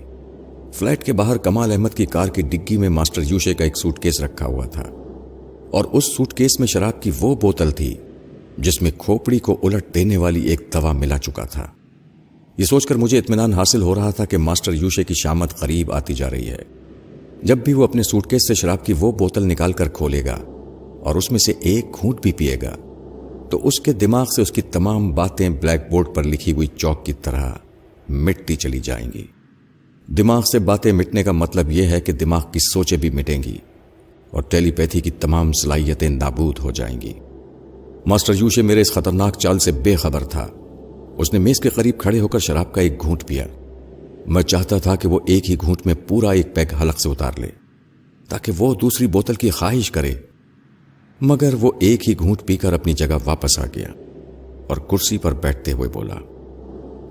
فلیٹ 0.74 1.04
کے 1.04 1.14
باہر 1.14 1.38
کمال 1.38 1.72
احمد 1.72 1.89
کی 1.95 2.06
کار 2.06 2.28
کی 2.28 2.41
ڈگی 2.41 2.78
میں 2.78 2.89
ماسٹر 2.89 3.22
یوشے 3.30 3.54
کا 3.54 3.64
ایک 3.64 3.78
سوٹ 3.78 3.99
کیس 3.99 4.22
رکھا 4.22 4.45
ہوا 4.45 4.66
تھا۔ 4.66 4.84
اور 5.72 5.86
اس 5.86 6.04
سوٹ 6.16 6.34
کیس 6.34 6.60
میں 6.60 6.68
شراب 6.68 7.01
کی 7.01 7.12
وہ 7.20 7.36
بوتل 7.36 7.72
تھی، 7.72 7.95
جس 8.58 8.82
میں 8.82 8.91
کھوپڑی 8.97 9.39
کو 9.39 9.60
الٹ 9.64 9.95
دینے 9.95 10.18
والی 10.18 10.41
ایک 10.41 10.62
دوا 10.74 10.91
ملا 10.91 11.18
چکا 11.18 11.45
تھا۔ 11.45 11.68
یہ 12.58 12.66
سوچ 12.66 12.86
کر 12.86 12.95
مجھے 12.95 13.20
اطمینان 13.20 13.54
حاصل 13.54 13.82
ہو 13.82 13.95
رہا 13.95 14.10
تھا 14.10 14.26
کہ 14.26 14.38
ماسٹر 14.38 14.74
یوشے 14.74 15.04
کی 15.04 15.14
شامت 15.14 15.60
قریب 15.60 15.91
آتی 15.91 16.14
جا 16.14 16.30
رہی 16.30 16.49
ہے۔ 16.49 16.64
جب 17.43 17.58
بھی 17.58 17.74
وہ 17.74 17.84
اپنے 17.84 18.04
سوٹ 18.04 18.28
کیس 18.28 18.47
سے 18.47 18.54
شراب 18.54 18.86
کی 18.86 18.93
وہ 18.99 19.12
بوتل 19.12 19.43
نکال 19.43 19.74
کر 19.74 19.89
کھولے 19.89 20.26
گا 20.26 20.53
اور 21.04 21.16
اس 21.16 21.32
میں 21.32 21.39
سے 21.39 21.54
ایک 21.60 21.86
گھونٹ 22.01 22.22
بھی 22.22 22.32
پیے 22.32 22.58
گا۔ 22.62 22.76
تو 23.49 23.68
اس 23.68 23.80
کے 23.80 23.93
دماغ 23.93 24.26
سے 24.36 24.41
اس 24.41 24.51
کی 24.51 24.62
تمام 24.62 25.12
باتیں 25.12 25.49
بلیک 25.49 25.82
بورڈ 25.91 26.08
پر 26.16 26.24
لکھی 26.24 26.51
ہوئی 26.51 26.68
چوک 26.68 27.06
کی 27.06 27.14
طرح 27.14 27.51
مٹتی 28.10 28.56
چلی 28.56 28.80
جائیں 28.80 29.12
گی۔ 29.14 29.26
دماغ 30.08 30.41
سے 30.51 30.60
باتیں 30.60 30.91
مٹنے 30.91 31.24
کا 31.24 31.32
مطلب 31.32 31.72
یہ 31.72 31.84
ہے 31.84 32.01
کہ 32.01 32.14
دماغ 32.14 32.41
کی 32.51 32.60
سوچیں 32.60 32.97
بھی 32.97 33.10
مٹیں 33.10 33.43
گی 33.43 33.58
اور 34.30 34.43
ٹیلی 34.43 34.72
پیتھی 34.72 35.01
کی 35.01 35.12
تمام 35.12 35.51
صلاحیتیں 35.51 36.10
نابود 36.10 36.60
ہو 36.60 36.72
جائیں 36.72 37.01
گی۔ 37.01 37.14
ماسٹر 38.06 38.34
یوشے 38.39 38.62
میرے 38.62 38.82
اس 38.82 38.93
خطرناک 38.93 39.38
چال 39.38 39.60
سے 39.60 39.72
بے 39.72 39.95
خبر 39.95 40.24
تھا۔ 40.24 40.47
اس 41.18 41.34
نے 41.34 41.39
میز 41.39 41.60
کے 41.60 41.70
قریب 41.70 41.97
کھڑے 41.97 42.20
ہو 42.20 42.28
کر 42.28 42.39
شراب 42.39 42.74
کا 42.74 42.82
ایک 42.82 43.01
گھونٹ 43.01 43.28
پیا۔ 43.28 43.45
میں 44.28 44.43
چاہتا 44.43 44.78
تھا 44.78 44.95
کہ 44.95 45.08
وہ 45.08 45.20
ایک 45.28 45.49
ہی 45.49 45.56
گھونٹ 45.62 45.86
میں 45.86 45.93
پورا 46.08 46.32
ایک 46.32 46.56
پیگ 46.56 46.76
حلق 46.82 46.99
سے 46.99 47.10
اتار 47.10 47.32
لے، 47.38 47.47
تاکہ 48.30 48.51
وہ 48.58 48.74
دوسری 48.74 49.08
بوتل 49.08 49.34
کی 49.34 49.49
خواہش 49.49 49.91
کرے۔ 49.91 50.14
مگر 51.26 51.53
وہ 51.61 51.71
ایک 51.80 52.09
ہی 52.09 52.17
گھونٹ 52.19 52.41
پی 52.45 52.57
کر 52.57 52.74
اپنی 52.74 52.93
جگہ 52.93 53.17
واپس 53.26 53.59
آ 53.59 53.65
گیا 53.76 53.88
اور 54.67 54.78
کرسی 54.78 55.17
پر 55.17 55.34
بیٹھتے 55.34 55.71
ہوئے 55.71 55.89
بولا، 55.89 56.15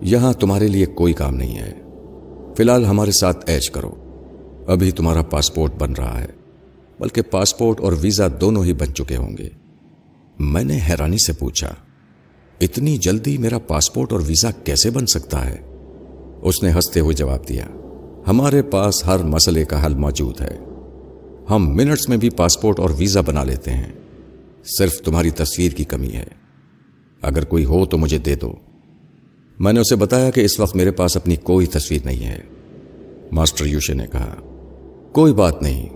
یہاں 0.01 0.33
تمہارے 0.33 0.69
لیے 0.69 0.87
کوئی 0.87 1.13
کام 1.13 1.35
نہیں 1.35 1.59
ہے۔ 1.59 1.73
فی 2.57 2.63
الحال 2.63 2.85
ہمارے 2.85 3.11
ساتھ 3.11 3.51
ایچ 3.51 3.71
کرو۔ 3.71 3.91
ابھی 4.67 4.91
تمہارا 4.91 5.23
پاسپورٹ 5.23 5.73
بن 5.79 5.93
رہا 5.93 6.21
ہے، 6.21 6.27
بلکہ 7.01 7.23
پاسپورٹ 7.23 7.81
اور 7.81 7.93
ویزا 8.01 8.27
دونوں 8.41 8.65
ہی 8.65 8.73
بن 8.73 8.95
چکے 8.95 9.17
ہوں 9.17 9.37
گے۔ 9.39 9.49
میں 10.39 10.65
نے 10.65 10.79
حیرانی 10.89 11.19
سے 11.19 11.33
پوچھا، 11.33 11.75
اتنی 12.61 12.97
جلدی 12.97 13.39
میرا 13.39 13.59
پاسپورٹ 13.59 14.13
اور 14.13 14.21
ویزا 14.27 14.51
کیسے 14.65 14.91
بن 14.91 15.07
سکتا 15.07 15.51
ہے؟ 15.51 15.57
اس 16.43 16.63
نے 16.63 16.71
ہنستے 16.71 17.01
ہوئے 17.01 17.15
جواب 17.15 17.49
دیا، 17.49 17.67
ہمارے 18.27 18.63
پاس 18.63 19.07
ہر 19.07 19.19
مسئلے 19.19 19.65
کا 19.65 19.87
حل 19.87 19.95
موجود 19.95 20.41
ہے۔ 20.41 20.59
ہم 21.57 21.77
منٹس 21.77 22.09
میں 22.09 22.17
بھی 22.17 22.31
پاسپورٹ 22.31 22.81
اور 22.81 22.91
ویزا 22.99 23.21
بنا 23.21 23.45
لیتے 23.45 23.71
ہیں۔ 23.71 23.93
صرف 24.79 24.93
تمہاری 24.93 25.31
تصویر 25.31 25.73
کی 25.73 25.85
کمی 25.85 26.13
ہے۔ 26.13 26.25
اگر 27.23 27.45
کوئی 27.45 27.65
ہو 27.65 27.87
تو 27.87 27.99
مجھے 27.99 28.19
دے 28.19 28.35
دو۔ 28.35 28.53
میں 29.59 29.73
نے 29.73 29.81
اسے 29.81 29.97
بتایا 29.97 30.31
کہ 30.31 30.41
اس 30.41 30.61
وقت 30.61 30.77
میرے 30.77 30.91
پاس 30.91 31.17
اپنی 31.17 31.37
کوئی 31.37 31.67
تصویر 31.67 32.01
نہیں 32.05 32.27
ہے۔ 32.27 32.39
ماسٹر 33.33 33.67
یوشے 33.67 33.95
نے 33.95 34.07
کہا، 34.13 34.35
کوئی 35.13 35.33
بات 35.33 35.63
نہیں۔ 35.63 35.89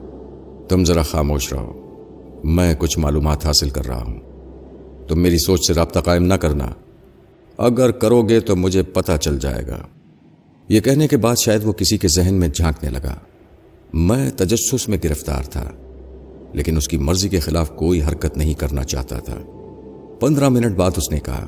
تم 0.68 0.84
ذرا 0.84 1.02
خاموش 1.02 1.52
رہو۔ 1.52 1.82
میں 2.44 2.74
کچھ 2.78 2.98
معلومات 2.98 3.46
حاصل 3.46 3.70
کر 3.70 3.86
رہا 3.86 4.02
ہوں۔ 4.02 4.20
تم 5.08 5.20
میری 5.20 5.38
سوچ 5.38 5.66
سے 5.66 5.74
رابطہ 5.74 6.00
قائم 6.00 6.22
نہ 6.22 6.34
کرنا۔ 6.34 6.70
اگر 7.58 7.90
کرو 7.90 8.22
گے 8.22 8.40
تو 8.40 8.56
مجھے 8.56 8.82
پتہ 8.82 9.12
چل 9.20 9.38
جائے 9.38 9.66
گا۔ 9.66 9.86
یہ 10.68 10.80
کہنے 10.80 11.08
کے 11.08 11.16
بعد 11.16 11.36
شاید 11.44 11.64
وہ 11.64 11.72
کسی 11.72 11.98
کے 11.98 12.08
ذہن 12.08 12.34
میں 12.34 12.48
جھانکنے 12.48 12.90
لگا۔ 12.90 13.14
میں 13.92 14.30
تجسس 14.30 14.88
میں 14.88 14.98
گرفتار 15.04 15.42
تھا، 15.42 15.70
لیکن 16.52 16.76
اس 16.76 16.88
کی 16.88 16.96
مرضی 16.96 17.28
کے 17.28 17.40
خلاف 17.40 17.70
کوئی 17.70 18.02
حرکت 18.02 18.36
نہیں 18.36 18.54
کرنا 18.54 18.84
چاہتا 18.84 19.18
تھا۔ 19.18 19.38
پندرہ 20.20 20.48
منٹ 20.48 20.76
بعد 20.76 20.90
اس 20.96 21.12
نے 21.12 21.20
کہا، 21.20 21.46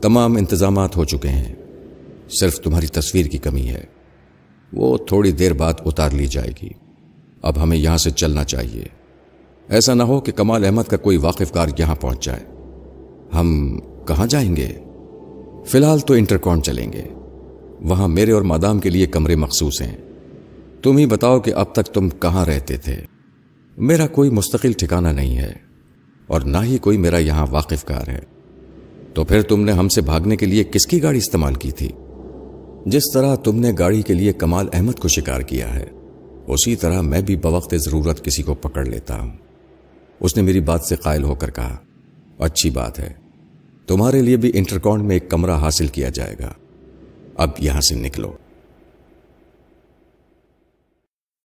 تمام 0.00 0.36
انتظامات 0.36 0.96
ہو 0.96 1.04
چکے 1.04 1.28
ہیں، 1.28 1.54
صرف 2.40 2.60
تمہاری 2.60 2.86
تصویر 2.86 3.26
کی 3.26 3.38
کمی 3.38 3.68
ہے۔ 3.68 3.84
وہ 4.72 4.98
تھوڑی 4.98 5.32
دیر 5.32 5.52
بعد 5.52 5.72
اتار 5.86 6.10
لی 6.10 6.26
جائے 6.26 6.50
گی۔ 6.62 6.68
اب 7.42 7.62
ہمیں 7.62 7.76
یہاں 7.76 7.96
سے 7.96 8.10
چلنا 8.10 8.44
چاہیے۔ 8.44 8.84
ایسا 9.68 9.94
نہ 9.94 10.02
ہو 10.02 10.20
کہ 10.20 10.32
کمال 10.32 10.64
احمد 10.64 10.82
کا 10.82 10.96
کوئی 10.96 11.16
واقف 11.16 11.52
کار 11.52 11.68
یہاں 11.78 11.94
پہنچ 11.94 12.24
جائے۔ 12.24 12.40
ہم 13.34 13.78
کہاں 14.06 14.26
جائیں 14.26 14.56
گے؟ 14.56 14.68
فی 15.66 15.78
الحال 15.78 15.98
تو 15.98 16.14
انٹرکون 16.14 16.62
چلیں 16.62 16.92
گے۔ 16.92 17.02
وہاں 17.80 18.08
میرے 18.08 18.32
اور 18.32 18.42
مادام 18.42 18.78
کے 18.78 18.90
لیے 18.90 19.06
کمرے 19.06 19.36
مخصوص 19.36 19.82
ہیں۔ 19.82 19.96
تم 20.82 20.96
ہی 20.96 21.06
بتاؤ 21.06 21.40
کہ 21.40 21.54
اب 21.54 21.74
تک 21.74 21.86
تم 21.86 22.08
کہاں 22.08 22.44
رہتے 22.44 22.76
تھے۔ 22.76 22.96
میرا 23.76 24.06
کوئی 24.06 24.30
مستقل 24.30 24.72
ٹھکانہ 24.72 25.08
نہیں 25.08 25.38
ہے 25.38 25.52
اور 26.26 26.40
نہ 26.40 26.58
ہی 26.62 26.78
کوئی 26.78 26.98
میرا 26.98 27.18
یہاں 27.18 27.46
واقف 27.50 27.84
کار 27.84 28.08
ہے۔ 28.08 28.18
تو 29.14 29.24
پھر 29.24 29.42
تم 29.42 29.60
نے 29.60 29.72
ہم 29.72 29.88
سے 29.88 30.00
بھاگنے 30.00 30.36
کے 30.36 30.46
لیے 30.46 30.64
کس 30.64 30.86
کی 30.86 31.02
گاڑی 31.02 31.18
استعمال 31.18 31.54
کی 31.54 31.70
تھی؟ 31.70 31.88
جس 32.86 33.02
طرح 33.14 33.34
تم 33.34 33.56
نے 33.56 33.72
گاڑی 33.78 34.02
کے 34.02 34.14
لیے 34.14 34.32
کمال 34.32 34.68
احمد 34.72 34.92
کو 34.92 35.08
شکار 35.08 35.40
کیا 35.40 35.74
ہے، 35.74 35.86
اسی 36.46 36.76
طرح 36.76 37.00
میں 37.00 37.22
بھی 37.22 37.36
بوقت 37.36 37.74
ضرورت 37.78 38.24
کسی 38.24 38.42
کو 38.42 38.54
پکڑ 38.54 38.84
لیتا 38.84 39.20
ہوں۔ 39.20 39.30
اس 40.20 40.36
نے 40.36 40.42
میری 40.42 40.60
بات 40.60 40.80
سے 40.84 40.96
قائل 40.96 41.22
ہو 41.22 41.34
کر 41.34 41.50
کہا، 41.50 41.76
اچھی 42.38 42.70
بات 42.70 42.98
ہے۔ 42.98 43.12
تمہارے 43.86 44.22
لیے 44.22 44.36
بھی 44.36 44.50
انٹرکاؤنٹ 44.54 45.02
میں 45.02 45.16
ایک 45.16 45.30
کمرہ 45.30 45.56
حاصل 45.56 45.86
کیا 45.86 46.08
جائے 46.08 46.36
گا۔ 46.40 46.52
اب 47.34 47.48
یہاں 47.58 47.80
سے 47.80 47.94
نکلو۔ 47.94 48.32